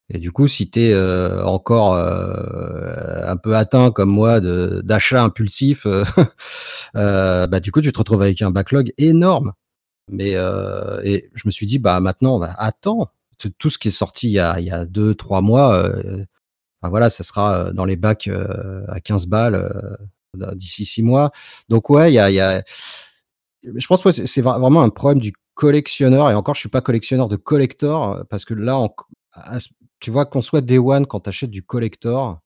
Et 0.09 0.19
du 0.19 0.31
coup, 0.31 0.47
si 0.47 0.71
t'es 0.71 0.95
encore 1.43 1.97
un 1.97 3.37
peu 3.37 3.57
atteint 3.57 3.91
comme 3.91 4.11
moi 4.11 4.41
euh, 4.43 4.83
euh, 6.97 7.47
bah, 7.47 7.61
du 7.61 7.73
coup, 7.73 7.81
tu 7.81 7.93
te 7.93 7.99
retrouves 7.99 8.23
avec 8.23 8.43
un 8.43 8.51
backlog 8.51 8.93
énorme. 8.99 9.53
Mais 10.11 10.35
euh, 10.35 11.01
je 11.35 11.43
me 11.47 11.51
suis 11.51 11.67
dit, 11.67 11.79
bah 11.79 12.01
maintenant, 12.01 12.39
bah, 12.39 12.55
attends, 12.59 13.09
tout 13.59 13.71
ce 13.71 13.79
qui 13.79 13.89
est 13.89 13.93
sorti 13.93 14.29
il 14.29 14.33
y 14.33 14.39
a, 14.39 14.61
il 14.61 14.67
y 14.67 14.71
a 14.71 14.85
deux, 14.87 15.15
trois 15.15 15.41
mois, 15.41 15.75
euh, 15.75 16.25
voilà, 16.83 17.11
ça 17.11 17.25
sera 17.25 17.69
euh, 17.69 17.73
dans 17.73 17.85
les 17.85 17.97
bacs 17.97 18.29
à 18.89 19.01
15 19.01 19.27
balles 19.27 19.99
d'ici 20.55 20.85
six 20.85 21.03
mois. 21.03 21.33
Donc 21.69 21.91
ouais, 21.91 22.13
il 22.13 22.15
y 22.15 22.19
a, 22.19 22.63
je 23.63 23.87
pense 23.87 24.03
que 24.03 24.11
c'est 24.11 24.27
c'est 24.27 24.43
vra- 24.43 24.61
vraiment 24.61 24.83
un 24.83 24.89
problème 24.91 25.21
du 25.21 25.33
collectionneur, 25.55 26.31
et 26.31 26.35
encore, 26.35 26.55
je 26.55 26.61
suis 26.61 26.69
pas 26.69 26.81
collectionneur 26.81 27.29
de 27.29 27.37
collector, 27.37 28.25
parce 28.31 28.45
que 28.45 28.55
là, 28.55 28.89
tu 30.01 30.11
vois, 30.11 30.27
qu'on 30.27 30.41
soit 30.41 30.61
Day 30.61 30.79
One, 30.79 31.07
quand 31.07 31.21
tu 31.21 31.29
achètes 31.29 31.51
du 31.51 31.63
collector, 31.63 32.41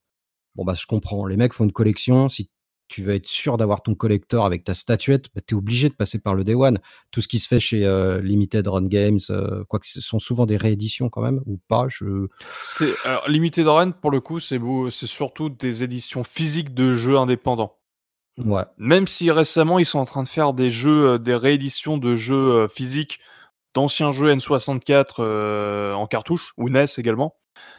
bon, 0.56 0.64
bah, 0.64 0.74
je 0.74 0.86
comprends. 0.86 1.26
Les 1.26 1.36
mecs 1.36 1.52
font 1.52 1.64
une 1.64 1.72
collection. 1.72 2.28
Si 2.28 2.50
tu 2.88 3.02
veux 3.02 3.14
être 3.14 3.26
sûr 3.26 3.56
d'avoir 3.56 3.82
ton 3.82 3.94
collector 3.94 4.46
avec 4.46 4.64
ta 4.64 4.74
statuette, 4.74 5.26
bah, 5.34 5.40
tu 5.46 5.54
es 5.54 5.58
obligé 5.58 5.88
de 5.88 5.94
passer 5.94 6.18
par 6.18 6.34
le 6.34 6.44
Day 6.44 6.54
One. 6.54 6.78
Tout 7.10 7.20
ce 7.20 7.28
qui 7.28 7.38
se 7.38 7.48
fait 7.48 7.60
chez 7.60 7.84
euh, 7.84 8.20
Limited 8.20 8.66
Run 8.66 8.86
Games, 8.86 9.18
euh, 9.30 9.64
quoi 9.64 9.78
que 9.78 9.86
ce 9.86 10.00
sont 10.00 10.18
souvent 10.18 10.46
des 10.46 10.56
rééditions 10.56 11.08
quand 11.08 11.22
même, 11.22 11.40
ou 11.46 11.58
pas. 11.68 11.86
Je... 11.88 12.28
Alors, 13.04 13.28
Limited 13.28 13.66
Run, 13.66 13.90
pour 13.90 14.10
le 14.10 14.20
coup, 14.20 14.40
c'est 14.40 14.60
surtout 14.90 15.48
des 15.48 15.82
éditions 15.82 16.24
physiques 16.24 16.74
de 16.74 16.94
jeux 16.94 17.16
indépendants. 17.16 17.76
Ouais. 18.44 18.64
Même 18.76 19.06
si 19.06 19.30
récemment, 19.30 19.78
ils 19.78 19.86
sont 19.86 19.98
en 19.98 20.04
train 20.04 20.22
de 20.22 20.28
faire 20.28 20.52
des 20.52 20.70
jeux, 20.70 21.14
euh, 21.14 21.18
des 21.18 21.34
rééditions 21.34 21.98
de 21.98 22.14
jeux 22.14 22.68
physiques 22.68 23.18
d'anciens 23.76 24.10
jeux 24.10 24.34
N64 24.34 25.92
en 25.92 26.06
cartouche, 26.06 26.52
ou 26.56 26.68
NES 26.68 26.86
également 26.98 27.36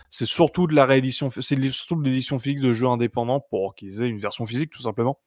c'est 0.10 0.26
surtout 0.26 0.68
de 0.68 0.76
la 0.76 0.86
réédition, 0.86 1.30
c'est 1.30 1.72
surtout 1.72 1.96
de 1.96 2.04
l'édition 2.04 2.40
physique 2.40 2.62
de 2.62 2.74
jeux 2.74 2.88
indépendants 2.88 3.46
pour 3.50 3.76
qu'ils 3.76 4.02
aient 4.02 4.08
une 4.08 4.20
version 4.20 4.46
physique 4.46 4.72
tout 4.72 4.82
simplement. 4.82 5.20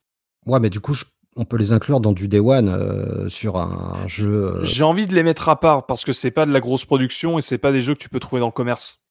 Ouais, 0.46 0.58
mais 0.58 0.70
du 0.70 0.80
coup, 0.80 0.94
on 1.36 1.44
peut 1.44 1.56
les 1.56 1.72
inclure 1.72 2.00
dans 2.00 2.12
du 2.12 2.28
Day 2.28 2.38
One 2.38 2.68
euh, 2.68 3.28
sur 3.28 3.56
un 3.56 4.06
jeu. 4.06 4.56
Euh 4.56 4.64
J'ai 4.64 4.84
envie 4.84 5.06
de 5.06 5.14
les 5.14 5.22
mettre 5.22 5.48
à 5.48 5.60
part 5.60 5.86
parce 5.86 6.04
que 6.04 6.12
c'est 6.12 6.30
pas 6.30 6.46
de 6.46 6.52
la 6.52 6.60
grosse 6.60 6.84
production 6.84 7.38
et 7.38 7.42
c'est 7.42 7.58
pas 7.58 7.72
des 7.72 7.82
jeux 7.82 7.94
que 7.94 8.00
tu 8.00 8.08
peux 8.08 8.20
trouver 8.20 8.40
dans 8.40 8.46
le 8.46 8.52
commerce. 8.52 9.02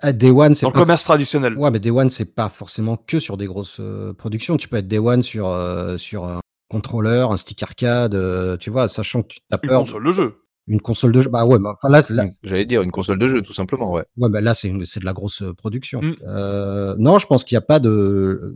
Ah, 0.00 0.12
Day 0.12 0.30
One, 0.30 0.54
c'est 0.54 0.66
dans 0.66 0.72
le 0.72 0.78
commerce 0.78 1.04
traditionnel. 1.04 1.56
Ouais, 1.56 1.70
mais 1.70 1.80
Day 1.80 1.90
One, 1.90 2.10
c'est 2.10 2.34
pas 2.34 2.48
forcément 2.48 2.96
que 2.96 3.18
sur 3.18 3.36
des 3.36 3.46
grosses 3.46 3.80
euh, 3.80 4.12
productions. 4.12 4.56
Tu 4.56 4.68
peux 4.68 4.76
être 4.76 4.88
Day 4.88 4.98
One 4.98 5.22
sur 5.22 5.48
sur 5.96 6.26
un 6.26 6.40
contrôleur, 6.68 7.32
un 7.32 7.38
stick 7.38 7.62
arcade, 7.62 8.58
tu 8.58 8.68
vois, 8.70 8.88
sachant 8.88 9.22
que 9.22 9.28
tu 9.28 9.38
as 9.50 9.58
peur. 9.58 9.80
Une 9.80 9.86
console 9.86 10.04
de 10.04 10.12
jeu. 10.12 10.47
Une 10.68 10.80
console 10.80 11.12
de 11.12 11.22
jeu. 11.22 11.30
Bah 11.30 11.46
ouais, 11.46 11.58
bah, 11.58 11.72
enfin 11.74 11.88
là, 11.88 12.02
mmh, 12.02 12.34
J'allais 12.42 12.66
dire 12.66 12.82
une 12.82 12.90
console 12.90 13.18
de 13.18 13.26
jeu, 13.26 13.42
tout 13.42 13.54
simplement, 13.54 13.90
ouais. 13.92 14.04
Ouais, 14.18 14.28
bah 14.28 14.40
là, 14.42 14.52
c'est 14.54 14.70
de 14.70 15.04
la 15.04 15.12
grosse 15.14 15.42
euh, 15.42 15.54
production. 15.54 16.02
Mmh. 16.02 16.16
Euh, 16.26 16.94
non, 16.98 17.18
je 17.18 17.26
pense 17.26 17.44
qu'il 17.44 17.56
n'y 17.56 17.62
a 17.62 17.62
pas 17.62 17.80
de. 17.80 18.54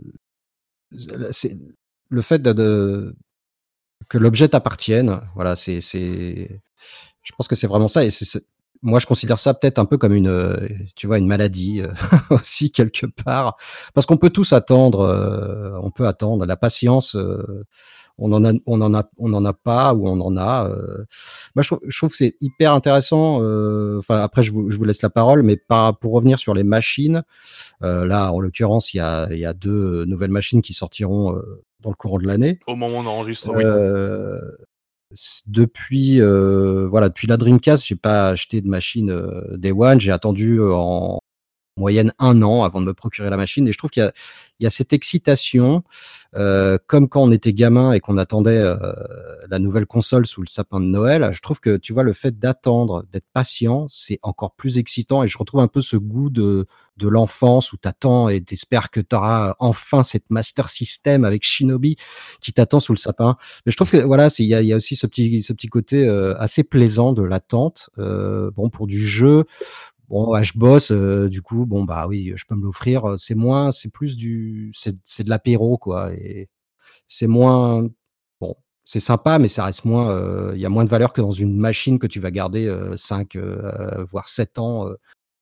C'est 1.31 1.57
le 2.09 2.21
fait 2.21 2.39
de, 2.39 3.15
que 4.09 4.19
l'objet 4.19 4.47
t'appartienne. 4.47 5.21
Voilà, 5.35 5.55
c'est. 5.55 5.79
Je 5.81 7.31
pense 7.35 7.47
que 7.47 7.55
c'est 7.55 7.67
vraiment 7.67 7.87
ça. 7.87 8.05
Et 8.05 8.11
c'est 8.11 8.45
moi, 8.83 8.99
je 8.99 9.07
considère 9.07 9.39
ça 9.39 9.53
peut-être 9.53 9.79
un 9.79 9.85
peu 9.85 9.97
comme 9.97 10.13
une, 10.13 10.27
euh, 10.27 10.67
tu 10.97 11.07
vois, 11.07 11.17
une 11.17 11.25
maladie 11.25 11.81
aussi 12.29 12.69
quelque 12.69 13.05
part, 13.23 13.55
parce 13.93 14.05
qu'on 14.05 14.17
peut 14.17 14.29
tous 14.29 14.51
attendre, 14.51 15.79
on 15.81 15.89
peut 15.89 16.05
attendre. 16.05 16.45
La 16.45 16.57
patience, 16.57 17.15
on 18.17 18.31
en 18.31 18.45
a, 18.45 18.53
on 18.65 18.81
en 18.81 18.93
a, 18.93 19.09
on 19.17 19.33
en 19.33 19.45
a 19.45 19.53
pas 19.53 19.93
ou 19.93 20.07
on 20.07 20.19
en 20.21 20.37
a. 20.37 20.69
Euh. 20.69 21.05
Moi, 21.55 21.63
je, 21.63 21.97
trouve 21.97 22.11
que 22.11 22.17
c'est 22.17 22.35
hyper 22.41 22.73
intéressant. 22.73 23.39
Euh, 23.41 23.97
enfin, 23.99 24.19
après, 24.19 24.43
je 24.43 24.51
vous, 24.51 24.69
je 24.69 24.77
vous, 24.77 24.83
laisse 24.83 25.01
la 25.01 25.09
parole, 25.09 25.43
mais 25.43 25.57
pas, 25.57 25.93
pour 25.93 26.13
revenir 26.13 26.39
sur 26.39 26.53
les 26.53 26.63
machines. 26.63 27.23
Euh, 27.81 28.05
là, 28.05 28.31
en 28.31 28.39
l'occurrence, 28.39 28.93
il 28.93 28.97
y 28.97 28.99
a, 28.99 29.27
il 29.31 29.39
y 29.39 29.45
a 29.45 29.53
deux 29.53 30.05
nouvelles 30.05 30.31
machines 30.31 30.61
qui 30.61 30.73
sortiront 30.73 31.33
dans 31.81 31.89
le 31.89 31.95
courant 31.95 32.19
de 32.19 32.27
l'année. 32.27 32.59
Au 32.67 32.75
moment 32.75 32.99
où 32.99 33.01
on 33.01 33.05
enregistre. 33.05 33.51
Oui. 33.55 33.63
Depuis, 35.45 36.19
voilà, 36.19 37.09
depuis 37.09 37.27
la 37.27 37.37
Dreamcast, 37.37 37.85
j'ai 37.85 37.95
pas 37.95 38.29
acheté 38.29 38.61
de 38.61 38.67
machine 38.67 39.15
Day 39.53 39.71
One. 39.71 39.99
J'ai 39.99 40.11
attendu 40.11 40.61
en 40.61 41.19
moyenne 41.77 42.13
un 42.19 42.41
an 42.41 42.63
avant 42.63 42.81
de 42.81 42.85
me 42.85 42.93
procurer 42.93 43.29
la 43.29 43.37
machine. 43.37 43.67
Et 43.67 43.71
je 43.71 43.77
trouve 43.77 43.89
qu'il 43.89 44.11
y, 44.59 44.63
y 44.63 44.67
a, 44.67 44.69
cette 44.69 44.93
excitation, 44.93 45.83
euh, 46.35 46.77
comme 46.87 47.09
quand 47.09 47.23
on 47.23 47.31
était 47.31 47.53
gamin 47.53 47.93
et 47.93 47.99
qu'on 47.99 48.17
attendait 48.17 48.59
euh, 48.59 48.75
la 49.49 49.59
nouvelle 49.59 49.85
console 49.85 50.25
sous 50.25 50.41
le 50.41 50.47
sapin 50.47 50.79
de 50.79 50.85
Noël. 50.85 51.29
Je 51.31 51.41
trouve 51.41 51.59
que 51.59 51.77
tu 51.77 51.93
vois 51.93 52.03
le 52.03 52.13
fait 52.13 52.37
d'attendre, 52.37 53.05
d'être 53.11 53.27
patient, 53.33 53.87
c'est 53.89 54.19
encore 54.21 54.55
plus 54.55 54.77
excitant. 54.77 55.23
Et 55.23 55.27
je 55.27 55.37
retrouve 55.37 55.61
un 55.61 55.67
peu 55.67 55.81
ce 55.81 55.97
goût 55.97 56.29
de, 56.29 56.67
de 56.97 57.07
l'enfance 57.07 57.73
où 57.73 57.77
t'attends 57.77 58.29
et 58.29 58.41
t'espères 58.41 58.91
que 58.91 58.99
t'auras 58.99 59.55
enfin 59.59 60.03
cette 60.03 60.29
Master 60.29 60.69
System 60.69 61.25
avec 61.25 61.43
Shinobi 61.43 61.95
qui 62.39 62.53
t'attend 62.53 62.79
sous 62.79 62.93
le 62.93 62.97
sapin. 62.97 63.37
Mais 63.65 63.71
je 63.71 63.75
trouve 63.75 63.89
que 63.89 63.97
voilà, 63.97 64.29
il 64.37 64.45
y 64.45 64.53
a, 64.53 64.61
y 64.61 64.73
a, 64.73 64.75
aussi 64.75 64.95
ce 64.95 65.07
petit, 65.07 65.41
ce 65.41 65.53
petit 65.53 65.67
côté 65.67 66.07
euh, 66.07 66.35
assez 66.39 66.63
plaisant 66.63 67.13
de 67.13 67.23
l'attente. 67.23 67.89
Euh, 67.97 68.51
bon, 68.51 68.69
pour 68.69 68.87
du 68.87 69.03
jeu, 69.03 69.45
bon, 70.13 70.43
je 70.43 70.57
bosse, 70.57 70.91
euh, 70.91 71.27
du 71.27 71.41
coup, 71.41 71.65
bon, 71.65 71.83
bah 71.83 72.05
oui, 72.07 72.33
je 72.35 72.45
peux 72.47 72.55
me 72.55 72.63
l'offrir. 72.63 73.05
Euh, 73.05 73.17
c'est 73.17 73.35
moins, 73.35 73.71
c'est 73.71 73.89
plus 73.89 74.15
du, 74.15 74.71
c'est 74.73 75.23
de 75.23 75.29
l'apéro, 75.29 75.77
quoi. 75.77 76.13
Et 76.13 76.49
c'est 77.07 77.27
moins, 77.27 77.87
bon, 78.39 78.55
c'est 78.85 78.99
sympa, 78.99 79.39
mais 79.39 79.47
ça 79.47 79.65
reste 79.65 79.85
moins, 79.85 80.11
euh, 80.11 80.51
il 80.55 80.61
y 80.61 80.65
a 80.65 80.69
moins 80.69 80.83
de 80.83 80.89
valeur 80.89 81.13
que 81.13 81.21
dans 81.21 81.31
une 81.31 81.57
machine 81.57 81.99
que 81.99 82.07
tu 82.07 82.19
vas 82.19 82.31
garder 82.31 82.71
5, 82.95 83.37
voire 84.09 84.27
7 84.27 84.59
ans 84.59 84.87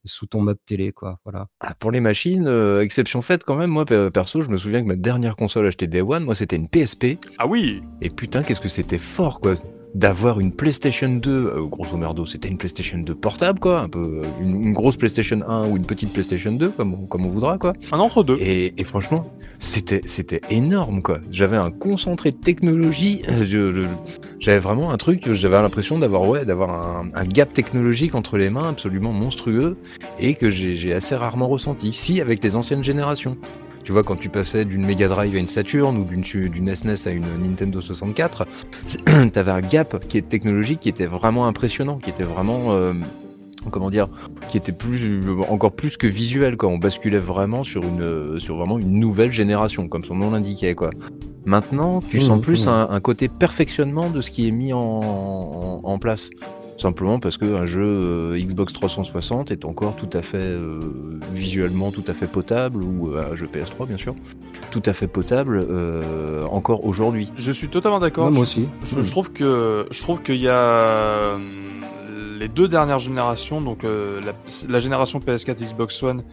sous 0.04 0.26
ton 0.26 0.42
meuble 0.42 0.60
télé, 0.66 0.94
quoi. 0.94 1.20
Voilà. 1.26 1.48
Ah, 1.60 1.76
pour 1.76 1.92
les 1.92 2.00
machines, 2.00 2.48
exception 2.82 3.22
faite 3.22 3.44
quand 3.44 3.56
même, 3.56 3.70
moi 3.70 3.86
perso, 3.86 4.42
je 4.42 4.50
me 4.50 4.58
souviens 4.58 4.82
que 4.82 4.88
ma 4.88 4.96
dernière 4.96 5.36
console 5.36 5.68
achetée 5.68 5.88
Day 5.88 6.02
One, 6.02 6.24
moi 6.24 6.36
c'était 6.36 6.56
une 6.56 6.70
PSP. 6.70 7.20
Ah 7.38 7.46
oui 7.46 7.82
Et 8.02 8.10
putain, 8.10 8.42
qu'est-ce 8.42 8.62
que 8.62 8.70
c'était 8.70 9.00
fort, 9.00 9.42
quoi 9.42 9.56
d'avoir 9.94 10.40
une 10.40 10.52
PlayStation 10.52 11.10
2, 11.10 11.32
euh, 11.32 11.64
grosso 11.66 11.98
merdo, 11.98 12.26
c'était 12.26 12.48
une 12.48 12.58
PlayStation 12.58 12.98
2 13.00 13.14
portable, 13.14 13.60
quoi, 13.60 13.82
un 13.82 13.90
peu 13.90 14.24
euh, 14.24 14.42
une, 14.42 14.72
grosse 14.74 14.96
PlayStation 14.96 15.42
1 15.46 15.68
ou 15.68 15.78
une 15.78 15.86
petite 15.86 16.14
PlayStation 16.14 16.54
2, 16.54 16.70
comme 16.70 16.94
on, 16.94 17.06
comme 17.08 17.26
on 17.26 17.30
voudra, 17.30 17.58
quoi. 17.58 17.74
Un 17.92 18.00
entre 18.00 18.24
deux. 18.24 18.38
Et, 18.40 18.74
et 18.78 18.84
franchement, 18.84 19.26
c'était 19.60 20.02
c'était 20.06 20.42
énorme, 20.50 21.02
quoi. 21.02 21.20
J'avais 21.30 21.58
un 21.58 21.72
concentré 21.72 22.32
de 22.32 22.38
technologie, 22.38 23.22
j'avais 24.40 24.60
vraiment 24.60 24.92
un 24.92 24.98
truc, 24.98 25.34
j'avais 25.34 25.62
l'impression 25.62 26.00
d'avoir 26.00 26.28
ouais, 26.28 26.46
d'avoir 26.46 26.72
un, 26.72 27.10
un, 27.14 27.24
gap 27.26 27.54
technologique 27.54 28.16
entre 28.16 28.38
les 28.38 28.50
mains 28.50 28.70
absolument 28.70 29.12
monstrueux 29.12 29.78
et 30.20 30.36
que 30.36 30.50
j'ai 30.50 30.94
assez 30.94 31.16
rarement 31.16 31.48
ressenti. 31.48 31.92
Si, 31.94 32.22
avec 32.22 32.44
les 32.44 32.56
anciennes 32.56 32.84
générations. 32.84 33.38
Tu 33.84 33.92
vois, 33.92 34.04
quand 34.04 34.16
tu 34.16 34.30
passais 34.30 34.66
d'une 34.66 34.86
Mega 34.86 35.08
Drive 35.08 35.36
à 35.36 35.40
une 35.40 35.48
Saturn 35.48 35.98
ou 35.98 36.04
d'une 36.04 36.76
SNES 36.76 36.94
e 36.94 37.08
à 37.08 37.12
une 37.12 37.26
Nintendo 37.42 37.82
64, 37.82 38.48
t'avais 39.34 39.52
un 39.52 39.62
gap 39.62 40.06
qui 40.08 40.18
est 40.18 40.28
technologique 40.28 40.80
qui 40.82 40.90
était 40.90 41.08
vraiment 41.08 41.48
impressionnant, 41.48 41.98
qui 41.98 42.10
était 42.10 42.24
vraiment 42.24 42.72
euh, 42.72 42.94
comment 43.70 43.90
dire, 43.90 44.08
qui 44.50 44.58
était 44.58 44.72
plus, 44.72 45.06
encore 45.50 45.74
plus 45.74 45.98
que 45.98 46.08
visuel, 46.08 46.58
quoi. 46.58 46.70
On 46.70 46.78
basculait 46.78 47.20
vraiment 47.20 47.64
sur 47.64 47.84
une, 47.84 48.40
sur 48.40 48.58
vraiment 48.58 48.80
une 48.80 49.00
nouvelle 49.00 49.32
génération, 49.32 49.88
comme 49.88 50.04
son 50.04 50.16
nom 50.16 50.32
l'indiquait, 50.32 50.74
quoi. 50.74 50.90
Maintenant, 51.46 52.02
tu 52.02 52.18
mmh, 52.18 52.22
sens 52.22 52.42
plus 52.42 52.68
mmh. 52.68 52.88
un, 52.90 53.00
côté 53.00 53.28
perfectionnement 53.28 54.10
de 54.10 54.22
ce 54.22 54.30
qui 54.30 54.48
est 54.48 54.52
mis 54.52 54.74
en, 54.74 54.80
en 55.84 56.00
place 56.00 56.30
simplement 56.82 57.20
parce 57.20 57.38
qu'un 57.38 57.66
jeu 57.66 57.86
euh, 57.86 58.38
Xbox 58.38 58.74
360 58.74 59.52
est 59.52 59.66
encore 59.66 59.96
tout 59.96 60.10
à 60.14 60.22
fait 60.22 60.38
euh, 60.38 60.80
visuellement 61.32 61.92
tout 61.92 62.04
à 62.08 62.14
fait 62.14 62.28
potable, 62.28 62.84
ou 62.84 63.14
euh, 63.14 63.32
un 63.32 63.36
jeu 63.36 63.48
PS3 63.48 63.88
bien 63.88 63.98
sûr, 63.98 64.16
tout 64.72 64.82
à 64.86 64.94
fait 64.94 65.08
potable 65.08 65.66
encore 66.50 66.86
aujourd'hui. 66.86 67.32
Je 67.38 67.52
suis 67.52 67.70
totalement 67.70 68.00
d'accord. 68.00 68.32
moi 68.32 68.42
aussi. 68.42 68.68
Je, 68.84 69.10
trouve 69.10 69.32
que 69.32 69.88
je 69.92 70.02
trouve 70.02 70.22
qu'il 70.24 70.42
y 70.42 70.50
a 70.50 71.38
les 72.10 72.48
deux 72.48 72.68
dernières 72.68 73.00
générations, 73.00 73.62
donc 73.62 73.84
la, 73.84 74.80
génération 74.80 75.20
PS4 75.20 75.64
Xbox 75.64 76.02
One 76.02 76.24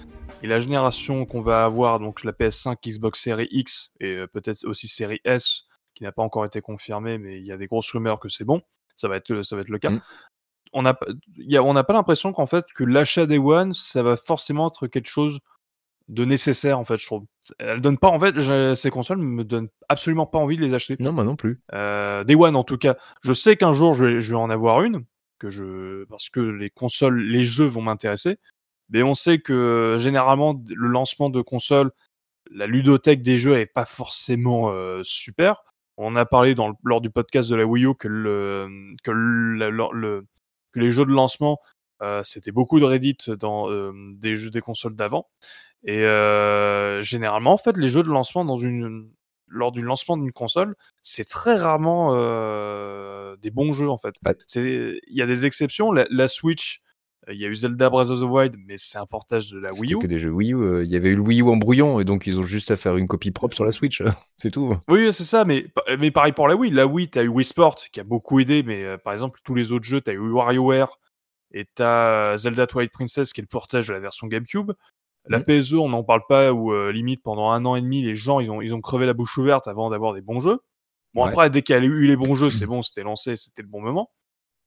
et 0.42 0.46
la 0.46 0.60
génération 0.60 1.26
qu'on 1.26 1.42
va 1.42 1.64
avoir, 1.64 2.00
donc 2.00 2.24
la 2.24 2.32
PS5 2.32 2.76
Xbox 2.86 3.22
Series 3.22 3.48
X 3.50 3.92
et 4.00 4.18
peut-être 4.32 4.66
aussi 4.66 4.88
Series 4.88 5.20
S, 5.24 5.64
qui 5.94 6.04
n'a 6.04 6.12
pas 6.12 6.22
encore 6.22 6.44
été 6.44 6.60
confirmée, 6.60 7.18
mais 7.18 7.38
il 7.38 7.46
y 7.46 7.52
a 7.52 7.56
des 7.56 7.66
grosses 7.66 7.90
rumeurs 7.90 8.20
que 8.20 8.28
c'est 8.28 8.44
bon. 8.44 8.62
Ça 8.94 9.06
va 9.06 9.16
être, 9.16 9.42
ça 9.42 9.54
va 9.54 9.62
être 9.62 9.68
le 9.68 9.78
cas. 9.78 9.90
Mm 9.90 10.00
on 10.72 10.82
n'a 10.82 10.98
on 11.62 11.72
n'a 11.72 11.84
pas 11.84 11.92
l'impression 11.92 12.32
qu'en 12.32 12.46
fait 12.46 12.66
que 12.74 12.84
l'achat 12.84 13.26
des 13.26 13.38
One, 13.38 13.74
ça 13.74 14.02
va 14.02 14.16
forcément 14.16 14.68
être 14.68 14.86
quelque 14.86 15.08
chose 15.08 15.38
de 16.08 16.24
nécessaire 16.24 16.78
en 16.78 16.84
fait. 16.84 16.96
Je 16.98 17.06
trouve. 17.06 17.24
Elle 17.58 17.80
donne 17.80 17.98
pas 17.98 18.08
en 18.08 18.18
fait 18.18 18.74
ces 18.74 18.90
consoles 18.90 19.18
me 19.18 19.44
donnent 19.44 19.68
absolument 19.88 20.26
pas 20.26 20.38
envie 20.38 20.56
de 20.56 20.62
les 20.62 20.74
acheter. 20.74 20.96
Non, 21.00 21.12
moi 21.12 21.24
non 21.24 21.36
plus. 21.36 21.60
Euh, 21.72 22.24
des 22.24 22.34
One 22.34 22.56
en 22.56 22.64
tout 22.64 22.78
cas. 22.78 22.96
Je 23.22 23.32
sais 23.32 23.56
qu'un 23.56 23.72
jour 23.72 23.94
je 23.94 24.04
vais, 24.04 24.20
je 24.20 24.30
vais 24.30 24.40
en 24.40 24.50
avoir 24.50 24.82
une 24.82 25.04
que 25.38 25.50
je 25.50 26.04
parce 26.04 26.30
que 26.30 26.40
les 26.40 26.70
consoles, 26.70 27.20
les 27.20 27.44
jeux 27.44 27.66
vont 27.66 27.82
m'intéresser. 27.82 28.38
Mais 28.90 29.02
on 29.02 29.14
sait 29.14 29.38
que 29.38 29.96
généralement 29.98 30.60
le 30.66 30.88
lancement 30.88 31.30
de 31.30 31.42
consoles, 31.42 31.90
la 32.50 32.66
ludothèque 32.66 33.22
des 33.22 33.38
jeux 33.38 33.58
est 33.58 33.66
pas 33.66 33.84
forcément 33.84 34.70
euh, 34.70 35.02
super. 35.02 35.62
On 35.98 36.16
a 36.16 36.24
parlé 36.24 36.54
dans 36.54 36.74
lors 36.84 37.00
du 37.00 37.10
podcast 37.10 37.50
de 37.50 37.56
la 37.56 37.66
Wii 37.66 37.84
U 37.84 37.94
que 37.94 38.08
le 38.08 38.94
que 39.02 39.10
le 39.10 40.26
que 40.72 40.80
les 40.80 40.92
jeux 40.92 41.04
de 41.04 41.10
lancement, 41.10 41.60
euh, 42.02 42.22
c'était 42.24 42.52
beaucoup 42.52 42.80
de 42.80 42.84
Reddit 42.84 43.16
dans 43.38 43.70
euh, 43.70 43.92
des 44.16 44.36
jeux 44.36 44.50
des 44.50 44.60
consoles 44.60 44.94
d'avant. 44.94 45.28
Et 45.84 46.04
euh, 46.04 47.02
généralement, 47.02 47.52
en 47.52 47.58
fait, 47.58 47.76
les 47.76 47.88
jeux 47.88 48.02
de 48.02 48.08
lancement 48.08 48.44
dans 48.44 48.58
une 48.58 49.10
lors 49.50 49.72
du 49.72 49.80
lancement 49.80 50.18
d'une 50.18 50.32
console, 50.32 50.76
c'est 51.02 51.26
très 51.26 51.56
rarement 51.56 52.12
des 53.36 53.50
bons 53.50 53.72
jeux 53.72 53.88
en 53.88 53.96
fait. 53.96 54.14
Il 54.54 55.00
y 55.08 55.22
a 55.22 55.26
des 55.26 55.46
exceptions. 55.46 55.90
La, 55.90 56.28
Switch, 56.28 56.82
Il 57.30 57.38
y 57.38 57.44
a 57.44 57.48
eu 57.48 57.54
Zelda 57.56 57.90
Breath 57.90 58.08
of 58.10 58.20
the 58.20 58.24
Wild, 58.24 58.56
mais 58.66 58.76
c'est 58.78 58.98
un 58.98 59.06
portage 59.06 59.50
de 59.50 59.58
la 59.58 59.72
Wii 59.72 59.94
U. 59.94 59.98
que 59.98 60.06
des 60.06 60.18
jeux 60.18 60.30
Wii 60.30 60.52
U. 60.54 60.56
euh, 60.62 60.84
Il 60.84 60.90
y 60.90 60.96
avait 60.96 61.10
eu 61.10 61.16
le 61.16 61.20
Wii 61.20 61.40
U 61.42 61.48
en 61.48 61.56
brouillon 61.56 62.00
et 62.00 62.04
donc 62.04 62.26
ils 62.26 62.38
ont 62.38 62.42
juste 62.42 62.70
à 62.70 62.76
faire 62.76 62.96
une 62.96 63.06
copie 63.06 63.30
propre 63.30 63.54
sur 63.54 63.64
la 63.64 63.72
Switch. 63.72 64.02
C'est 64.36 64.50
tout. 64.50 64.74
Oui, 64.88 65.12
c'est 65.12 65.24
ça, 65.24 65.44
mais, 65.44 65.66
mais 65.98 66.10
pareil 66.10 66.32
pour 66.32 66.48
la 66.48 66.56
Wii. 66.56 66.70
La 66.70 66.86
Wii, 66.86 67.08
t'as 67.10 67.22
eu 67.24 67.28
Wii 67.28 67.44
Sport 67.44 67.76
qui 67.92 68.00
a 68.00 68.04
beaucoup 68.04 68.40
aidé, 68.40 68.62
mais 68.62 68.82
euh, 68.84 68.96
par 68.98 69.12
exemple, 69.12 69.40
tous 69.44 69.54
les 69.54 69.72
autres 69.72 69.84
jeux, 69.84 70.00
t'as 70.00 70.12
eu 70.12 70.18
WarioWare 70.30 70.98
et 71.52 71.66
t'as 71.74 72.36
Zelda 72.36 72.66
Twilight 72.66 72.92
Princess 72.92 73.32
qui 73.32 73.40
est 73.40 73.42
le 73.42 73.48
portage 73.48 73.88
de 73.88 73.92
la 73.94 74.00
version 74.00 74.26
GameCube. 74.26 74.72
La 75.26 75.38
Mhm. 75.40 75.44
PSE, 75.44 75.74
on 75.74 75.88
n'en 75.90 76.04
parle 76.04 76.22
pas, 76.28 76.52
où 76.52 76.72
euh, 76.72 76.90
limite 76.92 77.22
pendant 77.22 77.50
un 77.50 77.64
an 77.66 77.74
et 77.76 77.82
demi, 77.82 78.00
les 78.02 78.14
gens 78.14 78.40
ils 78.40 78.50
ont, 78.50 78.62
ils 78.62 78.74
ont 78.74 78.80
crevé 78.80 79.04
la 79.04 79.12
bouche 79.12 79.36
ouverte 79.36 79.68
avant 79.68 79.90
d'avoir 79.90 80.14
des 80.14 80.22
bons 80.22 80.40
jeux. 80.40 80.60
Bon, 81.14 81.24
Ouais. 81.24 81.28
après, 81.30 81.50
dès 81.50 81.60
qu'il 81.62 81.74
y 81.74 81.78
a 81.78 81.82
eu 81.82 82.06
les 82.06 82.16
bons 82.16 82.34
jeux, 82.34 82.48
c'est 82.50 82.66
bon, 82.66 82.80
c'était 82.80 83.02
lancé, 83.02 83.36
c'était 83.36 83.62
le 83.62 83.68
bon 83.68 83.80
moment. 83.82 84.10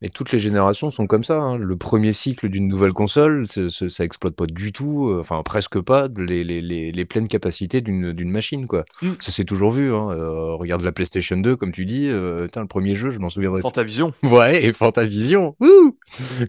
Et 0.04 0.10
toutes 0.10 0.32
les 0.32 0.40
générations 0.40 0.90
sont 0.90 1.06
comme 1.06 1.24
ça. 1.24 1.40
hein. 1.40 1.58
Le 1.58 1.76
premier 1.76 2.12
cycle 2.12 2.50
d'une 2.50 2.68
nouvelle 2.68 2.92
console, 2.94 3.46
c'est- 3.46 3.70
c'est- 3.70 3.90
ça 3.90 4.04
exploite 4.04 4.36
pas 4.36 4.48
du 4.48 4.72
tout, 4.74 5.10
euh, 5.10 5.20
enfin 5.20 5.44
presque 5.44 5.80
pas, 5.80 6.08
les, 6.18 6.44
les, 6.44 6.60
les, 6.62 6.92
les 6.92 7.06
pleines 7.06 7.28
capacités 7.28 7.82
d'une 7.82 8.12
d'une 8.12 8.32
machine. 8.32 8.66
quoi. 8.66 8.84
Mm. 9.04 9.12
Ça 9.20 9.32
s'est 9.32 9.46
toujours 9.46 9.70
vu. 9.70 9.94
Hein. 9.94 10.10
Euh, 10.10 10.56
regarde 10.56 10.82
la 10.82 10.92
PlayStation 10.92 11.38
2, 11.38 11.56
comme 11.56 11.72
tu 11.72 11.86
dis. 11.86 12.08
euh, 12.08 12.46
putain, 12.46 12.62
le 12.62 12.68
premier 12.68 12.96
jeu, 12.96 13.12
je 13.12 13.20
m'en 13.20 13.30
souviendrai. 13.30 13.62
Fantavision. 13.62 14.14
Ouais, 14.24 14.64
et 14.66 14.74
Fantavision. 14.74 15.56
Wouh 15.60 15.96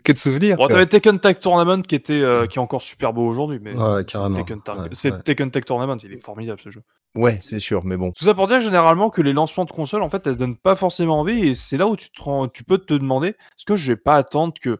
Que 0.03 0.13
de 0.13 0.19
souvenirs. 0.19 0.57
Bon, 0.57 0.65
quoi. 0.65 0.73
t'avais 0.75 0.87
Tekken 0.87 1.19
Tag 1.21 1.39
Tournament 1.39 1.83
qui 1.83 1.95
était 1.95 2.23
euh, 2.23 2.47
qui 2.47 2.59
est 2.59 2.63
encore 2.63 2.81
super 2.83 3.13
beau 3.13 3.27
aujourd'hui, 3.27 3.59
mais 3.63 3.75
Ouais, 3.75 3.99
c'est 3.99 4.13
carrément. 4.13 4.37
Tekken, 4.37 4.61
Tag- 4.63 4.79
Ouais, 4.79 4.89
c'est 4.93 5.13
ouais. 5.13 5.23
Tekken 5.23 5.51
Tag 5.51 5.65
Tournament, 5.67 5.97
il 6.03 6.13
est 6.15 6.25
formidable 6.25 6.61
ce 6.63 6.71
jeu. 6.71 6.81
Ouais, 7.15 7.39
c'est 7.41 7.61
sûr, 7.61 7.85
mais 7.85 7.97
bon. 7.97 8.13
Tout 8.13 8.25
ça 8.25 8.33
pour 8.35 8.47
dire 8.47 8.61
généralement 8.63 9.11
que 9.11 9.21
les 9.21 9.33
lancements 9.35 9.65
de 9.67 9.71
consoles, 9.73 10.03
en 10.03 10.09
fait, 10.09 10.27
elles 10.27 10.37
donnent 10.37 10.57
pas 10.57 10.77
forcément 10.77 11.21
envie, 11.21 11.49
et 11.49 11.55
c'est 11.55 11.77
là 11.77 11.87
où 11.87 11.95
tu, 11.97 12.11
te 12.11 12.23
rends- 12.23 12.49
tu 12.49 12.65
peux 12.65 12.79
te 12.79 12.95
demander, 12.95 13.29
est-ce 13.29 13.67
que 13.67 13.77
je 13.77 13.93
vais 13.93 13.97
pas 13.97 14.17
attendre 14.17 14.55
que 14.61 14.79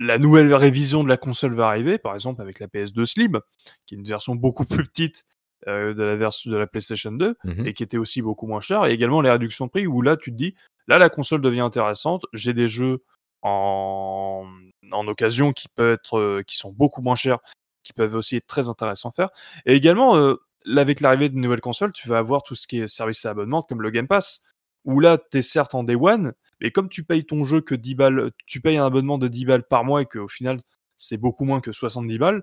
la 0.00 0.18
nouvelle 0.18 0.52
révision 0.52 1.04
de 1.04 1.08
la 1.08 1.16
console 1.16 1.54
va 1.54 1.68
arriver, 1.68 1.98
par 1.98 2.14
exemple 2.14 2.42
avec 2.42 2.58
la 2.58 2.66
PS2 2.66 3.06
Slim, 3.06 3.40
qui 3.86 3.94
est 3.94 3.98
une 3.98 4.04
version 4.04 4.34
beaucoup 4.34 4.64
plus 4.64 4.84
petite 4.84 5.24
euh, 5.68 5.94
de 5.94 6.02
la 6.02 6.16
version 6.16 6.50
de 6.50 6.56
la 6.56 6.66
PlayStation 6.66 7.12
2, 7.12 7.36
Mhm. 7.44 7.66
et 7.68 7.72
qui 7.72 7.84
était 7.84 7.96
aussi 7.98 8.20
beaucoup 8.20 8.46
moins 8.48 8.60
chère, 8.60 8.84
et 8.86 8.92
également 8.92 9.20
les 9.20 9.30
réductions 9.30 9.66
de 9.66 9.70
prix, 9.70 9.86
où 9.86 10.02
là 10.02 10.16
tu 10.16 10.32
te 10.32 10.36
dis, 10.36 10.54
là 10.88 10.98
la 10.98 11.08
console 11.08 11.40
devient 11.40 11.60
intéressante, 11.60 12.26
j'ai 12.32 12.52
des 12.52 12.66
jeux 12.68 13.04
en, 13.42 14.44
en 14.90 15.06
occasion 15.06 15.52
qui 15.52 15.68
peuvent 15.68 15.92
être, 15.94 16.18
euh, 16.18 16.42
qui 16.46 16.56
sont 16.56 16.72
beaucoup 16.72 17.00
moins 17.00 17.14
chers, 17.14 17.38
qui 17.84 17.92
peuvent 17.92 18.14
aussi 18.16 18.36
être 18.36 18.46
très 18.46 18.68
intéressants 18.68 19.10
à 19.10 19.12
faire, 19.12 19.30
et 19.66 19.74
également 19.74 20.16
euh, 20.16 20.34
avec 20.76 21.00
l'arrivée 21.00 21.28
de 21.28 21.36
nouvelles 21.36 21.60
consoles, 21.60 21.92
tu 21.92 22.08
vas 22.08 22.18
avoir 22.18 22.42
tout 22.42 22.54
ce 22.54 22.66
qui 22.66 22.78
est 22.80 22.88
service 22.88 23.24
à 23.26 23.30
abonnement, 23.30 23.62
comme 23.62 23.82
le 23.82 23.90
Game 23.90 24.06
Pass, 24.08 24.42
où 24.84 25.00
là, 25.00 25.18
tu 25.30 25.38
es 25.38 25.42
certes 25.42 25.74
en 25.74 25.84
Day 25.84 25.94
One, 25.94 26.32
mais 26.60 26.70
comme 26.70 26.88
tu 26.88 27.04
payes 27.04 27.24
ton 27.24 27.44
jeu 27.44 27.60
que 27.60 27.74
10 27.74 27.94
balles, 27.94 28.30
tu 28.46 28.60
payes 28.60 28.76
un 28.76 28.86
abonnement 28.86 29.18
de 29.18 29.28
10 29.28 29.44
balles 29.46 29.64
par 29.64 29.84
mois 29.84 30.02
et 30.02 30.06
qu'au 30.06 30.28
final, 30.28 30.60
c'est 30.96 31.16
beaucoup 31.16 31.44
moins 31.44 31.60
que 31.60 31.72
70 31.72 32.18
balles, 32.18 32.42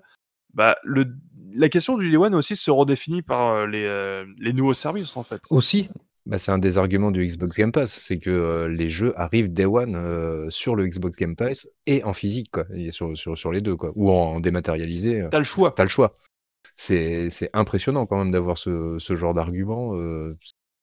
bah, 0.54 0.76
le, 0.84 1.06
la 1.54 1.68
question 1.68 1.96
du 1.96 2.10
Day 2.10 2.16
One 2.16 2.34
aussi 2.34 2.56
se 2.56 2.70
redéfinit 2.70 3.22
par 3.22 3.52
euh, 3.54 3.66
les, 3.66 3.84
euh, 3.84 4.24
les 4.38 4.52
nouveaux 4.52 4.74
services, 4.74 5.16
en 5.16 5.22
fait. 5.22 5.40
Aussi, 5.50 5.88
Bah, 6.26 6.36
c'est 6.38 6.52
un 6.52 6.58
des 6.58 6.78
arguments 6.78 7.10
du 7.10 7.24
Xbox 7.26 7.56
Game 7.56 7.72
Pass, 7.72 7.92
c'est 8.00 8.18
que 8.18 8.30
euh, 8.30 8.68
les 8.68 8.88
jeux 8.88 9.12
arrivent 9.18 9.52
day 9.52 9.64
one 9.64 9.96
euh, 9.96 10.50
sur 10.50 10.76
le 10.76 10.86
Xbox 10.86 11.16
Game 11.16 11.36
Pass 11.36 11.66
et 11.86 12.04
en 12.04 12.12
physique, 12.12 12.50
quoi, 12.52 12.64
et 12.74 12.90
sur, 12.92 13.16
sur, 13.16 13.36
sur 13.38 13.50
les 13.50 13.60
deux, 13.60 13.76
quoi, 13.76 13.92
ou 13.96 14.10
en 14.10 14.40
dématérialisé. 14.40 15.22
euh, 15.22 15.28
T'as 15.30 15.38
le 15.38 15.44
choix. 15.44 15.72
T'as 15.74 15.84
le 15.84 15.88
choix. 15.88 16.14
C'est 16.86 17.50
impressionnant 17.52 18.06
quand 18.06 18.18
même 18.18 18.32
d'avoir 18.32 18.58
ce, 18.58 18.96
ce 18.98 19.16
genre 19.16 19.34
d'argument. 19.34 19.94
euh, 19.96 20.36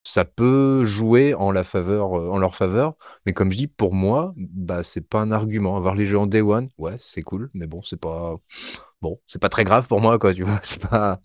ça 0.04 0.26
peut 0.26 0.86
jouer 0.86 1.34
en, 1.36 1.52
la 1.52 1.64
faveur, 1.64 2.18
euh, 2.18 2.30
en 2.30 2.38
leur 2.40 2.56
faveur, 2.56 2.96
mais 3.26 3.34
comme 3.34 3.52
je 3.52 3.58
dis, 3.58 3.68
pour 3.68 3.94
moi, 3.94 4.34
bah, 4.38 4.82
c'est 4.84 5.02
pas 5.08 5.20
un 5.22 5.32
argument. 5.32 5.78
Avoir 5.78 5.96
les 5.96 6.06
jeux 6.06 6.18
en 6.20 6.26
day 6.28 6.42
one, 6.42 6.70
ouais, 6.78 6.96
c'est 7.00 7.22
cool, 7.22 7.50
mais 7.54 7.68
bon, 7.68 7.82
c'est 7.84 8.00
pas. 8.00 8.38
Bon, 9.02 9.20
c'est 9.28 9.40
pas 9.42 9.50
très 9.50 9.64
grave 9.66 9.88
pour 9.88 10.02
moi, 10.02 10.20
quoi, 10.20 10.34
tu 10.34 10.44
vois. 10.44 10.60
C'est 10.64 10.82
pas. 10.90 11.22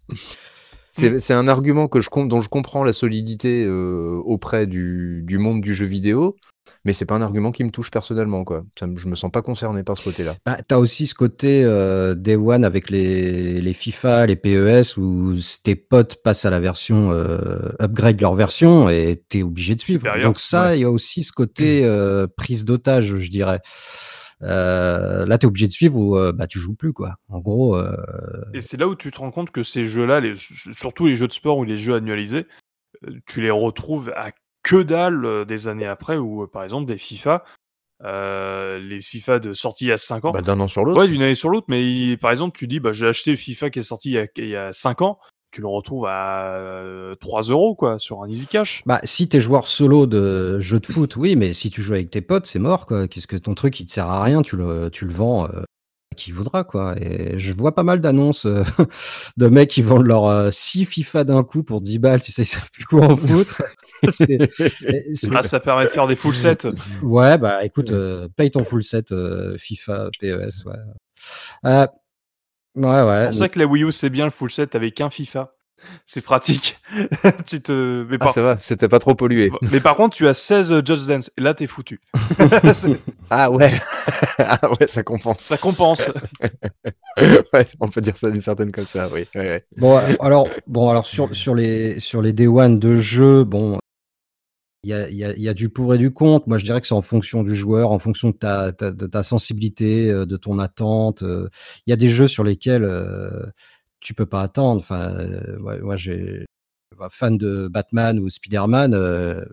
C'est 0.93 1.19
c'est 1.19 1.35
un 1.35 1.49
argument 1.49 1.89
que 1.89 2.01
je, 2.01 2.09
dont 2.27 2.41
je 2.41 2.49
comprends 2.49 2.85
la 2.85 2.93
solidité 2.93 3.65
euh, 3.65 4.21
auprès 4.25 4.67
du, 4.67 5.23
du 5.27 5.39
monde 5.39 5.61
du 5.61 5.75
jeu 5.75 5.87
vidéo, 5.87 6.37
mais 6.85 6.93
c'est 6.93 7.07
pas 7.07 7.15
un 7.15 7.23
argument 7.23 7.53
qui 7.53 7.65
me 7.65 7.71
touche 7.71 7.91
personnellement, 7.91 8.45
quoi. 8.45 8.65
Ça 8.79 8.87
me- 8.87 8.97
je 8.97 9.09
me 9.09 9.15
sens 9.15 9.31
pas 9.31 9.43
concerné 9.43 9.83
par 9.83 9.97
ce 9.97 10.05
côté-là. 10.05 10.37
bah, 10.47 10.59
t'as 10.67 10.77
aussi 10.79 11.07
ce 11.07 11.15
côté 11.15 11.63
euh, 11.65 12.15
Day 12.15 12.37
One 12.37 12.65
avec 12.65 12.91
les, 12.91 13.61
les 13.61 13.75
FIFA, 13.75 14.27
les 14.27 14.37
PES, 14.37 14.97
où 14.97 15.35
tes 15.63 15.77
potes 15.77 16.23
passent 16.23 16.45
à 16.45 16.51
la 16.51 16.61
version, 16.61 17.11
euh, 17.13 17.71
upgrade 17.81 18.21
leur 18.21 18.35
version 18.35 18.89
et 18.89 19.23
t'es 19.29 19.43
obligé 19.43 19.75
de 19.75 19.81
suivre. 19.81 20.01
Supérieur, 20.01 20.29
Donc 20.29 20.41
ça, 20.41 20.77
il 20.77 20.81
y 20.83 20.85
a 20.85 20.91
aussi 20.91 21.23
ce 21.23 21.33
côté 21.33 21.81
euh, 21.85 22.27
prise 22.37 22.65
d'otage, 22.65 23.17
je 23.17 23.31
dirais. 23.31 23.61
Euh, 24.43 25.25
là, 25.27 25.39
t'es 25.39 25.47
obligé 25.47 25.69
de 25.69 25.73
suivre 25.73 25.97
ou 25.97 26.17
euh, 26.19 26.33
bah 26.33 26.47
tu 26.47 26.59
joues 26.59 26.75
plus 26.75 26.93
quoi. 26.93 27.15
En 27.29 27.39
gros, 27.41 27.77
euh, 27.77 27.97
Et 28.53 28.61
c'est 28.61 28.77
là 28.77 28.89
où 28.89 28.95
tu 28.95 29.11
te 29.11 29.19
rends 29.19 29.31
compte 29.31 29.51
que 29.51 29.63
ces 29.63 29.85
jeux-là, 29.85 30.21
les, 30.21 30.35
surtout 30.37 31.07
les 31.07 31.17
jeux 31.17 31.29
de 31.29 31.33
sport 31.33 31.57
ou 31.59 31.65
les 31.65 31.77
jeux 31.77 31.95
annualisés, 31.95 32.47
tu 33.27 33.41
les 33.41 33.51
retrouves 33.51 34.13
à 34.17 34.33
que 34.65 34.83
dalle 34.83 35.25
euh, 35.25 35.45
des 35.45 35.69
années 35.69 35.87
après, 35.87 36.17
ou 36.17 36.43
euh, 36.43 36.47
par 36.49 36.65
exemple 36.65 36.87
des 36.87 36.99
FIFA, 36.99 37.45
euh, 38.03 38.79
les 38.81 39.01
FIFA 39.01 39.39
de 39.39 39.55
sortie 39.55 39.85
il 39.85 39.89
y 39.89 39.93
a 39.93 39.97
5 39.99 40.25
ans. 40.25 40.33
Bah, 40.33 40.43
D'un 40.43 40.59
an 40.61 40.69
sur 40.69 40.85
l'autre. 40.85 41.01
Ouais, 41.01 41.07
d'une 41.09 41.23
année 41.23 41.35
sur 41.37 41.49
l'autre, 41.49 41.67
mais 41.69 41.85
il- 41.89 42.19
par 42.19 42.31
exemple, 42.33 42.57
tu 42.59 42.67
dis, 42.67 42.81
bah, 42.81 42.93
j'ai 42.93 43.07
acheté 43.07 43.31
le 43.31 43.37
FIFA 43.37 43.71
qui 43.71 43.79
est 43.79 43.83
sorti 43.83 44.11
il 44.11 44.15
y 44.15 44.19
a, 44.19 44.27
il 44.37 44.49
y 44.49 44.57
a 44.57 44.73
5 44.73 45.03
ans, 45.03 45.19
tu 45.53 45.61
le 45.61 45.69
retrouves 45.69 46.07
à 46.07 46.57
euh, 46.57 47.15
3 47.17 47.43
euros, 47.43 47.75
quoi, 47.77 47.99
sur 48.01 48.23
un 48.23 48.29
Easy 48.29 48.47
Cash. 48.47 48.83
bah 48.87 49.01
si 49.05 49.29
t'es 49.29 49.39
joueur 49.41 49.69
solo 49.69 50.07
de 50.07 50.59
jeu 50.59 50.81
de 50.81 50.87
foot, 50.87 51.15
oui, 51.17 51.37
mais 51.37 51.53
si 51.53 51.71
tu 51.71 51.81
joues 51.81 51.93
avec 51.95 52.11
tes 52.11 52.21
potes, 52.23 52.47
c'est 52.47 52.59
mort 52.59 52.87
quoi. 52.87 53.07
Qu'est-ce 53.07 53.29
que 53.29 53.37
ton 53.37 53.55
truc 53.55 53.79
il 53.79 53.87
te 53.87 53.93
sert 53.93 54.09
à 54.09 54.23
rien, 54.25 54.43
tu 54.43 54.57
le 54.57 54.91
tu 54.91 55.05
le 55.07 55.13
vends. 55.13 55.45
euh, 55.47 55.61
à 56.13 56.17
qui 56.17 56.31
voudra 56.33 56.65
quoi. 56.65 56.95
Et 57.01 57.39
je 57.39 57.53
vois 57.53 57.75
pas 57.75 57.83
mal 57.85 58.01
d'annonces 58.01 58.47
euh, 58.47 58.63
de 59.37 59.47
mecs 59.49 59.71
qui 59.71 59.83
vendent 59.83 60.07
leur 60.07 60.53
6 60.53 60.85
FIFA 60.85 61.25
d'un 61.25 61.43
coup 61.45 61.63
pour 61.63 61.81
10 61.81 61.99
balles, 62.01 62.23
tu 62.23 62.33
sais, 62.33 62.43
ils 62.43 62.47
savent 62.47 62.71
plus 62.73 62.85
quoi 62.85 63.07
en 63.07 63.17
foutre. 63.17 63.63
C'est- 64.11 64.51
c'est- 65.15 65.31
Ah, 65.35 65.43
ça 65.43 65.61
permet 65.61 65.85
de 65.85 65.89
faire 65.91 66.07
des 66.07 66.17
full 66.17 66.35
sets. 66.35 66.67
Ouais, 67.03 67.39
bah 67.39 67.65
écoute, 67.65 67.91
euh, 67.93 68.29
paye 68.37 68.51
ton 68.51 68.65
full 68.65 68.83
set 68.83 69.13
euh, 69.13 69.57
FIFA, 69.59 70.09
PES, 70.21 70.65
ouais. 70.67 70.73
Euh, 71.67 71.87
ouais, 72.77 73.03
ouais. 73.03 73.21
C'est 73.25 73.31
pour 73.31 73.39
ça 73.39 73.49
que 73.49 73.59
la 73.59 73.67
Wii 73.67 73.85
U, 73.85 73.93
c'est 73.93 74.11
bien 74.11 74.25
le 74.25 74.31
full 74.31 74.51
set 74.51 74.75
avec 74.75 75.01
un 75.01 75.11
FIFA. 75.11 75.53
C'est 76.07 76.21
pratique. 76.23 76.79
tu 77.47 77.61
te... 77.61 78.07
mais, 78.09 78.17
Ah, 78.21 78.27
par... 78.27 78.33
ça 78.33 78.43
va, 78.43 78.59
c'était 78.59 78.89
pas 78.89 79.01
trop 79.01 79.15
pollué. 79.17 79.51
mais 79.73 79.81
par 79.81 79.97
contre, 79.97 80.17
tu 80.17 80.27
as 80.29 80.33
16 80.33 80.83
Just 80.87 81.09
Dance. 81.09 81.31
Et 81.37 81.41
là, 81.43 81.53
t'es 81.53 81.67
foutu. 81.67 82.01
Ah 83.29 83.51
ouais, 83.51 83.73
ah 84.39 84.61
ouais, 84.79 84.87
ça 84.87 85.03
compense. 85.03 85.41
ça 85.41 85.57
compense. 85.59 86.11
ouais, 87.19 87.67
on 87.81 87.89
peut 87.89 88.01
dire 88.01 88.17
ça 88.17 88.31
d'une 88.31 88.41
certaine 88.41 88.71
comme 88.71 88.87
ça, 88.87 89.09
oui. 89.13 89.27
ouais, 89.35 89.41
ouais. 89.41 89.65
Bon, 89.77 89.99
euh, 89.99 90.15
alors, 90.21 90.49
bon, 90.67 90.91
alors 90.91 91.07
sur, 91.07 91.35
sur 91.35 91.55
les 91.55 91.99
sur 92.01 92.23
les 92.23 92.33
Day 92.33 92.47
One 92.47 92.79
de 92.79 92.97
jeu, 92.97 93.45
bon, 93.45 93.79
il 94.85 94.91
y 94.91 94.93
a, 94.93 95.09
il 95.11 95.17
y, 95.17 95.25
a, 95.25 95.35
il 95.35 95.43
y 95.43 95.49
a 95.49 95.55
du 95.55 95.69
pour 95.71 95.95
et 95.95 95.99
du 95.99 96.13
contre. 96.13 96.49
Moi, 96.49 96.59
je 96.59 96.65
dirais 96.65 96.81
que 96.81 96.87
c'est 96.87 96.95
en 96.95 97.03
fonction 97.03 97.43
du 97.43 97.55
joueur, 97.57 97.91
en 97.93 97.99
fonction 97.99 98.31
de 98.31 98.35
ta, 98.37 98.73
ta, 98.73 98.91
de 98.93 99.07
ta 99.07 99.23
sensibilité, 99.23 100.11
euh, 100.11 100.27
de 100.27 100.37
ton 100.37 100.59
attente. 100.59 101.23
euh. 101.23 101.49
Il 101.87 101.91
y 101.91 101.93
a 101.93 101.97
des 101.97 102.09
jeux 102.11 102.29
sur 102.29 102.45
lesquels 102.45 102.85
euh, 102.85 103.47
tu 104.01 104.15
peux 104.15 104.27
pas 104.27 104.43
attendre. 104.43 104.81
Enfin, 104.81 105.11
euh, 105.19 105.59
ouais, 105.61 105.81
moi, 105.81 105.97
j'ai 105.97 106.47
bah, 106.99 107.09
fan 107.11 107.37
de 107.39 107.69
Batman 107.69 108.19
ou 108.21 108.29
Spider-Man, 108.29 108.95
euh, 108.95 109.45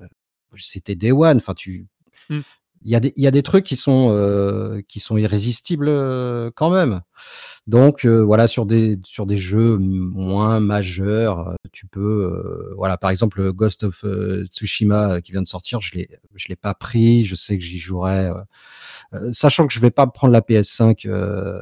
c'était 0.57 0.95
Day 0.95 1.11
One. 1.11 1.37
Enfin, 1.37 1.53
tu 1.55 1.87
Mm. 2.29 2.39
il 2.83 2.91
y, 2.91 2.95
a 2.95 2.99
des, 3.01 3.13
il 3.17 3.23
y 3.23 3.27
a 3.27 3.31
des 3.31 3.43
trucs 3.43 3.65
qui 3.65 3.75
sont, 3.75 4.81
qui 4.87 4.99
sont 4.99 5.17
irrésistibles 5.17 5.89
quand 6.55 6.69
même. 6.69 7.01
Donc 7.67 8.05
voilà, 8.05 8.47
sur 8.47 8.65
des, 8.65 8.99
sur 9.03 9.25
des 9.25 9.37
jeux 9.37 9.77
moins 9.77 10.59
majeurs, 10.59 11.55
tu 11.71 11.87
peux, 11.87 11.99
euh, 12.01 12.73
voilà, 12.75 12.97
par 12.97 13.09
exemple 13.09 13.41
le 13.41 13.53
Ghost 13.53 13.83
of 13.83 14.03
euh, 14.03 14.45
Tsushima 14.45 15.13
euh, 15.13 15.19
qui 15.21 15.31
vient 15.31 15.41
de 15.41 15.47
sortir, 15.47 15.79
je 15.81 15.93
l'ai, 15.95 16.09
je 16.35 16.47
l'ai 16.49 16.55
pas 16.55 16.73
pris, 16.73 17.23
je 17.23 17.35
sais 17.35 17.57
que 17.57 17.63
j'y 17.63 17.77
jouerai, 17.79 18.31
sachant 19.31 19.67
que 19.67 19.73
je 19.73 19.79
vais 19.79 19.91
pas 19.91 20.07
prendre 20.07 20.33
la 20.33 20.41
PS5 20.41 21.07
euh, 21.07 21.59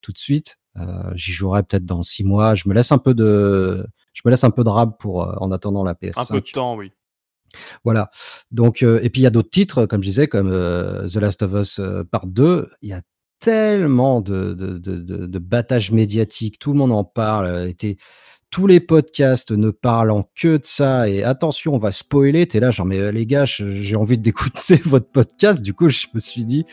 tout 0.00 0.12
de 0.12 0.18
suite, 0.18 0.58
euh, 0.78 1.10
j'y 1.14 1.32
jouerai 1.32 1.62
peut-être 1.62 1.84
dans 1.84 2.02
six 2.02 2.24
mois. 2.24 2.54
Je 2.54 2.68
me 2.68 2.74
laisse 2.74 2.92
un 2.92 2.98
peu 2.98 3.14
de, 3.14 3.86
je 4.14 4.22
me 4.24 4.30
laisse 4.30 4.44
un 4.44 4.50
peu 4.50 4.64
de 4.64 4.68
rab 4.70 4.92
pour 4.98 5.22
euh, 5.22 5.34
en 5.38 5.52
attendant 5.52 5.84
la 5.84 5.94
PS5. 5.94 6.20
Un 6.20 6.24
peu 6.26 6.40
de 6.40 6.50
temps, 6.50 6.76
oui. 6.76 6.92
Voilà. 7.84 8.10
Donc, 8.50 8.82
euh, 8.82 8.98
et 9.02 9.10
puis 9.10 9.20
il 9.20 9.24
y 9.24 9.26
a 9.26 9.30
d'autres 9.30 9.50
titres, 9.50 9.84
comme 9.86 10.02
je 10.02 10.08
disais, 10.08 10.26
comme 10.26 10.50
euh, 10.50 11.06
The 11.08 11.16
Last 11.16 11.42
of 11.42 11.52
Us 11.52 11.80
Part 12.10 12.26
2. 12.26 12.70
Il 12.80 12.88
y 12.88 12.92
a 12.94 13.02
tellement 13.38 14.20
de, 14.20 14.54
de, 14.54 14.78
de, 14.78 15.26
de, 15.26 15.92
médiatique, 15.92 16.58
tout 16.60 16.72
le 16.72 16.78
monde 16.78 16.92
en 16.92 17.04
parle. 17.04 17.46
euh, 17.46 17.72
t'es- 17.72 17.96
tous 18.52 18.68
les 18.68 18.78
podcasts 18.78 19.50
ne 19.50 19.70
parlant 19.70 20.28
que 20.36 20.58
de 20.58 20.64
ça. 20.64 21.08
Et 21.08 21.24
attention, 21.24 21.74
on 21.74 21.78
va 21.78 21.90
spoiler. 21.90 22.46
T'es 22.46 22.60
là, 22.60 22.70
genre, 22.70 22.86
mais 22.86 22.98
euh, 22.98 23.10
les 23.10 23.26
gars, 23.26 23.44
j'ai 23.46 23.96
envie 23.96 24.18
d'écouter 24.18 24.76
votre 24.84 25.08
podcast. 25.10 25.60
Du 25.62 25.74
coup, 25.74 25.88
je 25.88 26.06
me 26.14 26.20
suis 26.20 26.44
dit, 26.44 26.64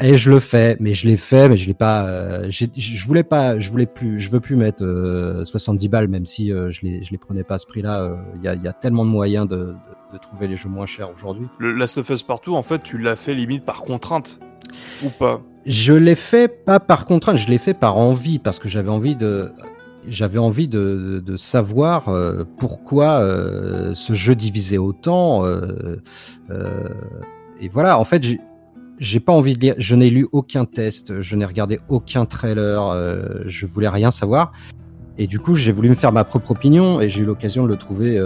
et 0.00 0.16
je 0.16 0.30
le 0.30 0.40
fais, 0.40 0.76
mais 0.80 0.94
je 0.94 1.06
l'ai 1.06 1.16
fait, 1.16 1.48
mais 1.48 1.56
je 1.56 1.66
l'ai 1.68 1.74
pas. 1.74 2.06
euh, 2.06 2.50
je 2.50 3.06
voulais 3.06 3.22
pas, 3.22 3.58
je 3.58 3.70
voulais 3.70 3.86
plus, 3.86 4.18
je 4.20 4.30
veux 4.30 4.40
plus 4.40 4.56
mettre 4.56 4.82
euh, 4.84 5.44
70 5.44 5.88
balles, 5.88 6.08
même 6.08 6.26
si 6.26 6.50
euh, 6.52 6.70
je 6.70 6.80
les, 6.82 7.02
je 7.02 7.10
les 7.12 7.18
prenais 7.18 7.44
pas 7.44 7.54
à 7.54 7.58
ce 7.58 7.66
prix-là. 7.66 8.02
euh, 8.02 8.16
Il 8.36 8.42
y, 8.42 8.48
a, 8.48 8.54
il 8.54 8.62
y 8.62 8.68
a 8.68 8.72
tellement 8.72 9.04
de 9.04 9.10
moyens 9.10 9.46
de, 9.48 9.56
de, 9.56 9.74
de 10.14 10.18
trouver 10.18 10.48
les 10.48 10.56
jeux 10.56 10.68
moins 10.68 10.86
chers 10.86 11.10
aujourd'hui. 11.12 11.46
Le 11.58 11.72
Last 11.72 11.98
of 11.98 12.08
Us 12.10 12.22
Partout, 12.22 12.56
en 12.56 12.62
fait, 12.62 12.82
tu 12.82 12.98
l'as 12.98 13.16
fait 13.16 13.34
limite 13.34 13.64
par 13.64 13.82
contrainte. 13.82 14.38
Ou 15.04 15.08
pas? 15.10 15.40
Je 15.64 15.94
l'ai 15.94 16.14
fait 16.14 16.48
pas 16.48 16.80
par 16.80 17.06
contrainte, 17.06 17.36
je 17.38 17.48
l'ai 17.48 17.58
fait 17.58 17.74
par 17.74 17.96
envie 17.98 18.38
parce 18.38 18.58
que 18.58 18.68
j'avais 18.68 18.88
envie 18.90 19.16
de 19.16 19.52
j'avais 20.08 20.38
envie 20.38 20.68
de, 20.68 21.22
de, 21.24 21.36
savoir 21.36 22.08
euh, 22.08 22.44
pourquoi 22.58 23.20
euh, 23.20 23.94
ce 23.94 24.12
jeu 24.12 24.34
divisait 24.34 24.78
autant. 24.78 25.44
Euh, 25.44 25.96
et 27.60 27.68
voilà, 27.68 27.98
en 27.98 28.04
fait, 28.04 28.22
j'ai 28.98 29.20
pas 29.20 29.32
envie 29.32 29.54
de 29.54 29.60
lire. 29.60 29.74
Je 29.78 29.94
n'ai 29.94 30.10
lu 30.10 30.26
aucun 30.32 30.64
test, 30.64 31.20
je 31.20 31.36
n'ai 31.36 31.44
regardé 31.44 31.80
aucun 31.88 32.26
trailer, 32.26 33.46
je 33.46 33.66
voulais 33.66 33.88
rien 33.88 34.10
savoir. 34.10 34.52
Et 35.18 35.26
du 35.26 35.38
coup, 35.38 35.54
j'ai 35.54 35.72
voulu 35.72 35.88
me 35.88 35.94
faire 35.94 36.12
ma 36.12 36.24
propre 36.24 36.50
opinion 36.50 37.00
et 37.00 37.08
j'ai 37.08 37.22
eu 37.22 37.24
l'occasion 37.24 37.64
de 37.64 37.68
le 37.68 37.76
trouver 37.76 38.20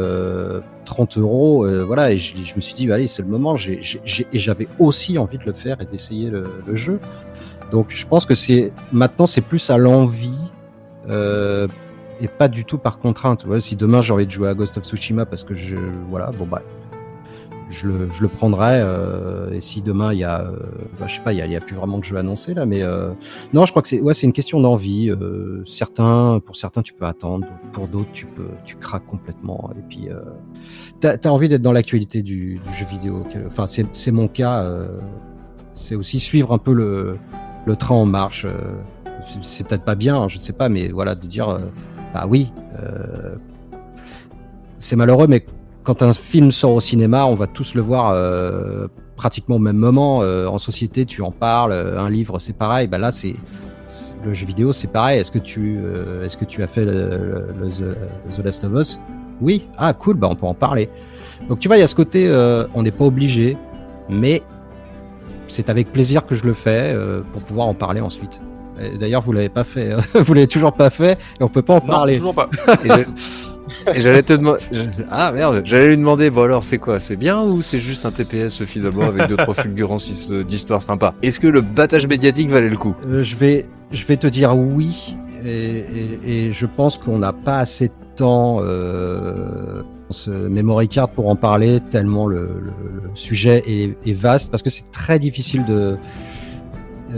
30 0.85 1.19
euros. 1.19 1.67
voilà, 1.87 2.13
et 2.13 2.19
je, 2.19 2.35
me 2.57 2.61
suis 2.61 2.75
dit, 2.75 2.91
allez, 2.91 3.07
c'est 3.07 3.23
le 3.23 3.29
moment. 3.29 3.55
et 3.57 4.39
j'avais 4.39 4.69
aussi 4.79 5.17
envie 5.19 5.39
de 5.39 5.45
le 5.45 5.53
faire 5.53 5.81
et 5.81 5.87
d'essayer 5.87 6.29
le, 6.29 6.45
le, 6.67 6.75
jeu. 6.75 6.99
Donc, 7.71 7.87
je 7.91 8.05
pense 8.05 8.27
que 8.27 8.35
c'est 8.35 8.73
maintenant, 8.91 9.27
c'est 9.27 9.43
plus 9.43 9.71
à 9.71 9.79
l'envie 9.79 10.50
euh, 11.09 11.69
et 12.21 12.29
pas 12.29 12.49
du 12.49 12.65
tout 12.65 12.79
par 12.79 12.99
contrainte. 12.99 13.45
Ouais, 13.47 13.61
si 13.61 13.77
demain 13.77 14.03
j'ai 14.03 14.13
envie 14.13 14.27
de 14.27 14.31
jouer 14.31 14.49
à 14.49 14.55
Ghost 14.55 14.79
of 14.79 14.85
Tsushima 14.85 15.27
parce 15.27 15.45
que 15.45 15.55
je 15.55 15.77
voilà 16.09 16.31
bon 16.33 16.47
bah 16.47 16.63
je 17.71 17.87
le, 17.87 18.11
je 18.13 18.23
le 18.23 18.29
prendrai 18.29 18.81
euh, 18.83 19.53
et 19.53 19.61
si 19.61 19.81
demain 19.81 20.13
il 20.13 20.19
y 20.19 20.25
a 20.25 20.43
euh, 20.43 20.57
bah, 20.99 21.07
je 21.07 21.15
sais 21.15 21.21
pas 21.21 21.33
il 21.33 21.39
y 21.39 21.43
a, 21.43 21.47
y 21.47 21.57
a, 21.57 21.61
plus 21.61 21.77
vraiment 21.77 21.99
de 21.99 22.05
jeu 22.05 22.17
annoncé 22.17 22.53
là 22.53 22.67
mais 22.67 22.83
euh, 22.83 23.11
non 23.53 23.65
je 23.65 23.71
crois 23.71 23.81
que 23.81 23.89
c'est 23.89 24.01
ouais 24.01 24.13
c'est 24.13 24.27
une 24.27 24.33
question 24.33 24.61
d'envie 24.61 25.09
euh, 25.11 25.63
certains 25.65 26.41
pour 26.45 26.57
certains 26.57 26.83
tu 26.83 26.93
peux 26.93 27.07
attendre 27.07 27.47
pour 27.73 27.87
d'autres 27.87 28.11
tu 28.13 28.27
peux 28.27 28.49
tu 28.65 28.77
craques 28.77 29.07
complètement 29.07 29.71
et 29.79 29.83
puis 29.89 30.09
t'as 30.99 31.17
as 31.23 31.29
envie 31.29 31.49
d'être 31.49 31.63
dans 31.63 31.73
l'actualité 31.73 32.23
du, 32.23 32.59
du, 32.59 32.73
jeu 32.75 32.87
vidéo 32.87 33.25
enfin 33.47 33.67
c'est 33.67 33.87
c'est 33.95 34.13
mon 34.13 34.29
cas 34.29 34.67
c'est 35.73 35.95
aussi 35.95 36.19
suivre 36.19 36.53
un 36.53 36.59
peu 36.59 36.73
le 36.73 37.17
le 37.67 37.77
train 37.77 37.95
en 37.95 38.07
marche 38.07 38.47
c'est 39.43 39.67
peut-être 39.67 39.85
pas 39.85 39.95
bien, 39.95 40.29
je 40.29 40.39
ne 40.39 40.43
sais 40.43 40.53
pas, 40.53 40.69
mais 40.69 40.89
voilà, 40.89 41.15
de 41.15 41.27
dire, 41.27 41.49
euh, 41.49 41.59
bah 42.15 42.27
oui, 42.29 42.53
euh, 42.79 43.37
c'est 44.79 44.97
malheureux, 44.97 45.27
mais 45.27 45.45
quand 45.83 46.03
un 46.03 46.13
film 46.13 46.53
sort 46.53 46.75
au 46.75 46.81
cinéma, 46.81 47.27
on 47.27 47.35
va 47.35 47.47
tous 47.47 47.75
le 47.75 47.81
voir 47.81 48.11
euh, 48.11 48.89
pratiquement 49.17 49.57
au 49.57 49.61
même 49.61 49.77
moment. 49.77 50.19
en 50.19 50.59
société, 50.59 51.07
tu 51.07 51.23
en 51.23 51.31
parles. 51.31 51.73
un 51.73 52.09
livre, 52.09 52.39
c'est 52.39 52.57
pareil. 52.57 52.87
Bah 52.87 52.99
là, 52.99 53.13
c'est 53.13 53.37
le 54.25 54.33
jeu 54.33 54.47
vidéo, 54.47 54.73
c'est 54.73 54.89
pareil. 54.89 55.19
Est-ce 55.21 55.31
que 55.31 55.39
tu, 55.39 55.79
est-ce 56.25 56.37
que 56.37 56.45
tu 56.45 56.63
as 56.63 56.67
fait 56.67 56.85
le, 56.85 57.47
The, 58.35 58.45
Last 58.45 58.65
of 58.65 58.73
Us? 58.75 59.01
Oui. 59.41 59.67
Ah, 59.77 59.93
cool. 59.93 60.17
Bah, 60.17 60.29
on 60.31 60.37
peut 60.37 60.47
en 60.47 60.55
parler. 60.55 60.89
Donc 61.49 61.59
tu 61.59 61.69
vois, 61.69 61.77
il 61.77 61.81
y 61.81 61.83
a 61.83 61.87
ce 61.87 61.95
côté, 61.95 62.31
on 62.75 62.83
n'est 62.83 62.91
pas 62.91 63.05
obligé, 63.05 63.57
mais 64.09 64.43
c'est 65.49 65.69
avec 65.69 65.93
plaisir 65.93 66.25
que 66.27 66.35
je 66.35 66.45
le 66.45 66.55
fais 66.55 66.97
pour 67.33 67.43
pouvoir 67.43 67.67
en 67.67 67.75
parler 67.75 68.01
ensuite. 68.01 68.41
D'ailleurs, 68.99 69.23
vous 69.23 69.33
l'avez 69.33 69.49
pas 69.49 69.65
fait. 69.65 69.93
Hein. 69.93 69.99
vous 70.15 70.35
l'avez 70.35 70.47
toujours 70.47 70.73
pas 70.73 70.91
fait 70.91 71.19
et 71.39 71.43
on 71.43 71.49
peut 71.49 71.63
pas 71.63 71.75
en 71.75 71.81
parler. 71.81 72.17
Toujours 72.19 72.35
pas. 72.35 72.49
et 73.95 74.01
j'allais 74.01 74.23
te 74.23 74.33
demander. 74.33 74.61
Ah 75.11 75.33
merde, 75.33 75.63
j'allais 75.65 75.89
lui 75.89 75.97
demander. 75.97 76.31
Bon 76.31 76.43
alors, 76.43 76.65
c'est 76.65 76.79
quoi 76.79 76.99
C'est 76.99 77.17
bien 77.17 77.43
ou 77.43 77.63
c'est 77.63 77.79
juste 77.79 78.07
un 78.07 78.11
TPS 78.11 78.65
finalement 78.65 79.05
avec 79.05 79.29
deux 79.29 79.37
trois 79.37 79.55
fulgurances 79.55 80.31
d'histoire 80.31 80.83
sympa 80.83 81.15
Est-ce 81.23 81.41
que 81.41 81.47
le 81.47 81.61
battage 81.61 82.07
médiatique 82.07 82.51
valait 82.51 82.69
le 82.69 82.77
coup? 82.77 82.95
Euh, 83.07 83.23
Je 83.23 83.37
vais, 83.37 83.67
je 83.93 84.07
vais 84.07 84.17
te 84.17 84.27
dire 84.27 84.57
oui. 84.57 85.17
Et, 85.45 86.51
je 86.53 86.67
pense 86.67 86.99
qu'on 86.99 87.19
n'a 87.19 87.33
pas 87.33 87.59
assez 87.59 87.89
de 87.89 87.95
temps. 88.17 88.59
Euh, 88.61 89.83
ce 90.11 90.31
memory 90.31 90.89
card 90.89 91.09
pour 91.11 91.29
en 91.29 91.37
parler 91.37 91.81
tellement 91.89 92.27
le, 92.27 92.73
sujet 93.15 93.63
est, 93.67 94.13
vaste 94.13 94.51
parce 94.51 94.63
que 94.63 94.71
c'est 94.71 94.91
très 94.91 95.19
difficile 95.19 95.65
de 95.65 95.75
euh, 95.75 95.97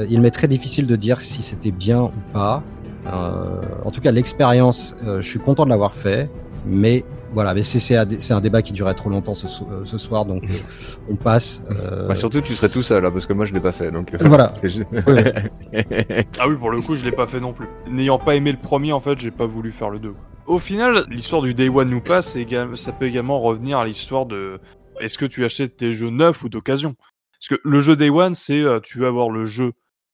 il 0.08 0.20
m'est 0.20 0.30
très 0.30 0.48
difficile 0.48 0.86
de 0.86 0.96
dire 0.96 1.20
si 1.20 1.42
c'était 1.42 1.70
bien 1.70 2.02
ou 2.02 2.32
pas. 2.32 2.62
Euh, 3.06 3.60
en 3.84 3.90
tout 3.90 4.00
cas, 4.00 4.12
l'expérience, 4.12 4.96
euh, 5.04 5.20
je 5.20 5.28
suis 5.28 5.38
content 5.38 5.64
de 5.64 5.70
l'avoir 5.70 5.92
fait, 5.94 6.30
mais 6.66 7.04
voilà, 7.32 7.54
mais 7.54 7.62
c'est 7.62 7.96
un, 7.96 8.40
débat 8.40 8.60
qui 8.60 8.72
durait 8.74 8.94
trop 8.94 9.08
longtemps 9.08 9.34
ce, 9.34 9.98
soir, 9.98 10.26
donc 10.26 10.44
on 11.08 11.16
passe. 11.16 11.62
Bah, 12.06 12.14
surtout, 12.14 12.42
tu 12.42 12.54
serais 12.54 12.68
tout 12.68 12.82
seul, 12.82 13.02
là, 13.02 13.10
parce 13.10 13.26
que 13.26 13.32
moi 13.32 13.46
je 13.46 13.54
l'ai 13.54 13.60
pas 13.60 13.72
fait, 13.72 13.90
donc. 13.90 14.14
Voilà. 14.20 14.52
ah 16.38 16.48
oui, 16.48 16.56
pour 16.56 16.70
le 16.70 16.82
coup, 16.82 16.94
je 16.94 17.04
l'ai 17.04 17.12
pas 17.12 17.26
fait 17.26 17.40
non 17.40 17.54
plus. 17.54 17.66
N'ayant 17.90 18.18
pas 18.18 18.36
aimé 18.36 18.52
le 18.52 18.58
premier, 18.58 18.92
en 18.92 19.00
fait, 19.00 19.18
j'ai 19.18 19.30
pas 19.30 19.46
voulu 19.46 19.72
faire 19.72 19.90
le 19.90 19.98
2. 19.98 20.14
Au 20.46 20.58
final, 20.58 21.04
l'histoire 21.08 21.40
du 21.42 21.54
Day 21.54 21.68
One 21.68 21.88
nous 21.88 22.00
passe, 22.00 22.36
ça 22.74 22.92
peut 22.92 23.06
également 23.06 23.40
revenir 23.40 23.78
à 23.78 23.86
l'histoire 23.86 24.26
de 24.26 24.60
est-ce 25.00 25.16
que 25.16 25.26
tu 25.26 25.44
achètes 25.44 25.78
tes 25.78 25.94
jeux 25.94 26.10
neufs 26.10 26.44
ou 26.44 26.48
d'occasion? 26.48 26.94
Parce 27.40 27.48
que 27.48 27.66
le 27.66 27.80
jeu 27.80 27.96
Day 27.96 28.10
One, 28.10 28.34
c'est 28.34 28.62
tu 28.82 28.98
veux 28.98 29.06
avoir 29.06 29.30
le 29.30 29.46
jeu 29.46 29.72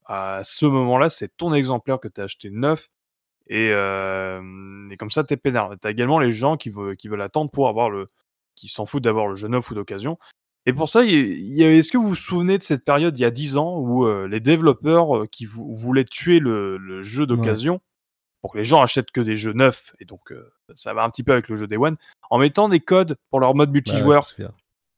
à 0.08 0.40
ce 0.42 0.66
moment-là, 0.66 1.10
c'est 1.10 1.36
ton 1.36 1.52
exemplaire 1.52 2.00
que 2.00 2.08
tu 2.08 2.20
as 2.20 2.24
acheté 2.24 2.50
neuf. 2.50 2.88
Et, 3.46 3.68
et 3.68 4.96
comme 4.98 5.10
ça, 5.10 5.24
tu 5.24 5.34
es 5.34 5.36
peinard. 5.36 5.74
Tu 5.80 5.86
as 5.86 5.90
également 5.90 6.18
les 6.18 6.32
gens 6.32 6.56
qui, 6.56 6.70
veulent, 6.70 6.96
qui 6.96 7.08
veulent 7.08 7.22
attendre 7.22 7.50
pour 7.50 7.68
avoir 7.68 7.90
le. 7.90 8.06
qui 8.54 8.68
s'en 8.68 8.86
foutent 8.86 9.04
d'avoir 9.04 9.28
le 9.28 9.34
jeu 9.34 9.48
neuf 9.48 9.70
ou 9.70 9.74
d'occasion. 9.74 10.18
Et 10.66 10.72
pour 10.72 10.88
ça, 10.88 11.04
est-ce 11.04 11.92
que 11.92 11.96
vous 11.96 12.08
vous 12.08 12.14
souvenez 12.14 12.58
de 12.58 12.62
cette 12.62 12.84
période 12.84 13.18
il 13.18 13.22
y 13.22 13.24
a 13.24 13.30
10 13.30 13.56
ans 13.56 13.78
où 13.78 14.06
les 14.26 14.40
développeurs 14.40 15.28
qui 15.30 15.46
voulaient 15.46 16.04
tuer 16.04 16.40
le, 16.40 17.02
jeu 17.02 17.26
d'occasion 17.26 17.80
pour 18.40 18.52
que 18.52 18.58
les 18.58 18.64
gens 18.64 18.80
achètent 18.80 19.10
que 19.10 19.20
des 19.20 19.34
jeux 19.34 19.52
neufs, 19.52 19.94
et 19.98 20.04
donc 20.04 20.32
ça 20.74 20.94
va 20.94 21.02
un 21.02 21.10
petit 21.10 21.22
peu 21.24 21.32
avec 21.32 21.48
le 21.48 21.56
jeu 21.56 21.66
Day 21.66 21.76
One, 21.76 21.96
en 22.30 22.38
mettant 22.38 22.68
des 22.68 22.80
codes 22.80 23.16
pour 23.30 23.40
leur 23.40 23.54
mode 23.54 23.70
multijoueur. 23.70 24.28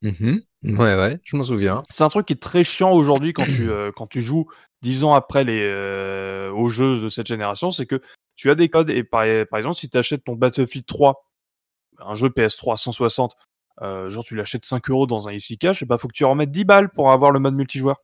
Mmh 0.01 0.37
ouais, 0.63 0.95
ouais, 0.95 1.19
je 1.23 1.35
m'en 1.35 1.43
souviens. 1.43 1.83
C'est 1.89 2.03
un 2.03 2.09
truc 2.09 2.25
qui 2.25 2.33
est 2.33 2.41
très 2.41 2.63
chiant 2.63 2.91
aujourd'hui 2.91 3.33
quand 3.33 3.45
tu, 3.45 3.69
quand 3.95 4.07
tu 4.07 4.21
joues 4.21 4.47
dix 4.81 5.03
ans 5.03 5.13
après 5.13 5.43
les, 5.43 5.61
euh, 5.63 6.51
aux 6.51 6.69
jeux 6.69 6.99
de 6.99 7.09
cette 7.09 7.27
génération, 7.27 7.71
c'est 7.71 7.85
que 7.85 8.01
tu 8.35 8.49
as 8.49 8.55
des 8.55 8.69
codes 8.69 8.89
et 8.89 9.03
par, 9.03 9.25
par 9.49 9.59
exemple, 9.59 9.75
si 9.75 9.89
tu 9.89 9.97
achètes 9.97 10.23
ton 10.23 10.33
Battlefield 10.35 10.85
3, 10.85 11.23
un 11.99 12.13
jeu 12.15 12.29
PS3 12.29 12.77
160, 12.77 13.35
euh, 13.81 14.09
genre 14.09 14.23
tu 14.23 14.35
l'achètes 14.35 14.65
5 14.65 14.89
euros 14.89 15.07
dans 15.07 15.27
un 15.27 15.33
ici 15.33 15.57
cash, 15.57 15.81
et 15.81 15.85
bah 15.85 15.97
faut 15.97 16.07
que 16.07 16.13
tu 16.13 16.25
remettes 16.25 16.51
10 16.51 16.65
balles 16.65 16.89
pour 16.89 17.11
avoir 17.11 17.31
le 17.31 17.39
mode 17.39 17.55
multijoueur. 17.55 17.97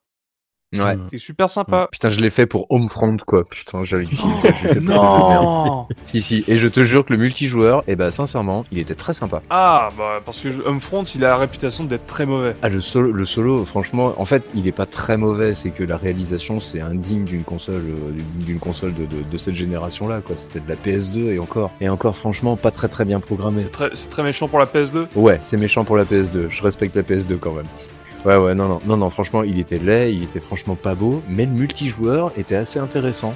Ouais. 0.73 0.97
C'est 1.10 1.17
super 1.17 1.49
sympa. 1.49 1.88
Putain, 1.91 2.10
je 2.10 2.19
l'ai 2.19 2.30
fait 2.30 2.45
pour 2.45 2.67
Homefront, 2.69 3.15
quoi. 3.25 3.45
Putain, 3.45 3.86
j'avais 3.86 4.06
oh, 4.21 4.80
Non 4.82 5.88
Si, 6.03 6.21
si. 6.21 6.43
Et 6.47 6.58
je 6.58 6.67
te 6.67 6.84
jure 6.84 7.06
que 7.06 7.13
le 7.13 7.19
multijoueur, 7.19 7.80
et 7.88 7.93
eh 7.93 7.95
bah, 7.95 8.12
sincèrement, 8.12 8.65
il 8.71 8.80
était 8.80 8.95
très 8.95 9.13
sympa. 9.13 9.41
Ah, 9.49 9.89
bah, 9.97 10.19
parce 10.25 10.41
que 10.41 10.49
Homefront, 10.65 11.06
il 11.06 11.23
a 11.23 11.30
la 11.30 11.38
réputation 11.38 11.86
d'être 11.86 12.06
très 12.06 12.25
mauvais. 12.25 12.53
Ah, 12.62 12.67
le 12.67 12.82
solo, 12.82 13.13
le 13.13 13.25
solo, 13.25 13.63
franchement, 13.63 14.13
en 14.17 14.25
fait, 14.25 14.43
il 14.53 14.67
est 14.67 14.73
pas 14.73 14.86
très 14.86 15.15
mauvais. 15.15 15.56
C'est 15.56 15.71
que 15.71 15.86
la 15.86 15.95
réalisation, 15.95 16.60
c'est 16.60 16.82
indigne 16.82 17.23
d'une 17.23 17.45
console, 17.45 17.84
euh, 17.88 18.12
d'une 18.36 18.60
console 18.60 18.93
de, 18.93 19.06
de, 19.06 19.38
cette 19.38 19.56
génération-là, 19.56 20.19
quoi. 20.19 20.36
C'était 20.36 20.60
de 20.60 20.67
la 20.67 20.75
PS2 20.75 21.32
et 21.32 21.39
encore. 21.39 21.71
Et 21.80 21.88
encore, 21.88 22.17
franchement, 22.17 22.58
pas 22.58 22.71
très 22.71 22.89
très 22.89 23.06
bien 23.06 23.21
programmé. 23.21 23.62
C'est 23.62 23.71
très, 23.71 23.89
très 23.91 24.23
méchant 24.23 24.49
pour 24.49 24.60
la 24.60 24.65
PS2 24.65 25.08
Ouais, 25.15 25.39
c'est 25.43 25.58
méchant 25.58 25.86
pour 25.86 25.95
la 25.95 26.03
PS2. 26.03 26.49
Je 26.49 26.62
respecte 26.62 26.93
la 26.97 27.03
PS2 27.03 27.38
quand 27.38 27.53
même. 27.53 27.67
Ouais, 28.25 28.36
ouais, 28.36 28.56
non, 28.56 28.67
non, 28.67 28.82
non, 28.86 28.97
non, 28.97 29.10
franchement, 29.10 29.43
il 29.43 29.60
était 29.60 29.80
laid, 29.80 30.13
il 30.13 30.23
était 30.23 30.39
franchement 30.39 30.75
pas 30.75 30.95
beau, 30.95 31.21
mais 31.30 31.45
le 31.45 31.51
multijoueur 31.51 32.32
était 32.36 32.56
assez 32.56 32.80
intéressant. 32.80 33.34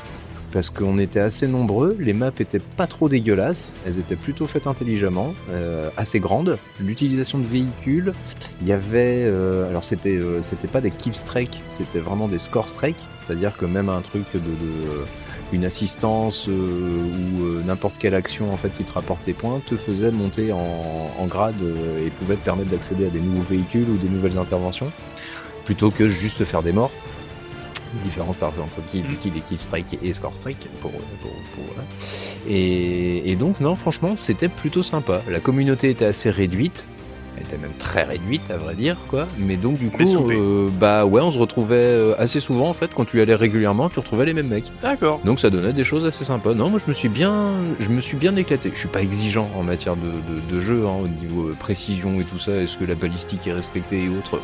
Parce 0.51 0.69
qu'on 0.69 0.97
était 0.97 1.21
assez 1.21 1.47
nombreux, 1.47 1.95
les 1.97 2.11
maps 2.11 2.31
étaient 2.37 2.59
pas 2.59 2.85
trop 2.85 3.07
dégueulasses, 3.07 3.73
elles 3.85 3.99
étaient 3.99 4.17
plutôt 4.17 4.47
faites 4.47 4.67
intelligemment, 4.67 5.33
euh, 5.49 5.89
assez 5.95 6.19
grandes. 6.19 6.57
L'utilisation 6.81 7.39
de 7.39 7.45
véhicules, 7.45 8.11
il 8.59 8.67
y 8.67 8.73
avait. 8.73 9.23
Euh, 9.25 9.69
alors, 9.69 9.85
c'était 9.85 10.17
euh, 10.17 10.41
c'était 10.41 10.67
pas 10.67 10.81
des 10.81 10.91
kill 10.91 11.13
strikes, 11.13 11.63
c'était 11.69 11.99
vraiment 11.99 12.27
des 12.27 12.37
score 12.37 12.67
strikes, 12.67 13.07
c'est-à-dire 13.25 13.55
que 13.55 13.65
même 13.65 13.87
un 13.87 14.01
truc 14.01 14.25
de 14.33 14.39
une 15.51 15.65
assistance 15.65 16.47
euh, 16.47 16.51
ou 16.51 17.43
euh, 17.43 17.63
n'importe 17.65 17.97
quelle 17.97 18.15
action 18.15 18.53
en 18.53 18.57
fait 18.57 18.69
qui 18.69 18.83
te 18.83 18.93
rapporte 18.93 19.25
des 19.25 19.33
points 19.33 19.61
te 19.65 19.75
faisait 19.75 20.11
monter 20.11 20.51
en, 20.53 21.25
grade 21.27 21.55
euh, 21.61 22.05
et 22.05 22.09
pouvait 22.09 22.35
te 22.35 22.43
permettre 22.43 22.69
d'accéder 22.69 23.05
à 23.05 23.09
des 23.09 23.19
nouveaux 23.19 23.43
véhicules 23.43 23.89
ou 23.89 23.97
des 23.97 24.09
nouvelles 24.09 24.37
interventions 24.37 24.91
plutôt 25.65 25.91
que 25.91 26.07
juste 26.07 26.43
faire 26.43 26.63
des 26.63 26.71
morts. 26.71 26.91
Différence 28.03 28.37
par 28.37 28.49
exemple 28.49 28.71
entre 28.77 28.89
kill, 28.89 29.03
kill 29.19 29.33
et 29.35 29.41
kill 29.41 29.59
strike 29.59 29.99
et 30.01 30.13
score 30.13 30.35
strike 30.35 30.67
pour, 30.79 30.91
et, 32.47 33.29
et, 33.29 33.35
donc 33.35 33.59
non 33.59 33.75
franchement 33.75 34.15
c'était 34.15 34.47
plutôt 34.47 34.83
sympa. 34.83 35.21
La 35.29 35.41
communauté 35.41 35.89
était 35.89 36.05
assez 36.05 36.29
réduite 36.29 36.87
était 37.41 37.57
même 37.57 37.73
très 37.77 38.03
réduite 38.03 38.49
à 38.49 38.57
vrai 38.57 38.75
dire 38.75 38.97
quoi. 39.09 39.27
Mais 39.37 39.57
donc 39.57 39.77
du 39.77 39.89
coup 39.89 40.03
euh, 40.03 40.69
bah 40.79 41.05
ouais 41.05 41.21
on 41.21 41.31
se 41.31 41.39
retrouvait 41.39 41.75
euh, 41.75 42.13
assez 42.17 42.39
souvent 42.39 42.69
en 42.69 42.73
fait. 42.73 42.93
Quand 42.93 43.05
tu 43.05 43.21
allais 43.21 43.35
régulièrement 43.35 43.89
tu 43.89 43.99
retrouvais 43.99 44.25
les 44.25 44.33
mêmes 44.33 44.47
mecs. 44.47 44.71
D'accord. 44.81 45.19
Donc 45.25 45.39
ça 45.39 45.49
donnait 45.49 45.73
des 45.73 45.83
choses 45.83 46.05
assez 46.05 46.23
sympas. 46.23 46.53
Non 46.53 46.69
moi 46.69 46.79
je 46.83 46.89
me 46.89 46.93
suis 46.93 47.09
bien 47.09 47.53
je 47.79 47.89
me 47.89 48.01
suis 48.01 48.17
bien 48.17 48.35
éclaté. 48.35 48.71
Je 48.73 48.79
suis 48.79 48.87
pas 48.87 49.01
exigeant 49.01 49.49
en 49.57 49.63
matière 49.63 49.95
de, 49.95 50.53
de, 50.53 50.59
jeu 50.59 50.85
hein, 50.85 50.97
au 51.03 51.07
niveau 51.07 51.49
euh, 51.49 51.55
précision 51.59 52.19
et 52.21 52.23
tout 52.23 52.39
ça. 52.39 52.53
Est-ce 52.53 52.77
que 52.77 52.85
la 52.85 52.95
balistique 52.95 53.47
est 53.47 53.53
respectée 53.53 54.05
et 54.05 54.09
autres? 54.09 54.39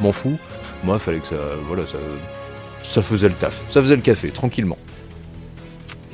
M'en 0.00 0.12
fous. 0.12 0.38
Moi 0.84 0.98
fallait 0.98 1.18
que 1.18 1.26
ça 1.26 1.36
voilà 1.66 1.86
ça 1.86 1.98
ça 2.82 3.02
faisait 3.02 3.28
le 3.28 3.34
taf. 3.34 3.64
Ça 3.68 3.82
faisait 3.82 3.96
le 3.96 4.02
café 4.02 4.30
tranquillement 4.30 4.78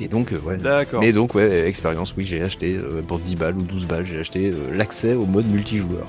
et 0.03 0.07
donc, 0.07 0.33
ouais. 0.45 0.57
D'accord. 0.57 1.01
Mais 1.01 1.13
donc, 1.13 1.35
ouais, 1.35 1.67
expérience, 1.67 2.13
oui, 2.17 2.25
j'ai 2.25 2.41
acheté 2.41 2.79
pour 3.07 3.19
10 3.19 3.35
balles 3.35 3.57
ou 3.57 3.63
12 3.63 3.87
balles, 3.87 4.05
j'ai 4.05 4.19
acheté 4.19 4.53
l'accès 4.73 5.13
au 5.13 5.25
mode 5.25 5.47
multijoueur. 5.47 6.07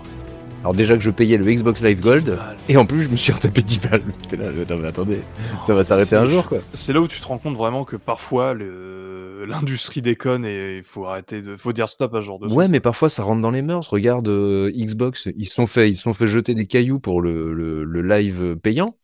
Alors 0.64 0.72
déjà 0.72 0.94
que 0.94 1.00
je 1.02 1.10
payais 1.10 1.36
le 1.36 1.44
Xbox 1.44 1.82
Live 1.82 2.00
Gold, 2.00 2.38
et 2.70 2.78
en 2.78 2.86
plus 2.86 3.00
je 3.00 3.10
me 3.10 3.16
suis 3.18 3.32
retapé 3.32 3.60
10 3.60 3.80
balles. 3.80 4.02
Là, 4.38 4.50
non 4.70 4.78
mais 4.78 4.88
attendez, 4.88 5.18
ça 5.66 5.74
va 5.74 5.84
s'arrêter 5.84 6.16
un 6.16 6.24
jour 6.24 6.48
quoi. 6.48 6.56
C'est 6.72 6.94
là 6.94 7.02
où 7.02 7.06
tu 7.06 7.20
te 7.20 7.26
rends 7.26 7.36
compte 7.36 7.54
vraiment 7.54 7.84
que 7.84 7.96
parfois 7.96 8.54
le- 8.54 9.44
l'industrie 9.46 10.00
déconne 10.00 10.46
et 10.46 10.78
il 10.78 10.82
faut 10.82 11.04
arrêter 11.04 11.42
de, 11.42 11.58
faut 11.58 11.74
dire 11.74 11.90
stop 11.90 12.14
à 12.14 12.22
ce 12.22 12.24
genre 12.24 12.38
de 12.38 12.48
Ouais, 12.48 12.68
mais 12.68 12.80
parfois 12.80 13.10
ça 13.10 13.22
rentre 13.24 13.42
dans 13.42 13.50
les 13.50 13.60
mœurs. 13.60 13.86
Regarde 13.88 14.26
euh, 14.28 14.72
Xbox, 14.74 15.28
ils 15.36 15.44
se 15.44 15.52
sont 15.54 15.66
fait, 15.66 15.90
ils 15.90 15.96
sont 15.98 16.14
fait 16.14 16.26
jeter 16.26 16.54
des 16.54 16.66
cailloux 16.66 16.98
pour 16.98 17.20
le, 17.20 17.52
le, 17.52 17.84
le 17.84 18.00
live 18.00 18.56
payant. 18.56 18.94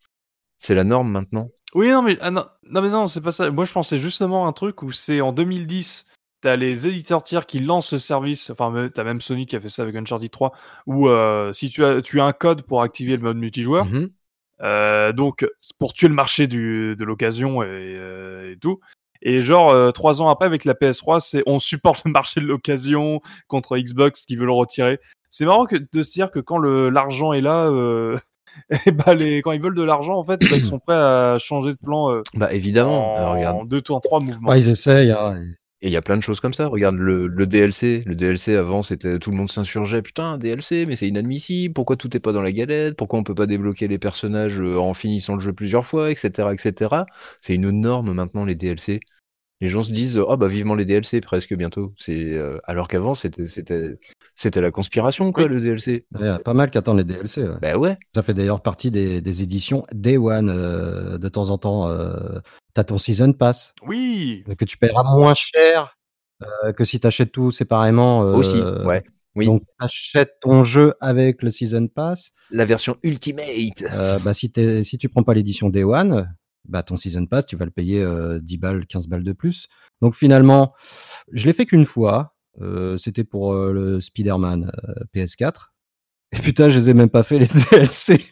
C'est 0.57 0.73
la 0.73 0.83
norme 0.83 1.11
maintenant. 1.11 1.49
Oui, 1.75 1.89
non, 1.89 2.01
mais, 2.01 2.17
ah, 2.21 2.31
non, 2.31 2.45
non, 2.71 2.81
mais 2.81 2.89
non, 2.89 3.07
c'est 3.07 3.21
pas 3.21 3.31
ça. 3.31 3.49
Moi, 3.51 3.65
je 3.65 3.73
pensais 3.73 3.97
justement 3.99 4.45
à 4.45 4.49
un 4.49 4.53
truc 4.53 4.81
où 4.81 4.91
c'est 4.91 5.21
en 5.21 5.31
2010, 5.33 6.07
t'as 6.41 6.55
les 6.55 6.87
éditeurs 6.87 7.21
tiers 7.23 7.45
qui 7.45 7.59
lancent 7.59 7.89
ce 7.89 7.97
service. 7.97 8.49
Enfin, 8.49 8.89
t'as 8.93 9.03
même 9.03 9.21
Sony 9.21 9.45
qui 9.45 9.55
a 9.55 9.59
fait 9.61 9.69
ça 9.69 9.83
avec 9.83 9.95
Uncharted 9.95 10.31
3, 10.31 10.51
où 10.87 11.07
euh, 11.09 11.53
si 11.53 11.69
tu 11.69 11.83
as, 11.85 12.01
tu 12.01 12.19
as 12.19 12.25
un 12.25 12.33
code 12.33 12.63
pour 12.63 12.81
activer 12.81 13.15
le 13.17 13.23
mode 13.23 13.37
multijoueur, 13.37 13.85
Mhm. 13.85 14.09
euh, 14.61 15.11
donc 15.13 15.45
pour 15.79 15.93
tuer 15.93 16.07
le 16.07 16.13
marché 16.15 16.47
du, 16.47 16.95
de 16.95 17.03
l'occasion 17.05 17.61
et, 17.63 17.67
euh, 17.69 18.53
et 18.53 18.57
tout. 18.57 18.79
Et 19.21 19.43
genre, 19.43 19.93
trois 19.93 20.19
ans 20.23 20.29
après, 20.29 20.47
avec 20.47 20.65
la 20.65 20.73
PS3, 20.73 21.19
c'est 21.19 21.43
on 21.45 21.59
supporte 21.59 22.05
le 22.05 22.11
marché 22.11 22.41
de 22.41 22.47
l'occasion 22.47 23.21
contre 23.47 23.77
Xbox 23.77 24.25
qui 24.25 24.35
veut 24.35 24.47
le 24.47 24.51
retirer. 24.51 24.99
C'est 25.29 25.45
marrant 25.45 25.67
que, 25.67 25.75
de 25.75 26.01
se 26.03 26.11
dire 26.11 26.31
que 26.31 26.39
quand 26.39 26.57
l'argent 26.57 27.31
est 27.31 27.41
là, 27.41 27.69
et 28.85 28.91
bah 28.91 29.13
les, 29.13 29.41
quand 29.41 29.51
ils 29.51 29.61
veulent 29.61 29.75
de 29.75 29.83
l'argent, 29.83 30.17
en 30.17 30.23
fait, 30.25 30.41
bah, 30.49 30.55
ils 30.57 30.61
sont 30.61 30.79
prêts 30.85 30.95
à 30.95 31.37
changer 31.39 31.71
de 31.73 31.77
plan 31.77 32.11
euh, 32.11 32.21
Bah 32.33 32.53
évidemment. 32.53 33.11
en, 33.11 33.17
Alors, 33.17 33.33
regarde. 33.35 33.57
en 33.57 33.65
deux, 33.65 33.83
en 33.89 33.99
trois 33.99 34.19
mouvements. 34.19 34.49
Ouais, 34.49 34.59
ils 34.59 34.69
essayent. 34.69 35.11
hein, 35.11 35.35
et- 35.41 35.55
il 35.83 35.89
y 35.91 35.97
a 35.97 36.01
plein 36.03 36.15
de 36.15 36.21
choses 36.21 36.39
comme 36.39 36.53
ça. 36.53 36.67
Regarde 36.67 36.95
le, 36.95 37.25
le 37.25 37.47
DLC. 37.47 38.03
Le 38.05 38.13
DLC 38.13 38.55
avant, 38.55 38.83
c'était 38.83 39.17
tout 39.17 39.31
le 39.31 39.37
monde 39.37 39.49
s'insurgeait. 39.49 40.03
Putain, 40.03 40.33
un 40.33 40.37
DLC, 40.37 40.85
mais 40.85 40.95
c'est 40.95 41.07
inadmissible. 41.07 41.73
Pourquoi 41.73 41.95
tout 41.97 42.15
est 42.15 42.19
pas 42.19 42.33
dans 42.33 42.41
la 42.43 42.51
galette? 42.51 42.95
Pourquoi 42.95 43.17
on 43.17 43.23
peut 43.23 43.33
pas 43.33 43.47
débloquer 43.47 43.87
les 43.87 43.97
personnages 43.97 44.59
euh, 44.61 44.77
en 44.79 44.93
finissant 44.93 45.33
le 45.33 45.39
jeu 45.39 45.53
plusieurs 45.53 45.83
fois, 45.85 46.11
etc., 46.11 46.53
etc. 46.53 47.07
C'est 47.41 47.55
une 47.55 47.71
norme 47.71 48.13
maintenant 48.13 48.45
les 48.45 48.53
DLC. 48.55 48.99
Les 49.61 49.67
gens 49.67 49.81
se 49.83 49.91
disent 49.91 50.17
oh 50.17 50.35
bah 50.37 50.47
vivement 50.47 50.75
les 50.75 50.85
DLC 50.85 51.21
presque 51.21 51.53
bientôt. 51.55 51.93
C'est 51.97 52.33
euh, 52.35 52.57
alors 52.65 52.87
qu'avant 52.87 53.13
c'était 53.15 53.45
c'était 53.45 53.99
c'était 54.35 54.59
la 54.61 54.71
conspiration 54.71 55.31
quoi 55.31 55.43
Oui. 55.43 55.49
le 55.49 55.61
DLC. 55.61 56.05
Il 56.19 56.25
y 56.25 56.27
a 56.27 56.39
pas 56.39 56.53
mal 56.53 56.71
qui 56.71 56.77
attendent 56.77 56.97
les 56.97 57.03
DLC. 57.03 57.43
ouais. 57.43 57.55
Bah 57.61 57.77
ouais. 57.77 57.97
Ça 58.15 58.23
fait 58.23 58.33
d'ailleurs 58.33 58.61
partie 58.61 58.91
des, 58.91 59.21
des 59.21 59.43
éditions 59.43 59.85
Day 59.93 60.17
One. 60.17 60.49
euh, 60.49 61.17
de 61.17 61.29
temps 61.29 61.49
en 61.51 61.57
temps, 61.57 61.87
euh, 61.87 62.39
t'as 62.73 62.83
ton 62.83 62.97
Season 62.97 63.31
Pass 63.33 63.73
Oui, 63.87 64.43
que 64.57 64.65
tu 64.65 64.77
paieras 64.77 65.03
moins 65.03 65.33
cher 65.35 65.95
euh, 66.41 66.73
que 66.73 66.83
si 66.85 66.99
tu 66.99 67.05
achètes 67.05 67.31
tout 67.31 67.51
séparément. 67.51 68.23
euh, 68.23 68.33
Aussi. 68.33 68.59
Ouais. 68.59 69.03
Oui. 69.35 69.45
Donc, 69.45 69.61
tu 69.61 69.85
achètes 69.85 70.33
ton 70.41 70.63
jeu 70.63 70.95
avec 70.99 71.41
le 71.43 71.51
Season 71.51 71.87
Pass. 71.87 72.31
La 72.49 72.65
version 72.65 72.97
Ultimate. 73.03 73.83
Euh, 73.83 74.17
bah, 74.19 74.33
si, 74.33 74.51
si 74.83 74.97
tu 74.97 75.07
prends 75.07 75.23
pas 75.23 75.33
l'édition 75.35 75.69
Day 75.69 75.83
One, 75.83 76.33
bah, 76.67 76.83
ton 76.83 76.95
Season 76.95 77.25
Pass, 77.25 77.45
tu 77.45 77.55
vas 77.55 77.65
le 77.65 77.71
payer 77.71 78.01
euh, 78.01 78.39
10 78.39 78.57
balles, 78.57 78.85
15 78.85 79.07
balles 79.07 79.23
de 79.23 79.33
plus. 79.33 79.67
Donc 80.01 80.15
finalement, 80.15 80.67
je 81.31 81.45
l'ai 81.45 81.53
fait 81.53 81.65
qu'une 81.65 81.85
fois. 81.85 82.35
Euh, 82.59 82.97
C'était 82.97 83.23
pour 83.23 83.53
euh, 83.53 83.71
le 83.71 84.01
Spider-Man 84.01 84.71
euh, 84.89 84.93
PS4. 85.15 85.70
Et 86.33 86.39
putain, 86.39 86.69
je 86.69 86.79
les 86.79 86.89
ai 86.89 86.93
même 86.93 87.09
pas 87.09 87.23
fait 87.23 87.39
les 87.39 87.47
DLC. 87.71 88.25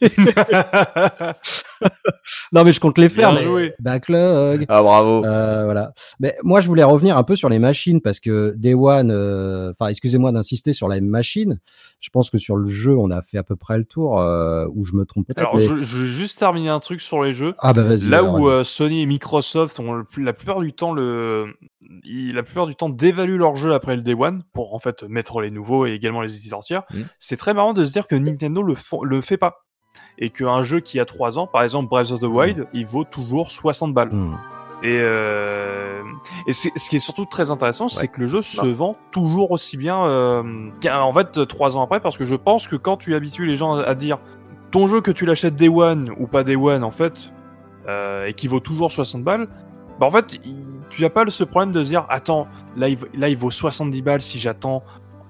non, 2.52 2.64
mais 2.64 2.72
je 2.72 2.80
compte 2.80 2.98
les 2.98 3.08
faire. 3.08 3.32
Bien 3.32 3.40
mais. 3.54 3.74
Backlog. 3.78 4.64
Ah 4.68 4.82
bravo. 4.82 5.24
Euh, 5.24 5.64
voilà. 5.64 5.92
Mais 6.18 6.36
moi, 6.42 6.60
je 6.60 6.66
voulais 6.66 6.82
revenir 6.82 7.16
un 7.18 7.22
peu 7.24 7.36
sur 7.36 7.48
les 7.48 7.58
machines 7.58 8.00
parce 8.00 8.20
que 8.20 8.54
Day 8.56 8.74
One, 8.74 9.10
euh, 9.10 9.70
enfin, 9.72 9.88
excusez-moi 9.88 10.32
d'insister 10.32 10.72
sur 10.72 10.88
la 10.88 11.00
machine. 11.00 11.58
Je 12.00 12.08
pense 12.10 12.30
que 12.30 12.38
sur 12.38 12.56
le 12.56 12.66
jeu, 12.66 12.96
on 12.96 13.10
a 13.10 13.20
fait 13.22 13.38
à 13.38 13.42
peu 13.42 13.56
près 13.56 13.76
le 13.76 13.84
tour, 13.84 14.18
euh, 14.20 14.66
où 14.74 14.84
je 14.84 14.94
me 14.94 15.04
trompe 15.04 15.26
peut-être. 15.26 15.38
Alors, 15.40 15.56
mais- 15.56 15.66
je, 15.66 15.76
je 15.76 15.98
vais 15.98 16.08
juste 16.08 16.38
terminer 16.38 16.70
un 16.70 16.80
truc 16.80 17.00
sur 17.02 17.22
les 17.22 17.32
jeux. 17.34 17.52
Ah 17.58 17.72
bah 17.74 17.82
vas-y. 17.82 18.08
Là 18.08 18.18
alors, 18.18 18.40
où 18.40 18.48
euh, 18.48 18.64
Sony 18.64 19.02
et 19.02 19.06
Microsoft 19.06 19.78
ont 19.80 19.92
le 19.92 20.04
la 20.18 20.32
plupart 20.32 20.60
du 20.60 20.72
temps 20.72 20.92
le, 20.92 21.46
ils- 22.04 22.34
la 22.34 22.42
plupart 22.42 22.66
du 22.66 22.74
temps 22.74 22.88
dévaluent 22.88 23.36
leur 23.38 23.56
jeu 23.56 23.74
après 23.74 23.94
le 23.96 24.02
day 24.02 24.14
one 24.14 24.40
pour 24.54 24.74
en 24.74 24.78
fait 24.78 25.02
mettre 25.04 25.40
les 25.42 25.50
nouveaux 25.50 25.86
et 25.86 25.92
également 25.92 26.22
les 26.22 26.36
éditeurs 26.36 26.60
tiers. 26.60 26.82
Mhm. 26.92 27.06
C'est 27.18 27.36
très 27.36 27.52
marrant 27.54 27.74
de 27.74 27.84
se 27.90 27.94
dire 27.94 28.06
que 28.06 28.14
Nintendo 28.14 28.62
le, 28.62 28.74
le 29.02 29.20
fait 29.20 29.36
pas. 29.36 29.64
Et 30.18 30.30
qu'un 30.30 30.62
jeu 30.62 30.80
qui 30.80 31.00
a 31.00 31.04
3 31.04 31.38
ans, 31.38 31.46
par 31.46 31.62
exemple 31.62 31.88
Breath 31.88 32.12
of 32.12 32.20
the 32.20 32.24
Wild, 32.24 32.66
il 32.72 32.86
vaut 32.86 33.04
toujours 33.04 33.50
60 33.50 33.92
balles. 33.92 34.10
Hmm. 34.12 34.36
Et, 34.82 34.98
euh, 35.00 36.00
et 36.46 36.52
ce 36.54 36.68
qui 36.88 36.96
est 36.96 37.00
surtout 37.00 37.26
très 37.26 37.50
intéressant, 37.50 37.88
c'est 37.88 38.08
que 38.08 38.20
le 38.20 38.26
jeu 38.26 38.40
se 38.40 38.66
vend 38.66 38.96
toujours 39.10 39.50
aussi 39.50 39.76
bien, 39.76 40.02
euh, 40.04 40.70
en 40.90 41.12
fait, 41.12 41.46
trois 41.46 41.76
ans 41.76 41.82
après, 41.82 42.00
parce 42.00 42.16
que 42.16 42.24
je 42.24 42.34
pense 42.34 42.66
que 42.66 42.76
quand 42.76 42.96
tu 42.96 43.14
habitues 43.14 43.44
les 43.44 43.56
gens 43.56 43.74
à, 43.74 43.94
dire 43.94 44.18
ton 44.70 44.86
jeu 44.86 45.00
que 45.02 45.10
tu 45.10 45.26
l'achètes 45.26 45.56
Day 45.56 45.68
One 45.68 46.10
ou 46.18 46.26
pas 46.26 46.44
Day 46.44 46.56
One, 46.56 46.82
en 46.84 46.90
fait, 46.92 47.30
euh, 47.88 48.26
et 48.26 48.32
qui 48.32 48.48
vaut 48.48 48.60
toujours 48.60 48.90
60 48.90 49.22
balles, 49.22 49.48
bah 49.98 50.06
en 50.06 50.10
fait, 50.10 50.40
il- 50.44 50.80
tu 50.88 51.02
n'as 51.02 51.10
pas 51.10 51.24
ce 51.28 51.44
problème 51.44 51.72
de 51.72 51.82
se 51.82 51.88
dire 51.88 52.06
attends, 52.08 52.46
là 52.76 52.88
il, 52.88 52.98
là, 53.14 53.28
il 53.28 53.36
vaut 53.36 53.50
70 53.50 54.02
balles, 54.02 54.22
si 54.22 54.38
j'attends 54.40 54.82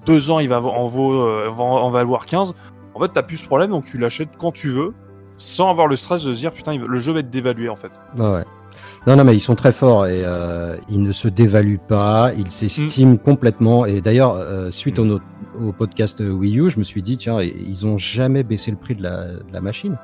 deux 0.07 0.31
ans, 0.31 0.39
il 0.39 0.49
va 0.49 0.61
en, 0.61 0.89
vaut, 0.89 1.13
euh, 1.13 1.51
va 1.55 1.63
en 1.65 1.91
valoir 1.91 2.27
15. 2.27 2.55
En 2.95 3.01
fait, 3.01 3.09
t'as 3.13 3.23
plus 3.23 3.37
ce 3.39 3.47
problème, 3.47 3.71
donc 3.71 3.85
tu 3.85 3.99
l'achètes 3.99 4.31
quand 4.39 4.53
tu 4.53 4.69
veux, 4.71 4.93
sans 5.37 5.71
avoir 5.71 5.87
le 5.87 5.97
stress 5.97 6.23
de 6.25 6.33
se 6.33 6.39
dire 6.39 6.53
putain, 6.53 6.77
le 6.77 6.99
jeu 6.99 7.13
va 7.13 7.21
être 7.21 7.31
dévalué 7.31 7.69
en 7.69 7.77
fait. 7.77 7.93
Bah 8.17 8.33
ouais. 8.33 8.45
Non, 9.07 9.17
non, 9.17 9.25
mais 9.25 9.35
ils 9.35 9.41
sont 9.41 9.55
très 9.57 9.73
forts 9.73 10.07
et 10.07 10.23
euh, 10.25 10.77
ils 10.89 11.03
ne 11.03 11.13
se 11.13 11.27
dévaluent 11.29 11.79
pas, 11.87 12.33
ils 12.37 12.51
s'estiment 12.51 13.17
complètement. 13.17 13.85
Et 13.87 14.01
d'ailleurs, 14.01 14.35
euh, 14.35 14.71
suite 14.71 14.99
au, 14.99 15.21
au 15.61 15.73
podcast 15.73 16.21
Wii 16.21 16.61
U, 16.61 16.71
je 16.71 16.79
me 16.79 16.85
suis 16.85 17.03
dit, 17.03 17.17
tiens, 17.17 17.41
ils 17.41 17.87
ont 17.87 17.97
jamais 17.99 18.43
baissé 18.43 18.71
le 18.71 18.77
prix 18.77 18.95
de 18.95 19.03
la, 19.03 19.27
de 19.27 19.43
la 19.53 19.61
machine. 19.61 19.97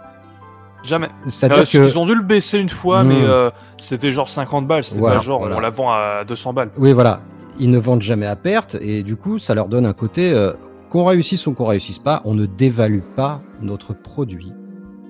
Jamais. 0.83 1.09
Euh, 1.43 1.49
que. 1.65 1.77
Ils 1.85 1.99
ont 1.99 2.07
dû 2.07 2.15
le 2.15 2.23
baisser 2.23 2.59
une 2.59 2.69
fois, 2.69 3.03
Mm. 3.03 3.09
mais 3.09 3.19
euh, 3.23 3.51
c'était 3.77 4.11
genre 4.11 4.29
50 4.29 4.67
balles. 4.67 4.85
C'était 4.85 5.01
Voilà, 5.01 5.17
pas 5.17 5.23
genre 5.23 5.41
voilà. 5.41 5.57
on 5.57 5.61
la 5.61 5.71
vend 5.71 5.91
à 5.91 6.25
200 6.27 6.53
balles. 6.53 6.71
Oui, 6.79 6.93
voilà. 6.93 7.21
Ils 7.59 7.71
ne 7.71 7.79
vendent 7.79 8.03
jamais 8.03 8.27
à 8.27 8.37
perte 8.37 8.77
et 8.81 9.03
du 9.03 9.17
coup, 9.17 9.39
ça 9.39 9.55
leur 9.55 9.69
donne 9.69 9.87
un 9.87 9.93
côté 9.93 10.33
euh, 10.33 10.53
qu'on 10.91 11.05
réussisse 11.05 11.47
ou 11.47 11.53
qu'on 11.53 11.67
réussisse 11.67 11.99
pas, 11.99 12.23
on 12.25 12.35
ne 12.35 12.47
dévalue 12.47 13.01
pas 13.15 13.43
notre 13.61 13.95
produit. 13.95 14.53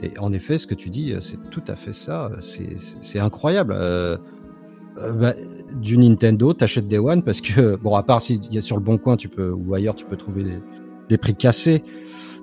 Et 0.02 0.12
en 0.18 0.32
effet, 0.32 0.58
ce 0.58 0.66
que 0.66 0.74
tu 0.74 0.90
dis, 0.90 1.12
euh, 1.12 1.20
c'est 1.20 1.38
tout 1.50 1.62
à 1.68 1.74
fait 1.74 1.92
ça. 1.92 2.30
C'est 2.40 2.76
c'est 3.00 3.18
incroyable. 3.18 3.74
Euh, 3.76 4.16
euh, 4.98 5.12
bah, 5.12 5.34
du 5.74 5.98
Nintendo, 5.98 6.54
t'achètes 6.54 6.88
des 6.88 6.98
One 6.98 7.22
parce 7.22 7.40
que, 7.40 7.76
bon, 7.76 7.94
à 7.94 8.02
part 8.02 8.22
si 8.22 8.40
y 8.50 8.58
a 8.58 8.62
sur 8.62 8.76
le 8.76 8.82
bon 8.82 8.98
coin, 8.98 9.16
tu 9.16 9.28
peux 9.28 9.50
ou 9.50 9.74
ailleurs, 9.74 9.94
tu 9.94 10.04
peux 10.04 10.16
trouver 10.16 10.44
des, 10.44 10.58
des 11.08 11.18
prix 11.18 11.34
cassés. 11.34 11.82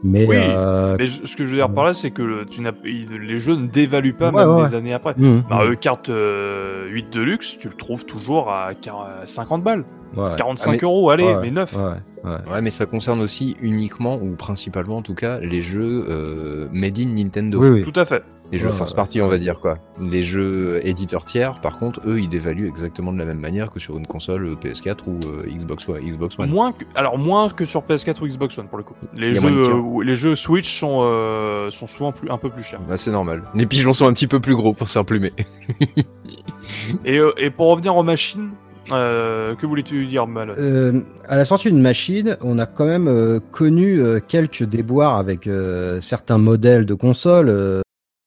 Mais, 0.03 0.25
Oui, 0.27 0.35
euh, 0.37 0.95
Mais 0.99 1.07
ce 1.07 1.35
que 1.35 1.45
je 1.45 1.49
veux 1.51 1.55
dire 1.55 1.69
par 1.69 1.85
là, 1.85 1.93
c'est 1.93 2.11
que 2.11 2.43
tu 2.43 2.61
les 2.93 3.39
jeux 3.39 3.55
ne 3.55 3.67
dévaluent 3.67 4.13
pas 4.13 4.31
Ouais, 4.31 4.45
même 4.45 4.55
ouais. 4.55 4.67
des 4.69 4.75
années 4.75 4.93
après. 4.93 5.15
hum, 5.19 5.43
Mario 5.49 5.75
Kart 5.77 6.09
euh, 6.09 6.87
8 6.89 7.09
Deluxe, 7.11 7.57
tu 7.59 7.69
le 7.69 7.73
trouves 7.73 8.05
toujours 8.05 8.51
à 8.51 8.71
quar- 8.73 9.07
à 9.21 9.25
50 9.25 9.63
balles. 9.63 9.85
ouais, 10.17 10.31
45 10.37 10.69
Ah, 10.69 10.71
mais- 10.73 10.79
euros, 10.83 11.09
allez, 11.09 11.23
ouais, 11.23 11.37
mais 11.41 11.51
9. 11.51 11.73
ouais, 11.75 11.81
ouais. 12.29 12.31
Ouais, 12.51 12.61
mais 12.61 12.69
ça 12.69 12.85
concerne 12.85 13.21
aussi 13.21 13.55
uniquement, 13.61 14.17
ou 14.21 14.35
principalement 14.35 14.97
en 14.97 15.01
tout 15.01 15.15
cas, 15.15 15.39
les 15.39 15.61
jeux 15.61 16.05
euh, 16.09 16.67
made 16.73 16.99
in 16.99 17.13
Nintendo. 17.15 17.59
Oui, 17.61 17.69
oui. 17.69 17.81
Tout 17.83 17.97
à 17.99 18.05
fait. 18.05 18.23
Les 18.53 18.59
jeux 18.59 18.67
Ouais, 18.69 18.73
force 18.75 18.91
ouais. 18.91 18.95
party, 18.97 19.19
on 19.19 19.27
va 19.27 19.39
dire 19.39 19.59
quoi. 19.59 19.79
Les 19.99 20.21
jeux 20.21 20.79
éditeurs 20.83 21.25
tiers, 21.25 21.59
par 21.59 21.79
contre, 21.79 22.01
eux, 22.05 22.19
ils 22.19 22.29
dévaluent 22.29 22.67
exactement 22.67 23.11
de 23.11 23.17
la 23.17 23.25
même 23.25 23.39
manière 23.39 23.71
que 23.71 23.79
sur 23.79 23.97
une 23.97 24.05
console 24.05 24.45
euh, 24.45 24.55
PS4 24.55 24.97
ou 25.07 25.19
euh, 25.25 25.47
Xbox 25.49 25.89
One. 25.89 25.99
Xbox 26.01 26.37
One. 26.37 26.51
Moins 26.51 26.71
que, 26.71 26.83
alors 26.93 27.17
moins 27.17 27.49
que 27.49 27.65
sur 27.65 27.81
PS4 27.81 28.21
ou 28.21 28.27
Xbox 28.27 28.55
One 28.59 28.67
pour 28.67 28.77
le 28.77 28.83
coup. 28.83 28.93
Les, 29.15 29.31
jeux, 29.31 29.41
euh, 29.43 30.03
les 30.03 30.15
jeux 30.15 30.35
Switch 30.35 30.79
sont, 30.79 30.99
euh, 31.01 31.71
sont 31.71 31.87
souvent 31.87 32.11
plus, 32.11 32.29
un 32.29 32.37
peu 32.37 32.51
plus 32.51 32.63
chers. 32.63 32.79
Bah, 32.81 32.95
c'est 32.95 33.09
normal. 33.11 33.41
Les 33.55 33.65
pigeons 33.65 33.93
sont 33.93 34.05
un 34.05 34.13
petit 34.13 34.27
peu 34.27 34.39
plus 34.39 34.55
gros 34.55 34.73
pour 34.73 34.87
se 34.87 34.93
faire 34.93 35.05
plumer. 35.05 35.33
Et, 37.05 37.17
euh, 37.17 37.31
et 37.37 37.49
pour 37.49 37.71
revenir 37.71 37.95
aux 37.95 38.03
machines, 38.03 38.49
euh, 38.91 39.55
que 39.55 39.65
voulais-tu 39.65 40.05
dire, 40.05 40.27
Mal? 40.27 40.53
Euh, 40.57 41.01
à 41.27 41.37
la 41.37 41.45
sortie 41.45 41.71
d'une 41.71 41.81
machine, 41.81 42.37
on 42.41 42.59
a 42.59 42.65
quand 42.65 42.85
même 42.85 43.07
euh, 43.07 43.39
connu 43.51 43.99
euh, 43.99 44.19
quelques 44.19 44.63
déboires 44.63 45.17
avec 45.17 45.47
euh, 45.47 46.01
certains 46.01 46.37
modèles 46.37 46.85
de 46.85 46.93
consoles 46.93 47.49
euh, 47.49 47.81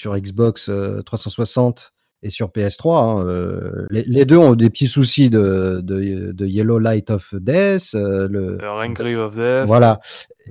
sur 0.07 0.17
Xbox 0.17 0.69
euh, 0.69 1.03
360 1.03 1.93
et 2.23 2.31
sur 2.31 2.49
PS3. 2.51 2.97
hein, 2.97 3.27
euh, 3.27 3.87
les, 3.91 4.05
les 4.05 4.25
deux 4.25 4.37
ont 4.37 4.55
des 4.55 4.71
petits 4.71 4.87
soucis 4.87 5.31
de, 5.31 5.81
de, 5.83 6.31
de 6.31 6.47
Yellow 6.47 6.79
Light 6.79 7.11
of 7.11 7.35
Death. 7.35 7.91
euh, 7.95 8.29
le, 8.31 8.59
euh, 8.63 8.71
Angry 8.85 9.17
of 9.17 9.35
Death. 9.35 9.67
voilà. 9.67 9.99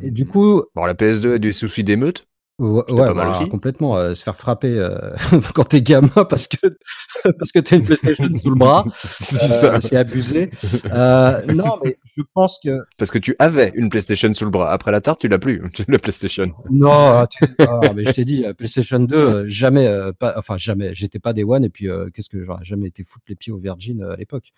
Et 0.01 0.11
du 0.11 0.25
coup, 0.25 0.61
Bon, 0.75 0.83
la 0.85 0.93
PS2 0.93 1.35
a 1.35 1.37
des 1.39 1.53
soucis 1.53 1.85
d'émeute. 1.85 2.27
Ouais, 2.57 2.83
bah, 3.13 3.45
complètement. 3.51 3.97
euh, 3.97 4.15
se 4.15 4.23
faire 4.23 4.35
frapper 4.37 4.77
euh, 4.79 5.11
quand 5.53 5.65
t'es 5.65 5.81
gamin 5.81 6.07
parce 6.29 6.47
que 6.47 6.55
parce 7.37 7.51
que 7.51 7.59
t'as 7.59 7.75
une 7.75 7.83
PlayStation 7.85 8.29
sous 8.41 8.49
le 8.51 8.55
bras, 8.55 8.85
C'est 8.95 9.65
euh, 9.65 9.79
c'est 9.81 9.97
abusé. 9.97 10.49
Non, 11.53 11.77
mais 11.83 11.97
je 12.15 12.23
pense 12.33 12.57
que 12.63 12.79
Parce 12.97 13.11
que 13.11 13.17
tu 13.17 13.35
avais 13.39 13.73
une 13.75 13.89
PlayStation 13.89 14.33
sous 14.33 14.45
le 14.45 14.51
bras. 14.51 14.71
Après 14.71 14.91
la 14.93 15.01
tarte, 15.01 15.19
tu 15.19 15.27
l'as 15.27 15.37
plus, 15.39 15.61
la 15.89 15.99
PlayStation. 15.99 16.53
non. 16.69 17.25
tu- 17.27 17.43
ah, 17.59 17.81
mais 17.93 18.05
je 18.05 18.11
t'ai 18.11 18.23
dit, 18.23 18.45
PlayStation 18.57 18.99
2, 18.99 19.15
euh, 19.17 19.45
jamais, 19.49 19.89
pas, 20.17 20.33
enfin 20.37 20.57
jamais. 20.57 20.95
J'étais 20.95 21.19
pas 21.19 21.33
des 21.33 21.43
one 21.43 21.65
et 21.65 21.69
puis 21.69 21.87
qu'est-ce 22.13 22.29
que 22.29 22.41
j'aurais 22.43 22.63
jamais 22.63 22.87
été 22.87 23.03
foutre 23.03 23.25
les 23.27 23.35
pieds 23.35 23.51
au 23.51 23.57
Virgin 23.57 24.01
à 24.03 24.15
l'époque. 24.15 24.53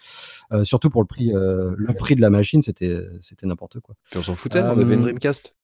Surtout 0.64 0.90
pour 0.92 1.02
le 1.02 1.08
prix, 1.08 1.32
le 1.34 1.94
prix 1.98 2.16
de 2.16 2.22
la 2.22 2.30
machine, 2.30 2.62
c'était 2.62 3.00
c'était 3.22 3.48
n'importe 3.48 3.80
quoi. 3.80 3.96
Puis 4.12 4.20
on 4.20 4.24
s'en 4.24 4.36
foutait, 4.36 4.62
on 4.62 4.80
avait 4.80 4.94
une 4.94 5.02
Dreamcast. 5.02 5.56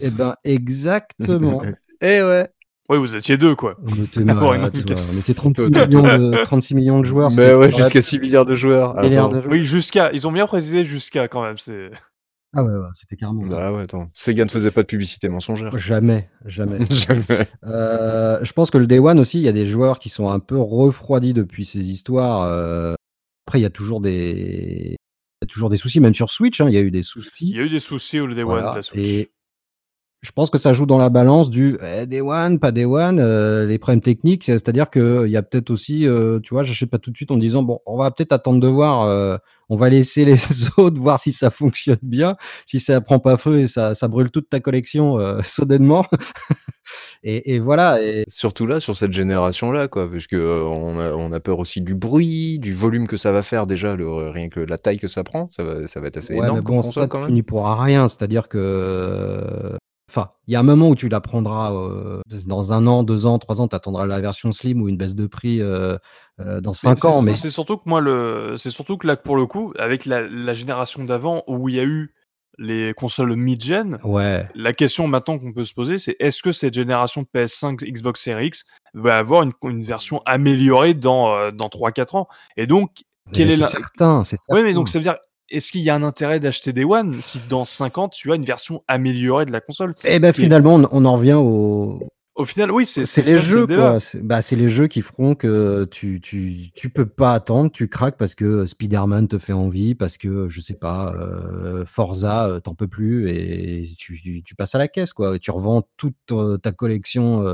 Eh 0.00 0.10
ben, 0.10 0.36
exactement. 0.44 1.62
Eh 2.02 2.22
ouais. 2.22 2.48
Oui, 2.90 2.98
vous 2.98 3.16
étiez 3.16 3.38
deux, 3.38 3.54
quoi. 3.54 3.76
On 3.82 3.94
était, 4.02 4.20
ouais, 4.22 4.60
On 4.60 5.18
était 5.18 5.32
36 5.32 5.62
millions 5.70 6.02
de, 6.02 6.44
36 6.44 6.74
millions 6.74 7.00
de 7.00 7.06
joueurs. 7.06 7.30
Mais 7.32 7.54
ouais, 7.54 7.70
jusqu'à 7.70 8.02
6 8.02 8.18
milliards 8.18 8.44
de 8.44 8.54
joueurs. 8.54 8.94
milliards 9.00 9.26
Attends. 9.26 9.36
de 9.36 9.40
joueurs. 9.40 9.52
Oui, 9.52 9.64
jusqu'à. 9.64 10.12
Ils 10.12 10.26
ont 10.28 10.32
bien 10.32 10.46
précisé 10.46 10.84
jusqu'à 10.84 11.28
quand 11.28 11.42
même. 11.42 11.56
C'est. 11.56 11.90
Ah 12.56 12.62
ouais, 12.62 12.70
ouais, 12.72 12.86
c'était 12.94 13.16
carrément. 13.16 13.42
Ah 13.52 13.72
ouais, 13.72 13.82
attends. 13.82 14.10
Sega 14.12 14.44
ne 14.44 14.50
faisait 14.50 14.70
pas 14.70 14.82
de 14.82 14.86
publicité 14.86 15.28
mensongère. 15.28 15.76
Jamais, 15.78 16.28
jamais. 16.44 16.84
Jamais. 16.90 17.48
Euh, 17.64 18.38
je 18.42 18.52
pense 18.52 18.70
que 18.70 18.78
le 18.78 18.86
Day 18.86 18.98
One 18.98 19.18
aussi, 19.18 19.38
il 19.38 19.42
y 19.44 19.48
a 19.48 19.52
des 19.52 19.66
joueurs 19.66 19.98
qui 19.98 20.08
sont 20.10 20.28
un 20.28 20.38
peu 20.38 20.58
refroidis 20.58 21.32
depuis 21.32 21.64
ces 21.64 21.80
histoires. 21.80 22.42
euh. 22.42 22.94
Après, 23.46 23.58
il 23.60 23.62
y 23.62 23.66
a 23.66 23.70
toujours 23.70 24.00
des, 24.00 24.90
il 24.92 24.92
y 25.42 25.44
a 25.44 25.46
toujours 25.46 25.68
des 25.70 25.76
soucis, 25.76 26.00
même 26.00 26.14
sur 26.14 26.30
Switch, 26.30 26.60
hein, 26.60 26.68
il 26.68 26.74
y 26.74 26.78
a 26.78 26.80
eu 26.80 26.90
des 26.90 26.98
Il 27.00 27.04
soucis. 27.04 27.50
y 27.50 27.58
a 27.58 27.62
eu 27.62 27.68
des 27.70 27.80
soucis 27.80 28.20
au 28.20 28.32
Day 28.32 28.42
Voilà. 28.42 28.66
One 28.66 28.70
de 28.72 28.76
la 28.76 28.82
Switch. 28.82 29.00
Et 29.00 29.30
je 30.24 30.32
pense 30.32 30.48
que 30.48 30.56
ça 30.58 30.72
joue 30.72 30.86
dans 30.86 30.96
la 30.98 31.10
balance 31.10 31.50
du 31.50 31.76
eh, 31.84 32.06
Day 32.06 32.22
One, 32.22 32.58
pas 32.58 32.72
Day 32.72 32.86
One, 32.86 33.18
euh, 33.20 33.66
les 33.66 33.78
problèmes 33.78 34.00
techniques. 34.00 34.44
C'est-à-dire 34.44 34.88
qu'il 34.90 35.28
y 35.28 35.36
a 35.36 35.42
peut-être 35.42 35.70
aussi, 35.70 36.06
euh, 36.08 36.40
tu 36.40 36.54
vois, 36.54 36.62
j'achète 36.62 36.88
pas 36.90 36.98
tout 36.98 37.10
de 37.10 37.16
suite 37.16 37.30
en 37.30 37.36
disant 37.36 37.62
bon, 37.62 37.80
on 37.84 37.98
va 37.98 38.10
peut-être 38.10 38.32
attendre 38.32 38.58
de 38.60 38.66
voir. 38.68 39.02
euh, 39.02 39.36
on 39.70 39.76
va 39.76 39.88
laisser 39.88 40.24
les 40.26 40.34
autres 40.78 41.00
voir 41.00 41.18
si 41.18 41.32
ça 41.32 41.48
fonctionne 41.50 41.98
bien, 42.02 42.36
si 42.66 42.80
ça 42.80 43.00
prend 43.00 43.18
pas 43.18 43.36
feu 43.38 43.60
et 43.60 43.66
ça, 43.66 43.94
ça 43.94 44.08
brûle 44.08 44.30
toute 44.30 44.48
ta 44.50 44.60
collection 44.60 45.18
euh, 45.18 45.40
soudainement. 45.42 46.04
et, 47.22 47.54
et 47.54 47.58
voilà. 47.58 48.02
Et, 48.02 48.24
Surtout 48.28 48.66
là, 48.66 48.80
sur 48.80 48.96
cette 48.96 49.12
génération-là, 49.12 49.88
quoi, 49.88 50.10
parce 50.10 50.26
que 50.26 50.36
euh, 50.36 50.64
on, 50.64 50.98
a, 51.00 51.12
on 51.12 51.32
a 51.32 51.40
peur 51.40 51.58
aussi 51.58 51.80
du 51.80 51.94
bruit, 51.94 52.58
du 52.58 52.74
volume 52.74 53.06
que 53.06 53.16
ça 53.16 53.32
va 53.32 53.42
faire 53.42 53.66
déjà, 53.66 53.94
le, 53.96 54.30
rien 54.30 54.48
que 54.48 54.60
la 54.60 54.78
taille 54.78 54.98
que 54.98 55.08
ça 55.08 55.24
prend, 55.24 55.48
ça 55.52 55.64
va, 55.64 55.86
ça 55.86 56.00
va 56.00 56.08
être 56.08 56.18
assez 56.18 56.34
Ouais, 56.34 56.40
énorme 56.40 56.58
mais 56.58 56.62
bon, 56.62 56.82
ça, 56.82 57.06
quand 57.06 57.26
tu 57.26 57.32
n'y 57.32 57.42
pourras 57.42 57.82
rien. 57.82 58.08
C'est-à-dire 58.08 58.48
que. 58.48 59.76
Enfin, 60.10 60.30
il 60.46 60.52
y 60.52 60.56
a 60.56 60.60
un 60.60 60.64
moment 60.64 60.90
où 60.90 60.94
tu 60.94 61.08
la 61.08 61.20
prendras 61.20 61.72
euh, 61.72 62.20
dans 62.46 62.72
un 62.72 62.86
an, 62.86 63.02
deux 63.02 63.26
ans, 63.26 63.38
trois 63.38 63.60
ans, 63.60 63.68
tu 63.68 63.76
attendras 63.76 64.06
la 64.06 64.20
version 64.20 64.52
slim 64.52 64.82
ou 64.82 64.88
une 64.88 64.96
baisse 64.96 65.14
de 65.14 65.26
prix 65.26 65.60
euh, 65.60 65.96
euh, 66.40 66.60
dans 66.60 66.72
cinq 66.72 67.04
ans. 67.04 67.22
Mais 67.22 67.36
C'est 67.36 67.50
surtout 67.50 67.78
que 67.78 67.88
moi, 67.88 68.00
le, 68.00 68.56
c'est 68.58 68.70
surtout 68.70 68.98
que 68.98 69.06
là, 69.06 69.16
pour 69.16 69.36
le 69.36 69.46
coup, 69.46 69.72
avec 69.78 70.04
la, 70.04 70.28
la 70.28 70.54
génération 70.54 71.04
d'avant 71.04 71.42
où 71.46 71.68
il 71.68 71.76
y 71.76 71.80
a 71.80 71.84
eu 71.84 72.14
les 72.58 72.92
consoles 72.94 73.34
mid-gen, 73.34 73.98
ouais, 74.04 74.48
la 74.54 74.72
question 74.72 75.08
maintenant 75.08 75.38
qu'on 75.38 75.52
peut 75.52 75.64
se 75.64 75.74
poser, 75.74 75.98
c'est 75.98 76.14
est-ce 76.20 76.40
que 76.42 76.52
cette 76.52 76.74
génération 76.74 77.24
PS5, 77.34 77.82
Xbox 77.84 78.22
Series 78.22 78.48
X 78.48 78.64
va 78.92 79.16
avoir 79.16 79.42
une, 79.42 79.52
une 79.64 79.82
version 79.82 80.22
améliorée 80.26 80.94
dans, 80.94 81.50
dans 81.50 81.66
3-4 81.66 82.16
ans? 82.16 82.28
Et 82.56 82.66
donc, 82.68 83.04
quel 83.32 83.48
mais 83.48 83.54
est 83.54 83.56
c'est 83.56 83.62
la... 83.62 83.68
certain, 83.68 84.22
c'est 84.22 84.36
certain. 84.36 84.60
Oui, 84.60 84.62
mais 84.62 84.74
donc 84.74 84.88
ça 84.88 84.98
veut 84.98 85.02
dire, 85.02 85.16
est-ce 85.50 85.72
qu'il 85.72 85.82
y 85.82 85.90
a 85.90 85.94
un 85.94 86.02
intérêt 86.02 86.40
d'acheter 86.40 86.72
des 86.72 86.84
One 86.84 87.20
si 87.20 87.40
dans 87.48 87.64
50 87.64 88.12
tu 88.12 88.32
as 88.32 88.36
une 88.36 88.44
version 88.44 88.82
améliorée 88.88 89.46
de 89.46 89.52
la 89.52 89.60
console? 89.60 89.94
Et 90.04 90.18
ben 90.18 90.32
finalement, 90.32 90.74
on, 90.74 90.88
on 90.90 91.04
en 91.04 91.14
revient 91.14 91.34
au. 91.34 92.00
Au 92.34 92.44
final, 92.44 92.72
oui, 92.72 92.84
c'est 92.84 93.06
C'est 93.06 93.22
les 93.22 93.38
jeux, 93.38 93.64
quoi. 93.64 94.00
C'est 94.00 94.20
bah, 94.20 94.42
c'est 94.42 94.56
les 94.56 94.66
jeux 94.66 94.88
qui 94.88 95.02
feront 95.02 95.36
que 95.36 95.84
tu, 95.84 96.20
tu, 96.20 96.72
tu 96.74 96.90
peux 96.90 97.06
pas 97.06 97.32
attendre, 97.32 97.70
tu 97.70 97.88
craques 97.88 98.16
parce 98.16 98.34
que 98.34 98.66
Spider-Man 98.66 99.28
te 99.28 99.38
fait 99.38 99.52
envie, 99.52 99.94
parce 99.94 100.18
que, 100.18 100.48
je 100.48 100.60
sais 100.60 100.74
pas, 100.74 101.14
euh, 101.14 101.84
Forza, 101.86 102.48
euh, 102.48 102.58
t'en 102.58 102.74
peux 102.74 102.88
plus 102.88 103.30
et 103.30 103.88
tu, 103.98 104.42
tu, 104.42 104.54
passes 104.56 104.74
à 104.74 104.78
la 104.78 104.88
caisse, 104.88 105.12
quoi. 105.12 105.38
Tu 105.38 105.52
revends 105.52 105.86
toute 105.96 106.16
euh, 106.32 106.58
ta 106.58 106.72
collection 106.72 107.44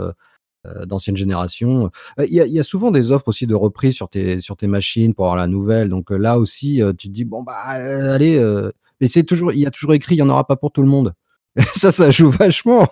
d'ancienne 0.86 1.16
génération. 1.16 1.90
Euh, 2.18 2.26
Il 2.26 2.34
y, 2.34 2.40
a, 2.40 2.46
il 2.46 2.52
y 2.52 2.61
a 2.61 2.62
souvent 2.62 2.90
des 2.90 3.12
offres 3.12 3.28
aussi 3.28 3.46
de 3.46 3.54
reprise 3.54 3.94
sur 3.94 4.08
tes, 4.08 4.40
sur 4.40 4.56
tes 4.56 4.66
machines 4.66 5.14
pour 5.14 5.26
avoir 5.26 5.36
la 5.36 5.46
nouvelle. 5.46 5.88
Donc 5.88 6.12
euh, 6.12 6.16
là 6.16 6.38
aussi, 6.38 6.82
euh, 6.82 6.92
tu 6.92 7.08
te 7.08 7.12
dis, 7.12 7.24
bon, 7.24 7.42
bah, 7.42 7.56
euh, 7.76 8.14
allez, 8.14 8.36
euh, 8.36 8.70
mais 9.00 9.06
c'est 9.06 9.22
toujours, 9.24 9.52
il 9.52 9.61
y 9.61 9.66
a 9.66 9.70
toujours 9.70 9.94
écrit, 9.94 10.16
il 10.16 10.18
y 10.18 10.22
en 10.22 10.28
aura 10.28 10.46
pas 10.46 10.56
pour 10.56 10.72
tout 10.72 10.82
le 10.82 10.88
monde. 10.88 11.14
ça, 11.74 11.90
ça 11.92 12.11
joue 12.11 12.30
vachement. 12.30 12.86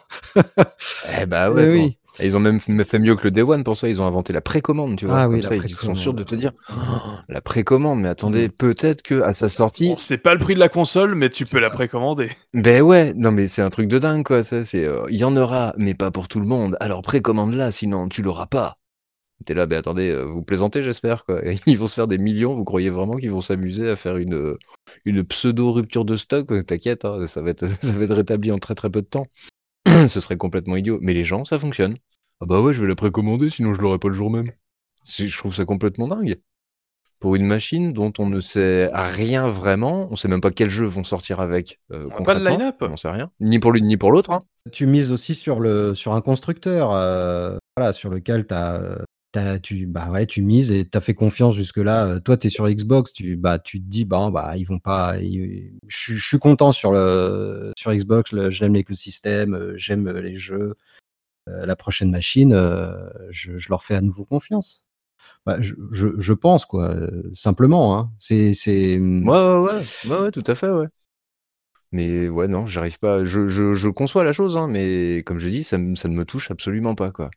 Eh 1.20 1.26
bah 1.26 1.50
ouais, 1.52 1.68
Eh 1.70 1.72
oui. 1.72 1.98
Et 2.20 2.26
ils 2.26 2.36
ont 2.36 2.40
même 2.40 2.60
fait 2.60 2.98
mieux 2.98 3.14
que 3.16 3.24
le 3.24 3.30
Day 3.30 3.42
One 3.42 3.64
pour 3.64 3.76
ça, 3.76 3.88
ils 3.88 4.00
ont 4.00 4.06
inventé 4.06 4.32
la 4.32 4.40
précommande, 4.40 4.96
tu 4.96 5.06
vois. 5.06 5.20
Ah 5.20 5.24
Comme 5.24 5.34
oui, 5.34 5.42
ça, 5.42 5.56
ils 5.56 5.68
sont 5.68 5.94
sûrs 5.94 6.14
de 6.14 6.22
te 6.22 6.34
dire 6.34 6.52
Oh, 6.70 6.74
la 7.28 7.40
précommande, 7.40 8.00
mais 8.00 8.08
attendez, 8.08 8.48
peut-être 8.48 9.02
que 9.02 9.22
à 9.22 9.34
sa 9.34 9.48
sortie. 9.48 9.90
Bon, 9.90 9.96
c'est 9.96 10.18
pas 10.18 10.34
le 10.34 10.40
prix 10.40 10.54
de 10.54 10.60
la 10.60 10.68
console, 10.68 11.14
mais 11.14 11.30
tu 11.30 11.44
peux 11.44 11.60
la 11.60 11.70
précommander. 11.70 12.30
Ben 12.54 12.82
ouais, 12.82 13.12
non 13.14 13.30
mais 13.30 13.46
c'est 13.46 13.62
un 13.62 13.70
truc 13.70 13.88
de 13.88 13.98
dingue 13.98 14.24
quoi, 14.24 14.42
ça 14.42 14.64
c'est 14.64 14.84
euh, 14.84 15.02
il 15.10 15.16
y 15.16 15.24
en 15.24 15.36
aura 15.36 15.74
mais 15.76 15.94
pas 15.94 16.10
pour 16.10 16.28
tout 16.28 16.40
le 16.40 16.46
monde. 16.46 16.76
Alors 16.80 17.02
précommande-la 17.02 17.70
sinon 17.70 18.08
tu 18.08 18.22
l'auras 18.22 18.46
pas. 18.46 18.78
T'es 19.44 19.54
là, 19.54 19.66
ben 19.66 19.78
attendez, 19.78 20.10
euh, 20.10 20.24
vous 20.24 20.42
plaisantez 20.42 20.82
j'espère 20.82 21.24
quoi. 21.24 21.40
Ils 21.66 21.78
vont 21.78 21.86
se 21.86 21.94
faire 21.94 22.08
des 22.08 22.18
millions, 22.18 22.56
vous 22.56 22.64
croyez 22.64 22.90
vraiment 22.90 23.16
qu'ils 23.16 23.30
vont 23.30 23.40
s'amuser 23.40 23.88
à 23.88 23.96
faire 23.96 24.16
une 24.16 24.34
euh, 24.34 24.58
une 25.04 25.24
pseudo 25.24 25.72
rupture 25.72 26.04
de 26.04 26.16
stock? 26.16 26.48
T'inquiète, 26.66 27.04
hein, 27.04 27.26
ça 27.26 27.42
va 27.42 27.50
être 27.50 27.66
ça 27.80 27.92
va 27.92 28.04
être 28.04 28.14
rétabli 28.14 28.50
en 28.50 28.58
très 28.58 28.74
très 28.74 28.90
peu 28.90 29.02
de 29.02 29.06
temps. 29.06 29.26
Ce 30.08 30.20
serait 30.20 30.36
complètement 30.36 30.76
idiot, 30.76 30.98
mais 31.00 31.14
les 31.14 31.24
gens 31.24 31.44
ça 31.44 31.58
fonctionne. 31.58 31.96
Ah 32.40 32.46
bah 32.46 32.60
ouais, 32.60 32.72
je 32.72 32.80
vais 32.82 32.88
la 32.88 32.94
précommander 32.94 33.48
sinon 33.50 33.72
je 33.72 33.80
l'aurai 33.80 33.98
pas 33.98 34.08
le 34.08 34.14
jour 34.14 34.30
même. 34.30 34.52
Je 35.04 35.36
trouve 35.36 35.54
ça 35.54 35.64
complètement 35.64 36.08
dingue. 36.08 36.40
Pour 37.20 37.34
une 37.34 37.46
machine 37.46 37.92
dont 37.92 38.12
on 38.18 38.26
ne 38.26 38.40
sait 38.40 38.88
rien 38.92 39.48
vraiment, 39.48 40.06
on 40.12 40.16
sait 40.16 40.28
même 40.28 40.40
pas 40.40 40.52
quels 40.52 40.70
jeux 40.70 40.86
vont 40.86 41.02
sortir 41.02 41.40
avec. 41.40 41.80
euh, 41.92 42.08
On 42.16 42.22
pas 42.22 42.36
de 42.36 42.44
line-up? 42.46 42.76
On 42.80 42.96
sait 42.96 43.10
rien. 43.10 43.30
Ni 43.40 43.58
pour 43.58 43.72
l'une 43.72 43.86
ni 43.86 43.96
pour 43.96 44.12
l'autre. 44.12 44.30
Hein. 44.30 44.44
tu 44.70 44.86
mises 44.86 45.10
aussi 45.10 45.34
sur 45.34 45.58
le 45.58 45.94
sur 45.94 46.12
un 46.12 46.20
constructeur 46.20 46.92
euh, 46.92 47.56
voilà 47.76 47.92
sur 47.92 48.10
lequel 48.10 48.46
t'as, 48.46 48.98
tu 49.62 49.86
bah 49.86 50.10
ouais 50.10 50.26
tu 50.26 50.42
mises 50.42 50.70
et 50.70 50.88
tu 50.88 50.96
as 50.96 51.00
fait 51.00 51.14
confiance 51.14 51.54
jusque 51.54 51.76
là 51.78 52.18
toi 52.20 52.36
tu 52.36 52.46
es 52.46 52.50
sur 52.50 52.68
Xbox 52.68 53.12
tu 53.12 53.36
bah 53.36 53.58
tu 53.58 53.80
te 53.80 53.86
dis 53.86 54.04
bah 54.04 54.30
bah 54.30 54.56
ils 54.56 54.64
vont 54.64 54.78
pas 54.78 55.18
ils- 55.20 55.72
je 55.86 55.96
suis- 55.96 56.16
je 56.16 56.26
suis 56.26 56.38
content 56.38 56.72
sur 56.72 56.92
le 56.92 57.72
sur 57.76 57.92
Xbox 57.94 58.34
j'aime 58.48 58.74
l'écosystème 58.74 59.54
euh, 59.54 59.74
j'aime 59.76 60.08
les 60.10 60.34
jeux 60.34 60.74
Euh, 61.48 61.66
la 61.66 61.76
prochaine 61.76 62.10
machine 62.10 62.52
euh, 62.54 62.92
je, 63.30 63.56
je 63.56 63.68
leur 63.70 63.82
fais 63.84 63.96
à 63.96 64.02
nouveau 64.02 64.24
confiance 64.24 64.84
Bah, 65.46 65.58
je, 65.60 65.74
je, 66.18 66.32
pense 66.34 66.66
quoi 66.66 66.90
euh, 66.90 67.22
simplement 67.34 67.98
hein. 67.98 68.10
c'est 68.20 68.54
c'est 68.54 68.98
Ouais, 68.98 69.30
ouais, 69.30 69.58
ouais, 69.60 69.82
ouais, 70.04 70.20
ouais, 70.22 70.30
tout 70.32 70.44
à 70.46 70.54
fait, 70.56 70.70
ouais. 70.70 70.86
Mais 71.92 72.28
ouais, 72.30 72.48
non, 72.48 72.66
j'arrive 72.66 72.98
pas. 72.98 73.24
Je, 73.26 73.46
je, 73.48 73.74
je 73.74 73.88
conçois 73.88 74.24
la 74.24 74.32
chose, 74.32 74.56
hein, 74.56 74.68
mais 74.68 75.22
comme 75.26 75.38
je 75.38 75.48
dis, 75.48 75.64
ça, 75.64 75.76
ça 75.96 76.08
ne 76.08 76.14
me 76.14 76.24
touche 76.24 76.50
absolument 76.50 76.94
pas, 76.94 77.10
quoi. 77.10 77.30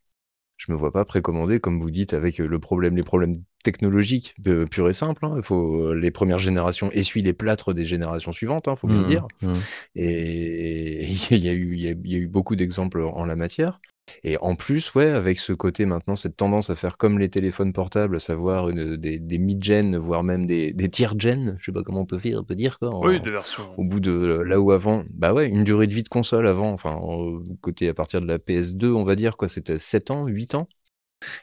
Je 0.62 0.72
me 0.72 0.78
vois 0.78 0.92
pas 0.92 1.06
précommander, 1.06 1.60
comme 1.60 1.82
vous 1.82 1.90
dites, 1.92 2.14
avec 2.14 2.40
euh, 2.40 2.46
le 2.48 2.60
problème, 2.60 2.96
les 2.96 3.04
problèmes 3.04 3.44
technologiques 3.64 4.36
euh, 4.48 4.68
purs 4.68 4.90
et 4.90 4.94
simples. 4.94 5.26
hein. 5.26 5.34
Il 5.38 5.44
faut 5.44 5.88
euh, 5.92 5.94
les 5.96 6.12
premières 6.12 6.38
générations 6.40 6.92
essuient 6.92 7.24
les 7.24 7.34
plâtres 7.34 7.74
des 7.74 7.86
générations 7.86 8.32
suivantes, 8.34 8.68
hein, 8.68 8.76
faut 8.76 8.88
bien 8.88 9.00
le 9.00 9.06
Mhm, 9.06 9.08
dire. 9.08 9.28
mhm. 9.42 9.68
Et 9.96 11.08
il 11.32 11.38
y 11.46 11.48
il 11.50 11.74
y 11.80 11.88
il 11.90 12.12
y 12.12 12.16
a 12.16 12.20
eu 12.20 12.28
beaucoup 12.28 12.56
d'exemples 12.56 13.02
en 13.04 13.26
la 13.26 13.36
matière. 13.36 13.82
Et 14.24 14.38
en 14.42 14.56
plus, 14.56 14.94
ouais, 14.96 15.10
avec 15.10 15.40
ce 15.40 15.54
côté 15.54 15.86
maintenant, 15.86 16.16
cette 16.16 16.36
tendance 16.36 16.70
à 16.70 16.76
faire 16.76 16.98
comme 16.98 17.20
les 17.20 17.30
téléphones 17.30 17.74
portables, 17.74 18.16
à 18.16 18.20
savoir 18.20 18.70
une- 18.70 18.96
des, 18.98 19.20
des 19.20 19.38
mid-gen, 19.38 19.98
voire 19.98 20.24
même 20.24 20.48
des, 20.48 20.74
des 20.74 20.90
tier-gen, 20.90 21.56
je 21.60 21.66
sais 21.66 21.72
pas 21.72 21.84
comment 21.84 22.02
on 22.02 22.06
peut, 22.06 22.18
faire, 22.18 22.40
on 22.40 22.44
peut 22.44 22.56
dire 22.56 22.80
quoi. 22.80 22.90
en- 22.90 23.06
Oui, 23.08 23.20
des 23.22 23.30
versions. 23.32 23.74
au 23.78 23.84
bout 23.84 24.00
de 24.00 24.12
là 24.46 24.60
où 24.60 24.72
avant, 24.72 25.04
bah 25.12 25.34
ouais, 25.34 25.48
une 25.50 25.64
durée 25.64 25.88
de 25.88 25.94
vie 25.94 26.04
de 26.04 26.10
console 26.10 26.48
avant, 26.48 26.72
enfin, 26.72 27.00
côté 27.62 27.90
à 27.90 27.94
partir 27.94 28.22
de 28.22 28.28
la 28.28 28.40
PS2, 28.40 28.92
on 28.92 29.04
va 29.04 29.16
dire, 29.16 29.38
quoi, 29.38 29.50
c'était 29.50 29.78
7 29.78 30.12
ans, 30.12 30.26
8 30.28 30.56
ans. 30.56 30.68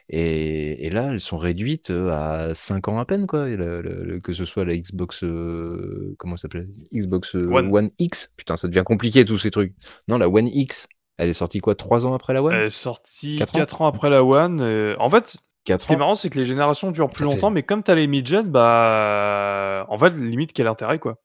Et, 0.09 0.85
et 0.85 0.89
là, 0.89 1.11
elles 1.11 1.21
sont 1.21 1.37
réduites 1.37 1.91
euh, 1.91 2.09
à 2.11 2.53
5 2.53 2.87
ans 2.87 2.99
à 2.99 3.05
peine, 3.05 3.27
quoi. 3.27 3.49
Et 3.49 3.55
le- 3.55 3.81
le- 3.81 4.03
le- 4.03 4.19
que 4.19 4.33
ce 4.33 4.45
soit 4.45 4.65
la 4.65 4.75
Xbox, 4.77 5.23
euh, 5.23 6.15
comment 6.17 6.35
ça 6.37 6.43
s'appelle? 6.43 6.67
Xbox 6.93 7.35
euh, 7.35 7.47
One. 7.47 7.71
One. 7.73 7.89
X. 7.99 8.31
Putain, 8.37 8.57
ça 8.57 8.67
devient 8.67 8.83
compliqué 8.85 9.25
tous 9.25 9.37
ces 9.37 9.51
trucs. 9.51 9.73
Non, 10.07 10.17
la 10.17 10.29
One 10.29 10.47
X, 10.47 10.87
elle 11.19 11.29
est 11.29 11.33
sortie 11.33 11.59
quoi 11.59 11.75
3 11.75 12.05
ans 12.05 12.13
après 12.13 12.33
la 12.33 12.41
One 12.41 12.53
Elle 12.53 12.63
est 12.63 12.69
sortie 12.69 13.37
Quatre 13.37 13.51
4 13.53 13.81
ans 13.83 13.87
après 13.87 14.09
la 14.09 14.23
One. 14.23 14.61
et- 14.61 14.95
En 14.99 15.09
fait, 15.09 15.37
4 15.65 15.81
ce 15.81 15.87
qui 15.87 15.93
est 15.93 15.97
marrant, 15.97 16.15
c'est 16.15 16.29
que 16.29 16.37
les 16.39 16.45
générations 16.45 16.89
durent 16.91 17.09
plus 17.11 17.25
longtemps, 17.25 17.51
mais 17.51 17.61
comme 17.63 17.83
t'as 17.83 17.93
les 17.95 18.07
mid-gen, 18.07 18.47
bah. 18.49 19.85
En 19.89 19.97
fait, 19.97 20.09
limite, 20.11 20.53
quel 20.53 20.67
intérêt, 20.67 20.97
quoi. 20.99 21.17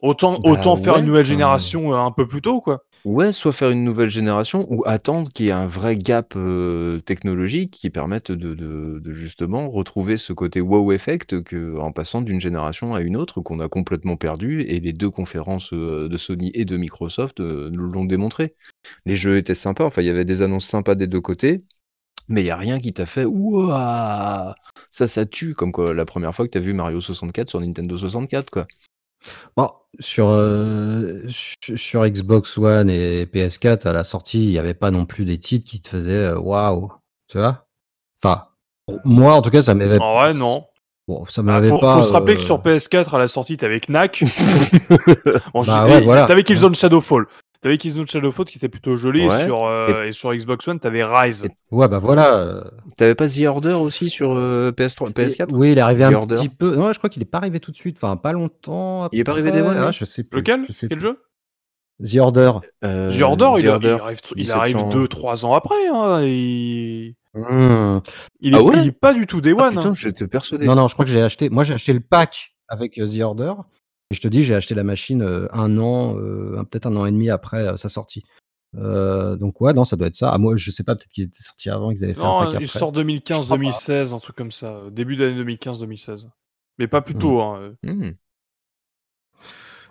Autant, 0.00 0.38
Bah 0.38 0.50
autant 0.50 0.76
faire 0.76 0.96
une 0.98 1.06
nouvelle 1.06 1.22
enfin. 1.22 1.28
génération 1.28 1.92
euh, 1.92 1.96
un 1.98 2.12
peu 2.12 2.26
plus 2.26 2.40
tôt, 2.40 2.60
quoi. 2.60 2.84
Ouais, 3.04 3.32
soit 3.32 3.52
faire 3.52 3.70
une 3.70 3.84
nouvelle 3.84 4.10
génération 4.10 4.66
ou 4.70 4.82
attendre 4.86 5.30
qu'il 5.32 5.46
y 5.46 5.48
ait 5.48 5.52
un 5.52 5.66
vrai 5.66 5.96
gap 5.96 6.34
euh, 6.36 7.00
technologique 7.00 7.70
qui 7.70 7.90
permette 7.90 8.32
de, 8.32 9.00
justement 9.12 9.70
retrouver 9.70 10.18
ce 10.18 10.32
côté 10.32 10.60
wow 10.60 10.92
effect 10.92 11.42
que, 11.42 11.78
en 11.78 11.92
passant 11.92 12.20
d'une 12.22 12.40
génération 12.40 12.94
à 12.94 13.00
une 13.00 13.16
autre 13.16 13.40
qu'on 13.40 13.60
a 13.60 13.68
complètement 13.68 14.16
perdu 14.16 14.62
et 14.62 14.78
les 14.80 14.92
deux 14.92 15.10
conférences 15.10 15.72
euh, 15.72 16.08
de 16.08 16.16
Sony 16.16 16.50
et 16.54 16.64
de 16.64 16.76
Microsoft 16.76 17.40
euh, 17.40 17.70
nous 17.70 17.88
l'ont 17.88 18.04
démontré. 18.04 18.54
Les 19.06 19.14
jeux 19.14 19.38
étaient 19.38 19.54
sympas, 19.54 19.84
enfin 19.84 20.02
il 20.02 20.06
y 20.06 20.10
avait 20.10 20.24
des 20.24 20.42
annonces 20.42 20.66
sympas 20.66 20.94
des 20.94 21.06
deux 21.06 21.20
côtés, 21.20 21.64
mais 22.28 22.42
il 22.42 22.46
y 22.46 22.50
a 22.50 22.56
rien 22.56 22.80
qui 22.80 22.92
t'a 22.92 23.06
fait 23.06 23.24
ouah 23.24 24.54
ça 24.90 25.08
ça 25.08 25.26
tue 25.26 25.54
comme 25.54 25.72
quoi 25.72 25.94
la 25.94 26.04
première 26.04 26.34
fois 26.34 26.46
que 26.46 26.50
t'as 26.52 26.60
vu 26.60 26.74
Mario 26.74 27.00
64 27.00 27.48
sur 27.50 27.60
Nintendo 27.60 27.98
64 27.98 28.50
quoi. 28.50 28.66
Bon, 29.56 29.70
sur, 30.00 30.28
euh, 30.28 31.22
sur- 31.28 32.06
Xbox 32.06 32.56
One 32.58 32.88
et 32.90 33.26
PS4, 33.26 33.86
à 33.86 33.92
la 33.92 34.04
sortie, 34.04 34.44
il 34.44 34.50
n'y 34.50 34.58
avait 34.58 34.74
pas 34.74 34.90
non 34.90 35.06
plus 35.06 35.24
des 35.24 35.38
titres 35.38 35.68
qui 35.68 35.80
te 35.80 35.88
faisaient 35.88 36.28
euh, 36.28 36.38
waouh, 36.38 36.92
tu 37.28 37.38
vois? 37.38 37.66
Enfin, 38.22 38.44
moi 39.04 39.34
en 39.34 39.42
tout 39.42 39.50
cas, 39.50 39.62
ça 39.62 39.74
m'avait. 39.74 39.98
En 40.00 40.14
vrai, 40.14 40.34
non. 40.34 40.64
Bon, 41.08 41.24
ça 41.26 41.42
Bah, 41.42 41.52
m'avait 41.54 41.70
faut, 41.70 41.78
pas. 41.78 41.96
faut 41.96 42.02
se 42.06 42.12
rappeler 42.12 42.34
euh, 42.34 42.36
que 42.36 42.42
sur 42.42 42.60
PS4, 42.62 43.14
à 43.14 43.18
la 43.18 43.28
sortie, 43.28 43.56
t'avais 43.56 43.80
Knack. 43.80 44.24
bon, 45.54 45.64
Bah 45.64 45.86
ouais, 45.86 46.00
voilà. 46.02 46.26
T'avais 46.26 46.42
Killzone 46.44 46.74
Shadowfall. 46.74 47.26
T'avais 47.60 47.76
Killzone 47.76 48.06
Shadowfall 48.06 48.44
qui 48.46 48.56
était 48.58 48.68
plutôt 48.68 48.96
joli 48.96 49.26
Ouais. 49.26 49.42
et, 49.42 49.44
sur, 49.44 49.64
euh, 49.66 50.04
et 50.04 50.12
sur 50.12 50.32
Xbox 50.32 50.68
One 50.68 50.78
t'avais 50.78 51.02
Rise. 51.04 51.44
Et- 51.44 51.50
Ouais, 51.74 51.88
bah 51.88 51.98
voilà. 51.98 52.36
euh, 52.36 52.62
T'avais 52.96 53.16
pas 53.16 53.26
The 53.28 53.40
Order 53.46 53.72
aussi 53.74 54.10
sur 54.10 54.32
euh, 54.32 54.70
PS3, 54.70 55.12
PS4 55.12 55.48
Oui, 55.52 55.72
il 55.72 55.78
est 55.78 55.80
arrivé 55.80 56.02
The 56.04 56.06
un 56.06 56.14
Order. 56.14 56.36
petit 56.36 56.48
peu. 56.48 56.76
Non, 56.76 56.92
je 56.92 56.98
crois 56.98 57.10
qu'il 57.10 57.20
est 57.22 57.24
pas 57.24 57.38
arrivé 57.38 57.58
tout 57.58 57.72
de 57.72 57.76
suite. 57.76 57.96
Enfin, 57.96 58.16
pas 58.16 58.32
longtemps. 58.32 59.08
Il 59.12 59.18
est 59.18 59.24
pas 59.24 59.32
arrivé 59.32 59.48
après. 59.48 59.60
Day 59.62 59.68
One, 59.68 59.76
Ah, 59.76 59.86
lui 59.88 59.92
je 59.98 60.04
sais 60.04 60.22
plus. 60.22 60.38
Lequel 60.38 60.66
je 60.68 60.72
sais 60.72 60.86
Quel 60.88 60.98
plus. 60.98 61.08
jeu? 61.08 61.18
The 62.00 62.18
Order. 62.20 62.52
Euh, 62.84 63.10
The 63.10 63.22
Order, 63.22 63.50
il, 63.58 63.64
The 63.64 63.68
Order, 63.70 63.88
il 63.88 64.00
arrive, 64.02 64.20
il 64.36 64.52
arrive 64.52 64.76
1700. 64.76 64.90
2-3 65.04 65.44
ans 65.44 65.52
après. 65.54 65.88
Hein, 65.92 66.22
il... 66.22 67.14
Il, 68.40 68.54
Ah 68.54 68.58
est, 68.58 68.62
ouais? 68.62 68.72
il 68.76 68.86
est 68.86 68.92
pas 68.92 69.12
du 69.12 69.26
tout 69.26 69.40
Day 69.40 69.52
Ah, 69.58 69.64
One. 69.64 69.74
putain, 69.76 69.88
hein. 69.90 69.94
j'étais 69.94 70.28
persuadé. 70.28 70.64
Non, 70.66 70.76
non, 70.76 70.86
je 70.86 70.94
crois 70.94 71.04
que 71.04 71.10
j'ai 71.10 71.20
acheté. 71.22 71.50
Moi, 71.50 71.64
j'ai 71.64 71.74
acheté 71.74 71.92
le 71.92 72.00
pack 72.00 72.52
avec 72.68 72.98
euh, 72.98 73.06
The 73.08 73.20
Order. 73.22 73.52
Et 74.10 74.14
je 74.14 74.20
te 74.22 74.28
dis, 74.28 74.42
j'ai 74.42 74.54
acheté 74.54 74.74
la 74.74 74.84
machine 74.84 75.20
euh, 75.22 75.48
un 75.52 75.76
an, 75.78 76.16
euh, 76.18 76.56
un- 76.58 76.64
peut-être 76.64 76.86
un 76.86 76.96
an 76.96 77.04
et 77.04 77.12
demi 77.12 77.28
après 77.28 77.68
euh, 77.68 77.76
sa 77.76 77.88
sortie. 77.90 78.24
Euh, 78.76 79.36
donc 79.36 79.60
ouais, 79.60 79.72
non, 79.74 79.84
ça 79.84 79.96
doit 79.96 80.06
être 80.08 80.14
ça. 80.14 80.30
Ah, 80.32 80.38
moi, 80.38 80.56
je 80.56 80.70
sais 80.70 80.82
pas, 80.84 80.94
peut-être 80.94 81.10
qu'il 81.12 81.24
était 81.24 81.42
sorti 81.42 81.68
avant, 81.68 81.90
qu'ils 81.90 82.04
avaient 82.04 82.14
fait 82.14 82.20
un 82.20 82.24
Non, 82.24 82.38
pack 82.40 82.48
il 82.52 82.54
après. 82.56 82.66
sort 82.66 82.88
Je 82.94 83.02
crois 83.02 83.56
pas. 83.56 83.62
2015-2016, 83.68 84.14
un 84.14 84.18
truc 84.18 84.36
comme 84.36 84.52
ça. 84.52 84.80
Début 84.90 85.16
d'année 85.16 85.34
2015-2016. 85.44 86.26
Mais 86.78 86.86
pas 86.88 87.02
plus 87.02 87.16
tôt. 87.16 87.40
Hein. 87.40 87.74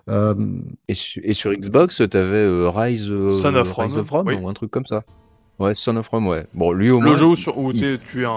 Euh, 0.09 0.35
Et, 0.87 0.93
su- 0.93 1.21
et 1.23 1.33
sur 1.33 1.51
Xbox, 1.53 1.97
t'avais 2.09 2.37
euh, 2.37 2.69
Rise, 2.69 3.11
euh, 3.11 3.33
Son 3.33 3.53
of 3.55 3.71
Rise 3.75 3.93
Rome, 3.97 4.01
of 4.03 4.09
Rome 4.09 4.27
oui. 4.27 4.35
ou 4.35 4.47
un 4.47 4.53
truc 4.53 4.71
comme 4.71 4.85
ça. 4.85 5.03
Ouais, 5.59 5.73
Son 5.75 5.95
of 5.97 6.07
Rome, 6.07 6.27
ouais. 6.27 6.47
Bon, 6.53 6.71
lui 6.71 6.91
au 6.91 7.01
Le 7.01 7.07
moins. 7.09 7.17
jeu 7.17 7.25
où, 7.25 7.35
sur- 7.35 7.57
où 7.57 7.71
il- 7.71 7.81
t'es- 7.81 7.97
tu, 7.99 8.21
es 8.21 8.25
un, 8.25 8.31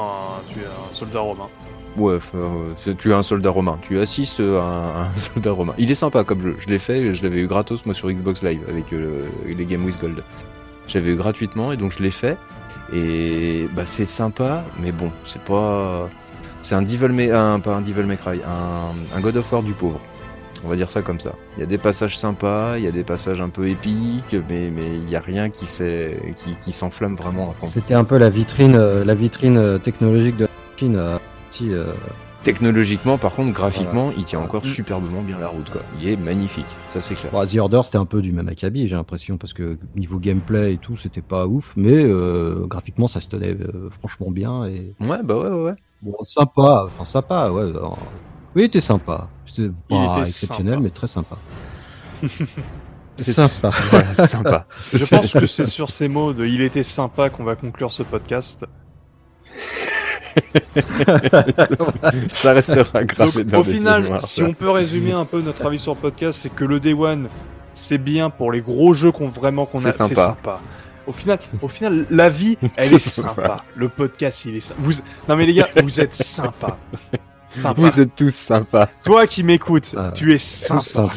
tu 0.52 0.58
es 0.58 0.64
un 0.64 0.94
soldat 0.94 1.20
romain. 1.20 1.48
Ouais, 1.96 2.18
euh, 2.34 2.94
tu 2.98 3.10
es 3.10 3.14
un 3.14 3.22
soldat 3.22 3.50
romain. 3.50 3.78
Tu 3.82 3.98
assistes 3.98 4.40
à 4.40 5.06
un, 5.10 5.14
soldat 5.16 5.52
romain. 5.52 5.74
Il 5.78 5.90
est 5.90 5.94
sympa 5.96 6.24
comme 6.24 6.40
jeu. 6.40 6.56
Je 6.58 6.68
l'ai 6.68 6.78
fait, 6.78 7.14
je 7.14 7.22
l'avais 7.22 7.40
eu 7.40 7.46
gratos 7.46 7.84
moi 7.84 7.94
sur 7.94 8.10
Xbox 8.10 8.42
Live 8.42 8.60
avec 8.68 8.92
euh, 8.92 9.26
le- 9.44 9.52
les 9.52 9.66
Game 9.66 9.84
with 9.84 10.00
Gold. 10.00 10.22
J'avais 10.86 11.12
eu 11.12 11.16
gratuitement 11.16 11.72
et 11.72 11.76
donc 11.76 11.92
je 11.92 12.02
l'ai 12.02 12.10
fait. 12.10 12.36
Et 12.92 13.68
bah 13.74 13.86
c'est 13.86 14.06
sympa, 14.06 14.64
mais 14.82 14.92
bon, 14.92 15.12
c'est 15.24 15.42
pas. 15.42 16.08
C'est 16.62 16.74
un 16.74 16.82
Devil 16.82 17.08
May, 17.08 17.28
pas 17.28 17.76
un 17.76 17.80
Devil 17.80 18.02
May 18.02 18.16
Cry, 18.16 18.40
un, 18.46 19.20
God 19.20 19.36
of 19.36 19.50
War 19.52 19.62
du 19.62 19.72
pauvre. 19.72 20.00
On 20.64 20.68
va 20.68 20.76
dire 20.76 20.90
ça 20.90 21.00
comme 21.00 21.20
ça. 21.20 21.32
Il 21.56 21.60
y 21.60 21.62
a 21.62 21.66
des 21.66 21.78
passages 21.78 22.18
sympas, 22.18 22.76
il 22.76 22.84
y 22.84 22.88
a 22.88 22.90
des 22.90 23.04
passages 23.04 23.40
un 23.40 23.48
peu 23.48 23.68
épiques, 23.68 24.36
mais 24.48 24.70
mais 24.70 24.96
il 24.96 25.08
y 25.08 25.16
a 25.16 25.20
rien 25.20 25.48
qui 25.48 25.64
fait, 25.66 26.20
qui, 26.64 26.72
s'enflamme 26.72 27.14
vraiment 27.16 27.50
à 27.50 27.54
fond. 27.54 27.66
C'était 27.66 27.94
un 27.94 28.04
peu 28.04 28.18
la 28.18 28.28
vitrine, 28.28 28.74
euh, 28.74 29.04
la 29.04 29.14
vitrine 29.14 29.78
technologique 29.78 30.36
de 30.36 30.44
la 30.44 30.50
machine. 30.72 31.20
Euh, 31.62 31.86
euh, 31.88 31.94
Technologiquement, 32.42 33.18
par 33.18 33.34
contre, 33.34 33.52
graphiquement, 33.52 34.12
il 34.16 34.24
tient 34.24 34.40
encore 34.40 34.64
Mm. 34.64 34.68
superbement 34.68 35.20
bien 35.22 35.38
la 35.38 35.48
route. 35.48 35.68
Quoi. 35.70 35.82
Il 36.00 36.08
est 36.08 36.16
magnifique, 36.16 36.64
ça 36.88 37.02
c'est 37.02 37.14
clair. 37.14 37.30
bon, 37.32 37.46
The 37.46 37.56
Order, 37.56 37.80
c'était 37.84 37.98
un 37.98 38.06
peu 38.06 38.22
du 38.22 38.32
même 38.32 38.48
acabit, 38.48 38.88
j'ai 38.88 38.96
l'impression, 38.96 39.36
parce 39.36 39.52
que 39.52 39.78
niveau 39.94 40.18
gameplay 40.18 40.74
et 40.74 40.78
tout, 40.78 40.96
c'était 40.96 41.20
pas 41.22 41.46
ouf, 41.46 41.74
mais 41.76 41.92
euh, 42.02 42.66
graphiquement, 42.66 43.06
ça 43.06 43.20
se 43.20 43.28
tenait 43.28 43.54
euh, 43.60 43.90
franchement 43.90 44.30
bien 44.30 44.64
et 44.64 44.94
Ouais, 45.00 45.22
bah 45.22 45.36
ouais, 45.38 45.50
ouais, 45.50 45.64
ouais. 45.64 45.76
bon, 46.00 46.16
sympa, 46.24 46.84
enfin 46.86 47.04
sympa, 47.04 47.50
ouais. 47.50 47.64
oui, 48.54 48.62
il 48.62 48.64
était 48.64 48.80
sympa. 48.80 49.28
C'était 49.44 49.70
pas 49.88 50.12
était 50.20 50.20
exceptionnel, 50.30 50.74
sympa. 50.74 50.84
mais 50.84 50.90
très 50.90 51.06
sympa. 51.08 51.36
C'est 53.16 53.32
sympa. 53.34 53.70
Voilà, 53.90 54.14
sympa. 54.14 54.66
Je 54.82 55.04
pense 55.04 55.32
que 55.32 55.46
c'est 55.46 55.66
sur 55.66 55.90
ces 55.90 56.08
mots 56.08 56.32
de 56.32 56.46
il 56.46 56.62
était 56.62 56.82
sympa 56.82 57.28
qu'on 57.28 57.44
va 57.44 57.54
conclure 57.54 57.90
ce 57.90 58.02
podcast. 58.02 58.64
ça 62.34 62.52
restera 62.52 63.04
gravé 63.04 63.44
Donc, 63.44 63.52
dans 63.52 63.60
au 63.60 63.64
final, 63.64 64.02
mémoires, 64.02 64.22
si 64.22 64.42
on 64.42 64.52
peut 64.52 64.70
résumer 64.70 65.12
un 65.12 65.24
peu 65.24 65.40
notre 65.40 65.66
avis 65.66 65.78
sur 65.78 65.94
le 65.94 66.00
podcast, 66.00 66.40
c'est 66.42 66.54
que 66.54 66.64
le 66.64 66.80
Day 66.80 66.94
One, 66.94 67.28
c'est 67.74 67.98
bien 67.98 68.30
pour 68.30 68.52
les 68.52 68.60
gros 68.60 68.94
jeux 68.94 69.12
qu'on 69.12 69.28
vraiment 69.28 69.66
qu'on 69.66 69.84
a. 69.84 69.92
C'est 69.92 70.14
sympa. 70.14 70.60
Au 71.06 71.12
final, 71.12 71.38
au 71.62 71.68
final, 71.68 72.06
la 72.10 72.28
vie, 72.28 72.56
elle 72.76 72.94
est 72.94 72.98
sympa. 72.98 73.34
sympa. 73.34 73.56
Le 73.76 73.88
podcast, 73.88 74.44
il 74.44 74.56
est 74.56 74.60
sympa. 74.60 74.80
Vous... 74.82 74.92
Non 75.28 75.36
mais 75.36 75.46
les 75.46 75.54
gars, 75.54 75.68
vous 75.82 76.00
êtes 76.00 76.14
sympa. 76.14 76.76
Sympa. 77.52 77.80
Vous 77.80 78.00
êtes 78.00 78.14
tous 78.14 78.34
sympas. 78.34 78.88
Toi 79.04 79.26
qui 79.26 79.42
m'écoutes, 79.42 79.94
Ah, 79.96 80.12
tu 80.14 80.32
es 80.32 80.38
sympa. 80.38 81.08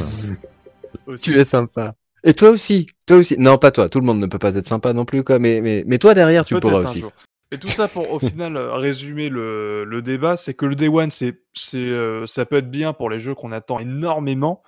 Tu 1.21 1.39
es 1.39 1.43
sympa. 1.43 1.93
Et 2.23 2.33
toi 2.33 2.49
aussi, 2.49 2.87
toi 3.05 3.17
aussi. 3.17 3.35
Non, 3.37 3.57
pas 3.57 3.71
toi. 3.71 3.89
Tout 3.89 3.99
le 3.99 4.05
monde 4.05 4.19
ne 4.19 4.27
peut 4.27 4.39
pas 4.39 4.55
être 4.55 4.65
sympa 4.67 4.93
non 4.93 5.05
plus, 5.05 5.23
quoi. 5.23 5.37
Mais, 5.39 5.61
mais, 5.61 5.83
mais 5.85 5.97
toi 5.97 6.13
derrière, 6.13 6.45
tu 6.45 6.59
pourras 6.59 6.79
aussi. 6.79 7.01
jour. 7.01 7.11
Et 7.53 7.59
tout 7.59 7.67
ça 7.67 7.87
pour 7.87 8.11
au 8.11 8.17
final 8.17 8.57
euh, 8.57 8.73
résumer 8.73 9.29
le, 9.29 10.01
débat, 10.03 10.37
c'est 10.37 10.55
que 10.55 10.65
le 10.65 10.75
Day 10.75 10.87
One, 10.87 11.11
c'est, 11.11 11.35
euh, 11.75 12.25
ça 12.25 12.47
peut 12.47 12.55
être 12.55 12.71
bien 12.71 12.93
pour 12.93 13.11
les 13.11 13.19
jeux 13.19 13.35
qu'on 13.35 13.51
attend 13.51 13.77
énormément, 13.77 14.63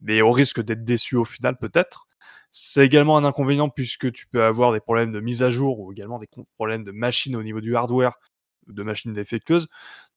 mais 0.00 0.22
au 0.22 0.30
risque 0.30 0.62
d'être 0.62 0.82
déçu 0.82 1.16
au 1.16 1.26
final 1.26 1.58
peut-être. 1.58 2.06
C'est 2.50 2.86
également 2.86 3.18
un 3.18 3.24
inconvénient 3.24 3.68
puisque 3.68 4.10
tu 4.12 4.26
peux 4.28 4.42
avoir 4.44 4.72
des 4.72 4.80
problèmes 4.80 5.12
de 5.12 5.20
mise 5.20 5.42
à 5.42 5.50
jour 5.50 5.78
ou 5.78 5.92
également 5.92 6.18
des 6.18 6.28
problèmes 6.56 6.84
de 6.84 6.90
machine 6.90 7.36
au 7.36 7.42
niveau 7.42 7.60
du 7.60 7.76
hardware, 7.76 8.14
de 8.66 8.82
machines 8.82 9.12
défectueuses. 9.12 9.68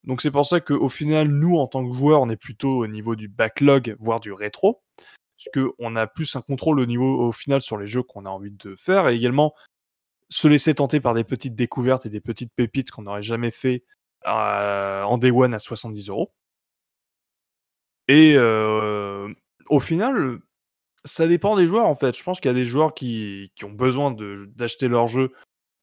Donc 0.05 0.22
c'est 0.22 0.32
pour 0.32 0.45
ça 0.45 0.61
qu'au 0.61 0.88
final, 0.88 1.28
nous 1.28 1.57
en 1.57 1.68
tant 1.68 1.86
que 1.86 1.93
joueurs, 1.93 2.22
on 2.22 2.30
est 2.30 2.38
plutôt 2.38 2.78
au 2.78 2.88
niveau 2.88 3.18
du 3.18 3.28
backlog, 3.28 3.97
voire 3.99 4.22
du 4.22 4.32
rétro, 4.32 4.82
puisque 5.36 5.68
on 5.80 5.97
a 5.97 6.07
plus 6.07 6.34
un 6.38 6.41
contrôle 6.41 6.80
au 6.80 6.86
niveau 6.86 7.28
au 7.28 7.34
final 7.34 7.59
sur 7.59 7.78
les 7.78 7.88
jeux 7.88 8.03
qu'on 8.03 8.26
a 8.26 8.30
envie 8.30 8.51
de 8.51 8.74
faire 8.78 9.09
et 9.09 9.16
également 9.16 9.53
se 10.36 10.50
laisser 10.50 10.76
tenter 10.76 11.00
par 11.00 11.14
des 11.14 11.24
petites 11.24 11.56
découvertes 11.56 12.06
et 12.06 12.10
des 12.10 12.20
petites 12.20 12.52
pépites 12.54 12.92
qu'on 12.92 13.04
n'aurait 13.04 13.24
jamais 13.24 13.52
fait 13.52 13.86
euh, 14.28 15.02
en 15.04 15.18
day 15.18 15.32
one 15.32 15.54
à 15.54 15.60
70 15.60 16.10
euros. 16.10 16.34
Et 18.10 18.34
euh, 18.36 19.34
au 19.70 19.80
final, 19.80 20.40
ça 21.06 21.30
dépend 21.30 21.56
des 21.56 21.68
joueurs 21.68 21.86
en 21.86 21.96
fait. 21.96 22.18
Je 22.18 22.22
pense 22.22 22.42
qu'il 22.42 22.50
y 22.50 22.54
a 22.54 22.56
des 22.56 22.66
joueurs 22.66 22.94
qui, 22.94 23.50
ont 23.64 23.72
besoin 23.72 24.14
d'acheter 24.58 24.90
leur 24.90 25.08
jeu 25.08 25.32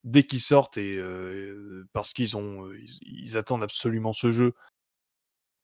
dès 0.05 0.25
qu'ils 0.25 0.41
sortent 0.41 0.77
euh, 0.77 1.89
parce 1.95 2.13
qu'ils 2.13 2.37
attendent 3.39 3.63
absolument 3.63 4.13
ce 4.13 4.33
jeu 4.33 4.53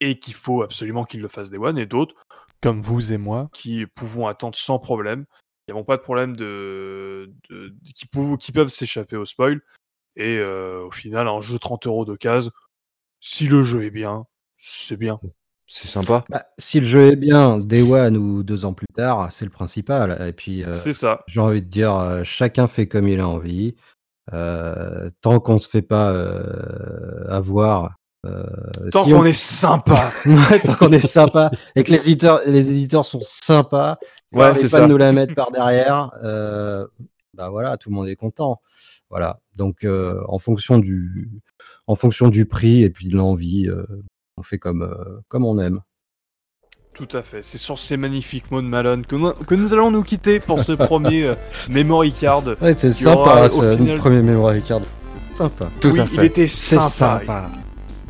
et 0.00 0.18
qu'il 0.18 0.32
faut 0.34 0.62
absolument 0.62 1.04
qu'ils 1.04 1.20
le 1.20 1.28
fassent 1.28 1.50
day 1.50 1.58
one 1.58 1.76
et 1.76 1.86
d'autres 1.86 2.14
comme 2.62 2.80
vous 2.80 3.12
et 3.12 3.18
moi 3.18 3.50
qui 3.52 3.84
pouvons 3.84 4.26
attendre 4.28 4.56
sans 4.56 4.78
problème 4.78 5.26
qui 5.68 5.72
n'avons 5.74 5.84
pas 5.84 5.98
de 5.98 6.02
problème 6.02 6.34
de, 6.34 7.30
de- 7.50 7.68
de- 7.68 7.92
qui, 7.94 8.06
pou- 8.06 8.38
qui 8.38 8.52
peuvent 8.52 8.70
s'échapper 8.70 9.16
au 9.16 9.26
spoil 9.26 9.60
et 10.16 10.38
euh, 10.38 10.86
au 10.86 10.90
final 10.90 11.28
un 11.28 11.42
jeu 11.42 11.58
30 11.58 11.86
euros 11.86 12.06
d'occasion 12.06 12.50
si 13.20 13.46
le 13.46 13.62
jeu 13.62 13.84
est 13.84 13.90
bien 13.90 14.24
c'est 14.56 14.96
bien 14.96 15.20
C'est 15.66 15.88
sympa. 15.88 16.24
Bah, 16.30 16.46
si 16.56 16.80
le 16.80 16.86
jeu 16.86 17.12
est 17.12 17.16
bien, 17.16 17.58
Day 17.58 17.82
One 17.82 18.16
ou 18.16 18.42
deux 18.42 18.64
ans 18.64 18.72
plus 18.72 18.86
tard, 18.94 19.30
c'est 19.30 19.44
le 19.44 19.50
principal. 19.50 20.26
Et 20.26 20.32
puis, 20.32 20.64
euh, 20.64 20.72
c'est 20.72 20.94
ça 20.94 21.22
j'ai 21.28 21.40
envie 21.40 21.60
de 21.62 21.68
dire, 21.68 21.94
euh, 21.94 22.24
chacun 22.24 22.66
fait 22.66 22.88
comme 22.88 23.06
il 23.06 23.20
a 23.20 23.28
envie. 23.28 23.76
Euh, 24.32 25.10
tant 25.20 25.38
qu'on 25.40 25.58
se 25.58 25.68
fait 25.68 25.82
pas 25.82 26.10
euh, 26.12 27.24
avoir. 27.28 27.97
Euh, 28.26 28.42
tant 28.90 29.04
si 29.04 29.10
qu'on 29.12 29.20
on- 29.20 29.24
est 29.24 29.32
sympa 29.32 30.10
Ouais, 30.26 30.60
tant 30.60 30.74
qu'on 30.74 30.92
est 30.92 31.06
sympa 31.06 31.50
et 31.76 31.84
que 31.84 31.92
les 31.92 31.98
éditeurs, 32.00 32.40
les 32.46 32.70
éditeurs 32.70 33.04
sont 33.04 33.20
sympas, 33.22 33.96
Ouais, 34.32 34.54
c'est 34.54 34.70
pas 34.70 34.80
de 34.82 34.86
nous 34.86 34.96
la 34.98 35.12
mettre 35.12 35.34
par 35.34 35.50
derrière. 35.50 36.10
euh, 36.22 36.86
bah 37.34 37.48
voilà, 37.50 37.76
tout 37.76 37.90
le 37.90 37.94
monde 37.94 38.08
est 38.08 38.16
content. 38.16 38.60
Voilà. 39.10 39.38
Donc 39.56 39.84
euh, 39.84 40.20
en 40.28 40.38
fonction 40.38 40.78
du, 40.78 41.30
en 41.86 41.94
fonction 41.94 42.28
du 42.28 42.44
prix 42.44 42.82
et 42.82 42.90
puis 42.90 43.08
de 43.08 43.16
l'envie, 43.16 43.68
euh, 43.68 43.86
on 44.36 44.42
fait 44.42 44.58
comme 44.58 44.82
euh, 44.82 45.20
comme 45.28 45.44
on 45.44 45.58
aime. 45.58 45.80
Tout 46.92 47.08
à 47.12 47.22
fait. 47.22 47.44
C'est 47.44 47.58
sur 47.58 47.78
ces 47.78 47.96
magnifiques 47.96 48.50
mots 48.50 48.60
de 48.60 48.66
Malone 48.66 49.06
que 49.06 49.14
nous, 49.14 49.32
que 49.32 49.54
nous 49.54 49.72
allons 49.72 49.92
nous 49.92 50.02
quitter 50.02 50.40
pour 50.40 50.60
ce 50.60 50.72
premier 50.72 51.24
euh, 51.28 51.34
memory 51.70 52.12
card. 52.12 52.42
Ouais, 52.60 52.74
c'est 52.76 52.90
Il 53.00 53.06
aura, 53.06 53.48
sympa, 53.48 53.54
au 53.54 53.62
ce 53.62 53.76
final- 53.76 53.88
notre 53.92 54.00
premier 54.00 54.22
memory 54.22 54.60
card. 54.62 54.80
Sympa. 55.34 55.70
Tout 55.80 55.92
oui, 55.92 56.00
à 56.00 56.04
il 56.04 56.08
fait. 56.18 56.26
était 56.26 56.46
C'est 56.48 56.80
sympa. 56.82 57.50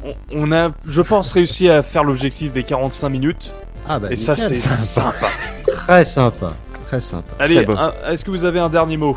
On, 0.08 0.14
on 0.30 0.52
a, 0.52 0.70
je 0.86 1.02
pense, 1.02 1.32
réussi 1.32 1.68
à 1.68 1.82
faire 1.82 2.04
l'objectif 2.04 2.52
des 2.52 2.62
45 2.62 3.08
minutes. 3.08 3.52
Ah 3.88 3.98
bah 3.98 4.08
et 4.10 4.16
ça, 4.16 4.36
c'est 4.36 4.54
sympa. 4.54 5.28
très 5.66 6.04
sympa, 6.04 6.52
très 6.86 7.00
sympa, 7.00 7.34
Allez, 7.38 7.64
est-ce 8.08 8.24
que 8.24 8.30
vous 8.30 8.44
avez 8.44 8.60
un 8.60 8.68
dernier 8.68 8.96
mot? 8.96 9.16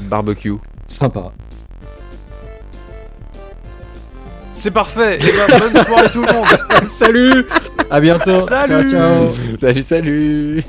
Barbecue. 0.00 0.54
sympa. 0.88 1.32
C'est 4.52 4.70
parfait. 4.70 5.18
Eh 5.20 5.32
ben, 5.50 5.58
bonne 5.58 5.84
soirée 5.84 6.10
tout 6.10 6.22
le 6.22 6.32
monde. 6.32 6.46
Salut, 6.88 7.46
à 7.90 8.00
bientôt. 8.00 8.40
Salut. 8.46 8.90
Ciao, 8.90 9.28
ciao. 9.28 9.32
Salut, 9.60 9.82
salut 9.82 10.64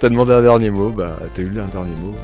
T'as 0.00 0.08
demandé 0.08 0.32
un 0.32 0.42
dernier 0.42 0.70
mot, 0.70 0.90
bah 0.90 1.16
t'as 1.34 1.42
eu 1.42 1.48
un 1.58 1.66
dernier 1.66 1.96
mot. 2.00 2.14